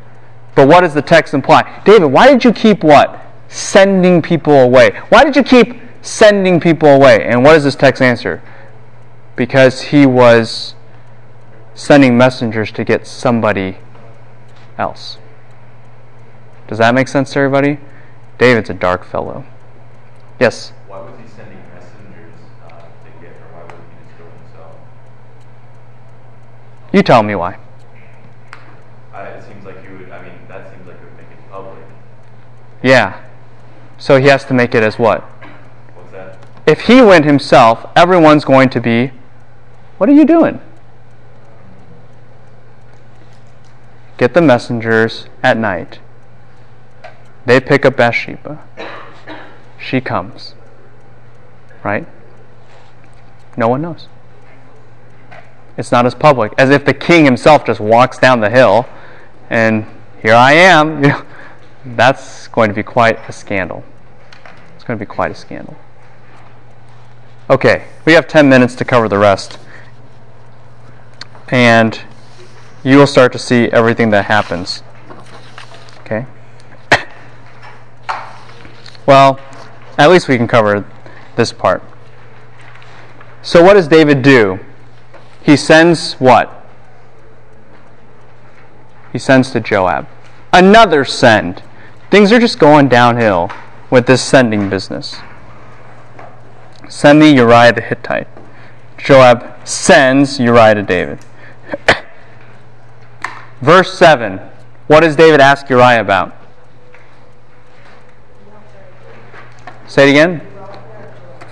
But 0.56 0.68
what 0.68 0.82
does 0.82 0.94
the 0.94 1.02
text 1.02 1.34
imply? 1.34 1.82
David, 1.84 2.08
why 2.08 2.28
did 2.28 2.46
you 2.46 2.54
keep 2.54 2.84
what? 2.84 3.22
Sending 3.50 4.22
people 4.22 4.54
away. 4.54 4.92
Why 5.10 5.24
did 5.24 5.36
you 5.36 5.44
keep 5.44 5.82
sending 6.02 6.60
people 6.60 6.90
away? 6.90 7.26
And 7.26 7.44
what 7.44 7.54
does 7.54 7.66
this 7.66 7.76
text 7.76 8.02
answer? 8.02 8.42
Because 9.36 9.82
he 9.82 10.06
was 10.06 10.76
sending 11.74 12.18
messengers 12.18 12.72
to 12.72 12.86
get 12.86 13.06
somebody 13.06 13.78
else. 14.78 15.18
Does 16.68 16.78
that 16.80 16.96
make 16.96 17.08
sense 17.08 17.32
to 17.34 17.40
everybody? 17.40 17.80
David's 18.38 18.70
a 18.70 18.74
dark 18.74 19.06
fellow. 19.06 19.46
Yes? 20.40 20.72
Why 20.88 21.00
was 21.00 21.14
he 21.22 21.28
sending 21.28 21.60
messengers 21.74 22.34
uh, 22.66 22.70
to 22.70 23.22
get 23.22 23.34
her? 23.34 23.46
Why 23.54 23.62
wouldn't 23.64 23.80
he 23.80 24.06
just 24.06 24.18
go 24.18 24.26
himself? 24.26 24.76
You 26.92 27.04
tell 27.04 27.24
me 27.24 27.36
why. 27.36 27.58
I, 29.14 29.24
it 29.24 29.44
seems 29.44 29.64
like 29.64 29.82
he 29.82 29.94
would. 29.94 30.10
I 30.10 30.22
mean, 30.24 30.34
that 30.50 30.70
seems 30.74 30.86
like 30.88 30.98
it 30.98 31.04
would 31.04 31.18
make 31.18 31.32
it 31.32 31.50
public. 31.50 31.78
Yeah. 32.82 33.22
So 33.98 34.20
he 34.20 34.28
has 34.28 34.44
to 34.46 34.54
make 34.54 34.76
it 34.76 34.84
as 34.84 35.00
what? 35.00 35.22
What's 35.94 36.12
that? 36.12 36.38
If 36.66 36.82
he 36.82 37.02
went 37.02 37.26
himself, 37.26 37.86
everyone's 37.96 38.44
going 38.44 38.70
to 38.70 38.82
be, 38.82 39.12
what 39.98 40.10
are 40.10 40.14
you 40.14 40.26
doing? 40.26 40.60
Get 44.18 44.34
the 44.34 44.42
messengers 44.42 45.26
at 45.44 45.58
night. 45.58 46.00
They 47.46 47.60
pick 47.60 47.86
up 47.86 47.98
Bathsheba. 47.98 48.62
She 49.78 50.02
comes. 50.02 50.56
Right? 51.84 52.08
No 53.58 53.68
one 53.68 53.82
knows. 53.82 54.08
It's 55.78 55.92
not 55.92 56.06
as 56.06 56.16
public. 56.16 56.54
As 56.58 56.70
if 56.70 56.86
the 56.86 56.94
king 56.94 57.26
himself 57.26 57.66
just 57.66 57.80
walks 57.80 58.18
down 58.18 58.40
the 58.40 58.50
hill 58.50 58.88
and 59.50 59.86
here 60.22 60.34
I 60.34 60.54
am. 60.54 61.04
You 61.04 61.10
know, 61.10 61.26
that's 61.86 62.48
going 62.48 62.70
to 62.70 62.74
be 62.74 62.84
quite 62.84 63.20
a 63.30 63.32
scandal. 63.32 63.84
It's 64.76 64.84
going 64.84 64.98
to 64.98 65.06
be 65.06 65.10
quite 65.10 65.32
a 65.32 65.36
scandal. 65.36 65.76
Okay, 67.50 67.86
we 68.06 68.14
have 68.14 68.28
10 68.28 68.50
minutes 68.50 68.74
to 68.76 68.86
cover 68.86 69.08
the 69.08 69.20
rest. 69.20 69.60
And 71.50 72.02
you 72.86 72.98
will 72.98 73.08
start 73.08 73.34
to 73.34 73.40
see 73.40 73.66
everything 73.72 74.12
that 74.12 74.26
happens. 74.26 74.84
Okay? 76.02 76.26
Well, 79.08 79.40
at 80.00 80.10
least 80.10 80.28
we 80.28 80.36
can 80.36 80.48
cover 80.48 80.84
this 81.36 81.52
part. 81.54 81.84
So, 83.44 83.64
what 83.64 83.76
does 83.76 83.88
David 83.88 84.24
do? 84.24 84.60
He 85.44 85.56
sends 85.56 86.14
what? 86.14 86.66
He 89.14 89.20
sends 89.20 89.52
to 89.52 89.60
Joab. 89.60 90.08
Another 90.52 91.06
send. 91.06 91.62
Things 92.10 92.32
are 92.32 92.40
just 92.40 92.58
going 92.58 92.88
downhill 92.88 93.52
with 93.90 94.08
this 94.08 94.24
sending 94.24 94.70
business. 94.70 95.18
Send 96.90 97.20
me 97.20 97.36
Uriah 97.36 97.74
the 97.74 97.82
Hittite. 97.82 98.28
Joab 98.98 99.68
sends 99.68 100.40
Uriah 100.40 100.76
to 100.76 100.84
David. 100.84 101.20
Verse 103.62 103.98
7. 103.98 104.40
What 104.88 105.02
does 105.02 105.16
David 105.16 105.42
ask 105.42 105.70
Uriah 105.70 106.02
about? 106.02 106.34
Say 109.88 110.08
it 110.08 110.12
again. 110.12 110.42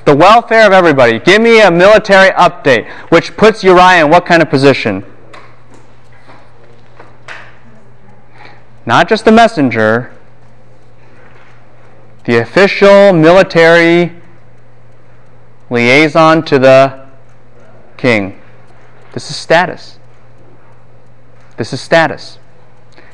The 0.06 0.16
welfare 0.16 0.68
of 0.68 0.74
everybody. 0.74 1.20
Give 1.20 1.42
me 1.42 1.62
a 1.62 1.72
military 1.72 2.30
update, 2.32 2.90
which 3.10 3.38
puts 3.38 3.64
Uriah 3.64 4.06
in 4.06 4.12
what 4.12 4.26
kind 4.26 4.42
of 4.42 4.50
position? 4.50 5.06
Not 8.86 9.08
just 9.08 9.24
the 9.24 9.32
messenger, 9.32 10.12
the 12.26 12.38
official 12.38 13.14
military 13.14 14.22
liaison 15.70 16.44
to 16.46 16.60
the 16.60 17.08
king. 17.96 18.42
This 19.14 19.30
is 19.30 19.38
status. 19.38 20.00
This 21.58 21.74
is 21.74 21.82
status. 21.82 22.40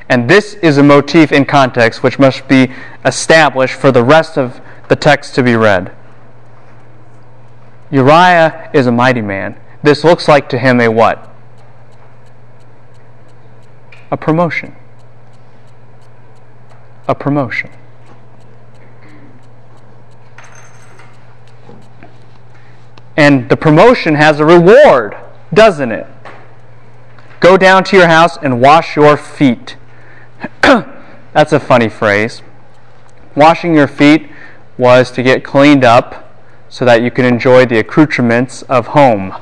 And 0.07 0.29
this 0.29 0.55
is 0.55 0.77
a 0.77 0.83
motif 0.83 1.31
in 1.31 1.45
context 1.45 2.01
which 2.01 2.17
must 2.17 2.47
be 2.47 2.71
established 3.05 3.75
for 3.75 3.91
the 3.91 4.03
rest 4.03 4.37
of 4.37 4.59
the 4.87 4.95
text 4.95 5.35
to 5.35 5.43
be 5.43 5.55
read. 5.55 5.95
Uriah 7.91 8.69
is 8.73 8.87
a 8.87 8.91
mighty 8.91 9.21
man. 9.21 9.59
This 9.83 10.03
looks 10.03 10.27
like 10.27 10.49
to 10.49 10.57
him 10.57 10.79
a 10.79 10.87
what? 10.89 11.29
A 14.11 14.17
promotion. 14.17 14.75
A 17.07 17.15
promotion. 17.15 17.69
And 23.15 23.49
the 23.49 23.57
promotion 23.57 24.15
has 24.15 24.39
a 24.39 24.45
reward, 24.45 25.15
doesn't 25.53 25.91
it? 25.91 26.07
Go 27.39 27.57
down 27.57 27.83
to 27.85 27.97
your 27.97 28.07
house 28.07 28.37
and 28.37 28.61
wash 28.61 28.95
your 28.95 29.15
feet. 29.15 29.77
That's 30.61 31.53
a 31.53 31.59
funny 31.59 31.89
phrase. 31.89 32.41
Washing 33.35 33.73
your 33.73 33.87
feet 33.87 34.29
was 34.77 35.11
to 35.11 35.23
get 35.23 35.43
cleaned 35.43 35.83
up 35.83 36.33
so 36.67 36.85
that 36.85 37.01
you 37.01 37.11
can 37.11 37.25
enjoy 37.25 37.65
the 37.65 37.79
accoutrements 37.79 38.61
of 38.63 38.87
home, 38.87 39.35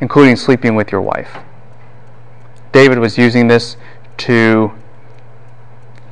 including 0.00 0.36
sleeping 0.36 0.74
with 0.74 0.90
your 0.90 1.02
wife. 1.02 1.38
David 2.72 2.98
was 2.98 3.18
using 3.18 3.48
this 3.48 3.76
to. 4.18 4.72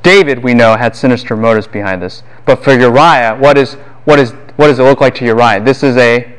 David, 0.03 0.41
we 0.41 0.53
know, 0.53 0.77
had 0.77 0.95
sinister 0.95 1.35
motives 1.35 1.67
behind 1.67 2.01
this. 2.01 2.23
But 2.45 2.63
for 2.63 2.71
Uriah, 2.71 3.35
what, 3.37 3.57
is, 3.57 3.73
what, 4.05 4.19
is, 4.19 4.31
what 4.55 4.67
does 4.67 4.79
it 4.79 4.83
look 4.83 5.01
like 5.01 5.15
to 5.15 5.25
Uriah? 5.25 5.59
This 5.61 5.83
is 5.83 5.97
a, 5.97 6.36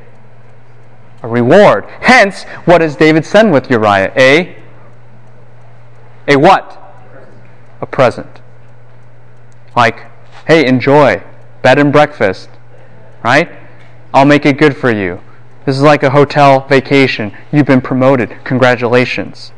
a 1.22 1.28
reward. 1.28 1.84
Hence, 2.00 2.44
what 2.64 2.78
does 2.78 2.96
David 2.96 3.24
send 3.24 3.52
with 3.52 3.70
Uriah? 3.70 4.12
A, 4.16 4.56
a 6.26 6.36
what? 6.36 6.78
A 7.80 7.86
present. 7.86 8.40
Like, 9.76 10.06
hey, 10.46 10.66
enjoy. 10.66 11.22
Bed 11.62 11.78
and 11.78 11.92
breakfast. 11.92 12.48
Right? 13.24 13.50
I'll 14.14 14.24
make 14.24 14.46
it 14.46 14.58
good 14.58 14.76
for 14.76 14.90
you. 14.90 15.20
This 15.64 15.76
is 15.76 15.82
like 15.82 16.02
a 16.02 16.10
hotel 16.10 16.66
vacation. 16.66 17.36
You've 17.52 17.66
been 17.66 17.80
promoted. 17.80 18.34
Congratulations. 18.44 19.52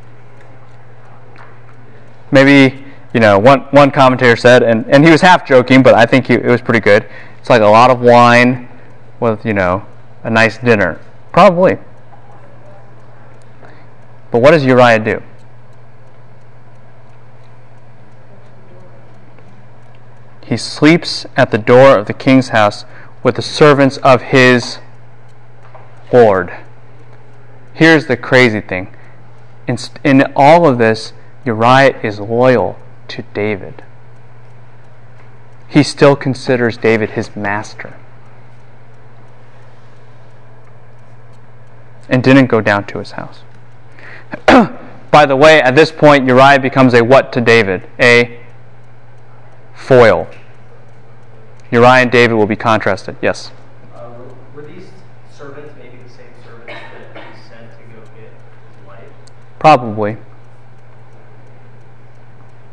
Maybe, 2.33 2.85
you 3.13 3.21
know, 3.21 3.39
one, 3.39 3.61
one 3.71 3.91
commentator 3.91 4.37
said, 4.37 4.63
and, 4.63 4.87
and 4.87 5.05
he 5.05 5.11
was 5.11 5.21
half 5.21 5.47
joking, 5.47 5.83
but 5.83 5.95
I 5.95 6.07
think 6.07 6.27
he, 6.27 6.35
it 6.35 6.47
was 6.47 6.61
pretty 6.61 6.81
good. 6.81 7.07
It's 7.39 7.51
like 7.51 7.63
a 7.63 7.67
lot 7.67 7.91
of 7.91 8.01
wine 8.01 8.69
with, 9.21 9.45
you 9.45 9.55
know, 9.55 9.87
a 10.23 10.31
nice 10.31 10.59
dinner. 10.59 11.01
Probably. 11.33 11.79
But 14.31 14.43
what 14.43 14.53
does 14.53 14.65
Uriah 14.65 14.99
do? 14.99 15.23
He 20.43 20.57
sleeps 20.57 21.27
at 21.37 21.53
the 21.53 21.59
door 21.59 21.97
of 21.97 22.07
the 22.07 22.13
king's 22.13 22.49
house 22.49 22.85
with 23.23 23.37
the 23.37 23.43
servants 23.43 23.99
of 23.99 24.23
his 24.23 24.79
Lord. 26.13 26.53
Here's 27.73 28.07
the 28.07 28.17
crazy 28.17 28.61
thing. 28.61 28.95
In, 29.69 29.79
in 30.03 30.33
all 30.35 30.67
of 30.67 30.79
this, 30.79 31.13
Uriah 31.45 32.01
is 32.03 32.19
loyal 32.19 32.79
to 33.09 33.23
David. 33.33 33.85
He 35.69 35.85
still 35.85 36.17
considers 36.17 36.77
David 36.77 37.11
his 37.11 37.37
master. 37.37 37.95
And 42.11 42.23
didn't 42.23 42.49
go 42.49 42.61
down 42.61 42.85
to 42.89 42.99
his 42.99 43.13
house. 43.13 43.41
By 45.11 45.27
the 45.27 45.37
way, 45.37 45.63
at 45.63 45.75
this 45.75 45.91
point, 45.91 46.27
Uriah 46.27 46.59
becomes 46.61 46.93
a 46.93 47.03
what 47.03 47.33
to 47.33 47.41
David? 47.41 47.89
A 47.99 48.41
foil. 49.75 50.29
Uriah 51.71 52.03
and 52.03 52.11
David 52.11 52.35
will 52.35 52.47
be 52.47 52.57
contrasted. 52.57 53.17
Yes? 53.23 53.51
Uh, 53.95 54.11
were, 54.11 54.63
were 54.63 54.69
these 54.69 54.89
servants 55.33 55.73
maybe 55.79 55.99
the 56.03 56.11
same 56.11 56.33
servants 56.45 56.81
that 57.15 57.25
he 57.25 57.49
sent 57.49 57.71
to 57.73 57.95
go 57.95 58.01
get 58.17 58.31
his 58.31 58.87
wife? 58.87 59.05
Probably. 59.59 60.17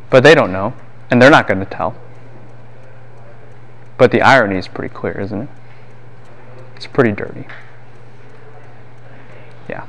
But 0.09 0.23
they 0.23 0.35
don't 0.35 0.51
know, 0.51 0.73
and 1.11 1.21
they're 1.21 1.31
not 1.31 1.47
going 1.47 1.59
to 1.59 1.65
tell. 1.65 1.95
But 3.97 4.11
the 4.11 4.21
irony 4.21 4.57
is 4.57 4.67
pretty 4.67 4.93
clear, 4.93 5.19
isn't 5.19 5.41
it? 5.41 5.49
It's 6.75 6.87
pretty 6.87 7.11
dirty. 7.11 7.45
Yeah. 9.69 9.85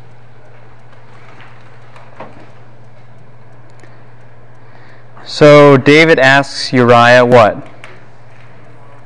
So 5.25 5.77
David 5.77 6.19
asks 6.19 6.73
Uriah 6.73 7.25
what? 7.25 7.69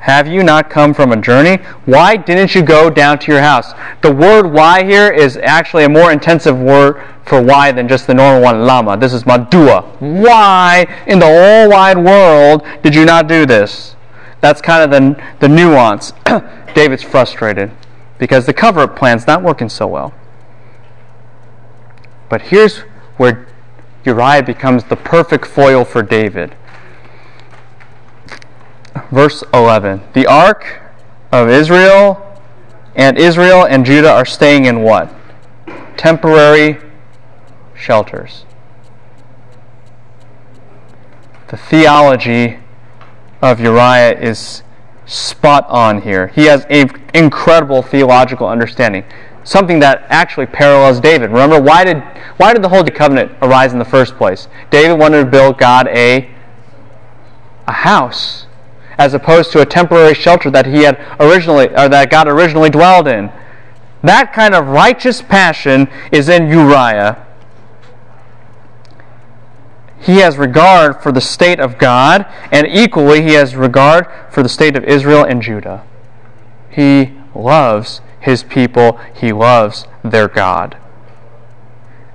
Have 0.02 0.26
you 0.26 0.42
not 0.42 0.68
come 0.68 0.94
from 0.94 1.12
a 1.12 1.16
journey? 1.16 1.62
Why 1.84 2.16
didn't 2.16 2.56
you 2.56 2.62
go 2.62 2.90
down 2.90 3.20
to 3.20 3.30
your 3.30 3.40
house? 3.40 3.72
The 4.02 4.12
word 4.12 4.52
why 4.52 4.84
here 4.84 5.12
is 5.12 5.36
actually 5.36 5.84
a 5.84 5.88
more 5.88 6.10
intensive 6.10 6.58
word 6.58 7.00
for 7.24 7.40
why 7.40 7.70
than 7.70 7.86
just 7.86 8.08
the 8.08 8.14
normal 8.14 8.42
one, 8.42 8.66
lama. 8.66 8.96
This 8.96 9.12
is 9.12 9.22
madua. 9.22 9.84
Why 10.00 10.86
in 11.06 11.20
the 11.20 11.26
whole 11.26 11.70
wide 11.70 11.98
world 11.98 12.66
did 12.82 12.96
you 12.96 13.04
not 13.04 13.28
do 13.28 13.46
this? 13.46 13.94
That's 14.40 14.60
kind 14.60 14.82
of 14.82 14.90
the, 14.90 15.22
the 15.38 15.48
nuance. 15.48 16.12
David's 16.74 17.04
frustrated 17.04 17.70
because 18.18 18.46
the 18.46 18.52
cover 18.52 18.80
up 18.80 18.96
plan's 18.96 19.26
not 19.28 19.42
working 19.42 19.68
so 19.68 19.86
well. 19.86 20.12
But 22.32 22.40
here's 22.40 22.78
where 23.18 23.46
Uriah 24.06 24.42
becomes 24.42 24.84
the 24.84 24.96
perfect 24.96 25.44
foil 25.44 25.84
for 25.84 26.02
David. 26.02 26.56
Verse 29.10 29.44
11 29.52 30.00
The 30.14 30.26
ark 30.26 30.80
of 31.30 31.50
Israel 31.50 32.40
and 32.96 33.18
Israel 33.18 33.66
and 33.66 33.84
Judah 33.84 34.10
are 34.10 34.24
staying 34.24 34.64
in 34.64 34.80
what? 34.80 35.14
Temporary 35.98 36.78
shelters. 37.74 38.46
The 41.48 41.58
theology 41.58 42.60
of 43.42 43.60
Uriah 43.60 44.18
is 44.18 44.62
spot 45.04 45.66
on 45.68 46.00
here. 46.00 46.28
He 46.28 46.46
has 46.46 46.64
an 46.70 46.88
incredible 47.12 47.82
theological 47.82 48.48
understanding, 48.48 49.04
something 49.44 49.80
that 49.80 50.04
actually 50.08 50.46
parallels 50.46 51.00
David. 51.00 51.30
Remember, 51.30 51.60
why 51.60 51.84
did, 51.84 51.98
why 52.36 52.52
did 52.52 52.62
the 52.62 52.68
Holy 52.68 52.90
Covenant 52.90 53.32
arise 53.42 53.72
in 53.72 53.78
the 53.78 53.84
first 53.84 54.16
place? 54.16 54.48
David 54.70 54.98
wanted 54.98 55.24
to 55.24 55.30
build 55.30 55.58
God 55.58 55.88
a, 55.88 56.30
a 57.66 57.72
house, 57.72 58.46
as 58.98 59.14
opposed 59.14 59.52
to 59.52 59.60
a 59.60 59.66
temporary 59.66 60.14
shelter 60.14 60.50
that 60.50 60.66
he 60.66 60.82
had 60.82 60.98
originally, 61.18 61.68
or 61.68 61.88
that 61.88 62.10
God 62.10 62.28
originally 62.28 62.70
dwelled 62.70 63.08
in. 63.08 63.30
That 64.02 64.32
kind 64.32 64.54
of 64.54 64.68
righteous 64.68 65.22
passion 65.22 65.88
is 66.10 66.28
in 66.28 66.48
Uriah 66.48 67.26
he 70.02 70.16
has 70.16 70.36
regard 70.36 71.00
for 71.00 71.12
the 71.12 71.20
state 71.20 71.60
of 71.60 71.78
God, 71.78 72.26
and 72.50 72.66
equally 72.66 73.22
he 73.22 73.34
has 73.34 73.54
regard 73.54 74.08
for 74.30 74.42
the 74.42 74.48
state 74.48 74.76
of 74.76 74.82
Israel 74.84 75.24
and 75.24 75.40
Judah. 75.40 75.84
He 76.70 77.12
loves 77.34 78.00
his 78.22 78.42
people, 78.42 78.98
he 79.14 79.32
loves 79.32 79.86
their 80.02 80.28
God. 80.28 80.76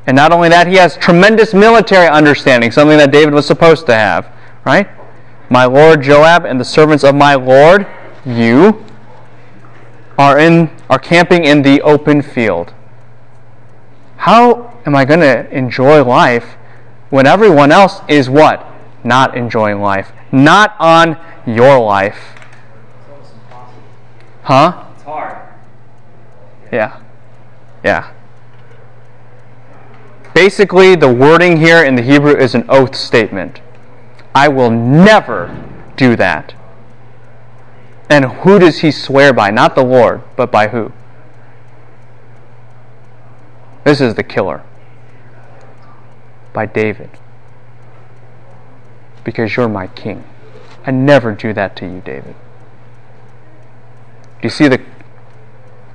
And 0.06 0.16
not 0.16 0.32
only 0.32 0.50
that, 0.50 0.68
he 0.68 0.76
has 0.76 0.96
tremendous 0.98 1.54
military 1.54 2.08
understanding, 2.08 2.72
something 2.72 2.98
that 2.98 3.12
David 3.12 3.34
was 3.34 3.46
supposed 3.46 3.86
to 3.88 3.94
have, 3.94 4.32
right? 4.66 4.88
My 5.50 5.66
lord 5.66 6.02
Joab 6.02 6.46
and 6.46 6.60
the 6.60 6.66
servants 6.66 7.04
of 7.04 7.14
my 7.14 7.36
lord, 7.36 7.86
you, 8.26 8.86
are 10.18 10.40
in 10.40 10.70
are 10.90 11.00
camping 11.00 11.46
in 11.46 11.62
the 11.62 11.82
open 11.82 12.22
field. 12.22 12.74
How 14.18 14.74
am 14.86 14.96
I 14.96 15.06
going 15.06 15.20
to 15.20 15.50
enjoy 15.56 16.04
life 16.04 16.56
when 17.10 17.28
everyone 17.28 17.72
else 17.72 18.02
is 18.08 18.30
what? 18.30 18.66
Not 19.04 19.38
enjoying 19.38 19.80
life. 19.80 20.12
Not 20.32 20.76
on 20.80 21.18
your 21.46 21.80
life. 21.80 22.34
It's 22.36 23.10
almost 23.10 23.34
impossible. 23.34 23.84
Huh? 24.44 24.86
It's 24.96 25.04
hard. 25.04 25.47
Yeah. 26.72 27.02
Yeah. 27.84 28.14
Basically, 30.34 30.96
the 30.96 31.12
wording 31.12 31.58
here 31.58 31.84
in 31.84 31.96
the 31.96 32.02
Hebrew 32.02 32.36
is 32.36 32.54
an 32.54 32.66
oath 32.70 32.96
statement. 32.96 33.62
I 34.36 34.48
will 34.48 34.70
never 34.70 35.66
do 35.96 36.16
that. 36.16 36.54
And 38.10 38.26
who 38.26 38.60
does 38.60 38.80
he 38.80 38.92
swear 38.92 39.34
by? 39.34 39.50
Not 39.50 39.76
the 39.76 39.84
Lord, 39.84 40.22
but 40.36 40.52
by 40.52 40.68
who? 40.68 40.94
This 43.84 44.00
is 44.00 44.16
the 44.16 44.24
killer 44.24 44.64
by 46.54 46.66
David. 46.66 47.10
Because 49.24 49.56
you're 49.56 49.68
my 49.68 49.88
king. 49.88 50.24
I 50.86 50.92
never 50.92 51.34
do 51.34 51.52
that 51.54 51.76
to 51.78 51.86
you, 51.86 52.02
David. 52.02 52.36
Do 54.42 54.44
you 54.44 54.50
see 54.50 54.68
the 54.68 54.82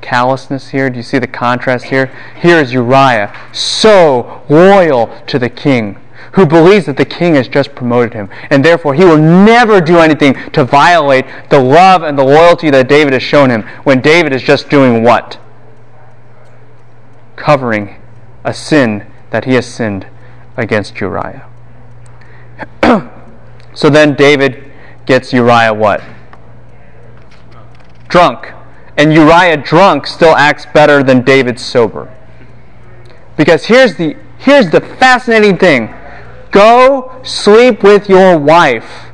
callousness 0.03 0.69
here? 0.69 0.91
Do 0.91 0.99
you 0.99 1.03
see 1.03 1.19
the 1.19 1.27
contrast 1.27 1.87
here? 1.87 2.13
Here 2.41 2.59
is 2.59 2.73
Uriah, 2.73 3.35
so 3.53 4.43
loyal 4.51 5.07
to 5.29 5.39
the 5.39 5.49
king, 5.49 5.99
who 6.33 6.45
believes 6.45 6.87
that 6.87 6.99
the 6.99 7.07
king 7.07 7.37
has 7.37 7.49
just 7.49 7.75
promoted 7.75 8.13
him, 8.13 8.29
and 8.51 8.63
therefore 8.63 8.95
he 8.95 9.05
will 9.05 9.19
never 9.19 9.81
do 9.81 9.99
anything 9.99 10.35
to 10.51 10.65
violate 10.65 11.25
the 11.49 11.61
love 11.61 12.03
and 12.03 12.19
the 12.19 12.25
loyalty 12.25 12.69
that 12.71 12.89
David 12.89 13.15
has 13.15 13.23
shown 13.23 13.49
him, 13.49 13.63
when 13.85 14.03
David 14.03 14.35
is 14.35 14.43
just 14.43 14.69
doing 14.69 15.03
what? 15.03 15.39
Covering 17.37 17.97
a 18.45 18.53
sin 18.53 19.07
that 19.31 19.47
he 19.47 19.55
has 19.55 19.67
sinned 19.67 20.07
against 20.57 21.01
Uriah. 21.01 21.49
so 23.75 23.89
then 23.89 24.15
David 24.15 24.71
gets 25.07 25.33
Uriah 25.33 25.73
what? 25.73 26.03
Drunk. 28.09 28.52
And 28.97 29.13
Uriah 29.13 29.57
drunk 29.57 30.07
still 30.07 30.37
acts 30.37 30.67
better 30.67 31.03
than 31.03 31.23
David 31.23 31.59
sober. 31.59 32.15
Because 33.37 33.67
here's 33.67 33.97
the 33.97 34.17
here's 34.39 34.71
the 34.71 34.81
fascinating 34.81 35.57
thing. 35.57 35.95
Go 36.51 37.21
sleep 37.23 37.83
with 37.83 38.09
your 38.09 38.39
wife. 38.39 39.07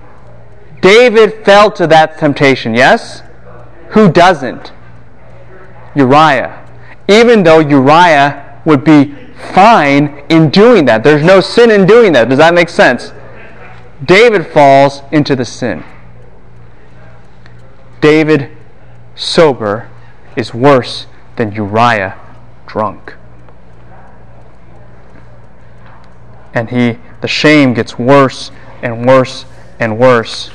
David 0.81 1.45
fell 1.45 1.71
to 1.73 1.87
that 1.87 2.19
temptation, 2.19 2.75
yes? 2.75 3.23
Who 3.91 4.11
doesn't? 4.11 4.73
Uriah. 5.95 6.67
Even 7.09 7.43
though 7.43 7.61
Uriah 7.61 8.61
would 8.65 8.85
be 8.85 9.15
fine 9.55 10.25
in 10.29 10.51
doing 10.51 10.85
that. 10.87 11.03
There's 11.03 11.25
no 11.25 11.41
sin 11.41 11.71
in 11.71 11.87
doing 11.87 12.13
that. 12.13 12.29
Does 12.29 12.39
that 12.39 12.55
make 12.55 12.69
sense? 12.69 13.13
David 14.05 14.47
falls 14.47 15.03
into 15.11 15.35
the 15.35 15.45
sin. 15.45 15.85
David 18.01 18.58
sober 19.19 19.91
is 20.37 20.55
worse 20.55 21.07
than 21.37 21.53
Uriah 21.53 22.19
drunk. 22.67 23.15
And 26.55 26.71
he 26.71 26.99
the 27.21 27.29
shame 27.29 27.75
gets 27.75 27.99
worse 27.99 28.51
and 28.83 29.07
worse 29.07 29.45
and 29.81 29.99
worse. 29.99 30.51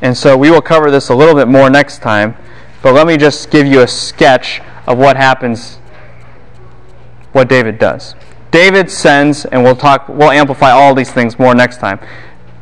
And 0.00 0.16
so 0.16 0.36
we 0.36 0.50
will 0.50 0.62
cover 0.62 0.90
this 0.90 1.10
a 1.10 1.14
little 1.14 1.34
bit 1.34 1.46
more 1.46 1.68
next 1.68 1.98
time, 1.98 2.36
but 2.82 2.94
let 2.94 3.06
me 3.06 3.16
just 3.16 3.50
give 3.50 3.66
you 3.66 3.82
a 3.82 3.88
sketch 3.88 4.62
of 4.86 4.96
what 4.98 5.16
happens 5.16 5.76
what 7.32 7.48
David 7.48 7.78
does. 7.78 8.14
David 8.50 8.90
sends 8.90 9.44
and 9.44 9.62
we'll 9.62 9.76
talk 9.76 10.08
we'll 10.08 10.30
amplify 10.30 10.70
all 10.70 10.94
these 10.94 11.12
things 11.12 11.38
more 11.38 11.54
next 11.54 11.76
time. 11.78 12.00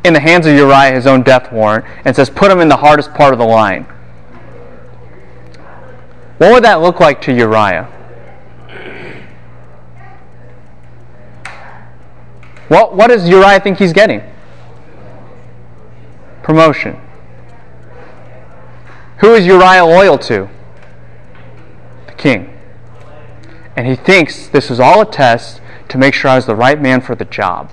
In 0.03 0.13
the 0.13 0.19
hands 0.19 0.45
of 0.45 0.55
Uriah 0.55 0.93
his 0.93 1.07
own 1.07 1.23
death 1.23 1.51
warrant 1.51 1.85
and 2.05 2.15
says 2.15 2.29
put 2.29 2.51
him 2.51 2.59
in 2.59 2.67
the 2.67 2.77
hardest 2.77 3.13
part 3.13 3.33
of 3.33 3.39
the 3.39 3.45
line. 3.45 3.87
What 6.39 6.53
would 6.53 6.63
that 6.63 6.81
look 6.81 7.01
like 7.01 7.21
to 7.23 7.33
Uriah? 7.33 7.83
What, 12.69 12.95
what 12.95 13.07
does 13.07 13.27
Uriah 13.27 13.59
think 13.59 13.77
he's 13.77 13.91
getting? 13.91 14.23
Promotion. 16.41 16.97
Who 19.17 19.33
is 19.33 19.45
Uriah 19.45 19.83
loyal 19.83 20.17
to? 20.19 20.49
The 22.07 22.13
king. 22.13 22.57
And 23.75 23.85
he 23.85 23.95
thinks 23.95 24.47
this 24.47 24.71
is 24.71 24.79
all 24.79 25.01
a 25.01 25.05
test 25.05 25.59
to 25.89 25.97
make 25.97 26.13
sure 26.13 26.31
I 26.31 26.35
was 26.35 26.45
the 26.45 26.55
right 26.55 26.81
man 26.81 27.01
for 27.01 27.15
the 27.15 27.25
job. 27.25 27.69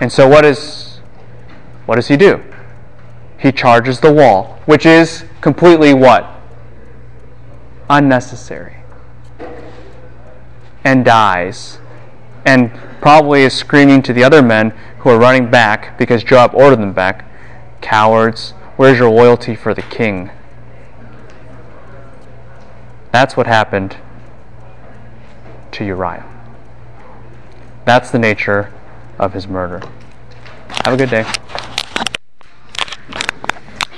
And 0.00 0.12
so 0.12 0.28
what 0.28 0.44
is 0.44 1.00
what 1.86 1.96
does 1.96 2.06
he 2.06 2.16
do? 2.16 2.40
He 3.40 3.52
charges 3.52 4.00
the 4.00 4.12
wall, 4.12 4.58
which 4.66 4.84
is 4.84 5.24
completely 5.40 5.94
what? 5.94 6.28
Unnecessary. 7.88 8.76
And 10.84 11.04
dies. 11.04 11.78
And 12.44 12.72
probably 13.00 13.42
is 13.42 13.54
screaming 13.54 14.02
to 14.02 14.12
the 14.12 14.22
other 14.22 14.42
men 14.42 14.70
who 14.98 15.08
are 15.08 15.18
running 15.18 15.50
back 15.50 15.96
because 15.98 16.22
Joab 16.22 16.54
ordered 16.54 16.80
them 16.80 16.92
back 16.92 17.26
Cowards, 17.80 18.50
where's 18.76 18.98
your 18.98 19.10
loyalty 19.10 19.54
for 19.54 19.72
the 19.72 19.82
king? 19.82 20.30
That's 23.10 23.36
what 23.36 23.46
happened 23.46 23.96
to 25.72 25.84
Uriah. 25.84 26.26
That's 27.86 28.10
the 28.10 28.18
nature 28.18 28.72
of 29.18 29.32
his 29.32 29.48
murder. 29.48 29.80
Have 30.84 30.94
a 30.94 30.96
good 30.96 31.10
day. 31.10 31.24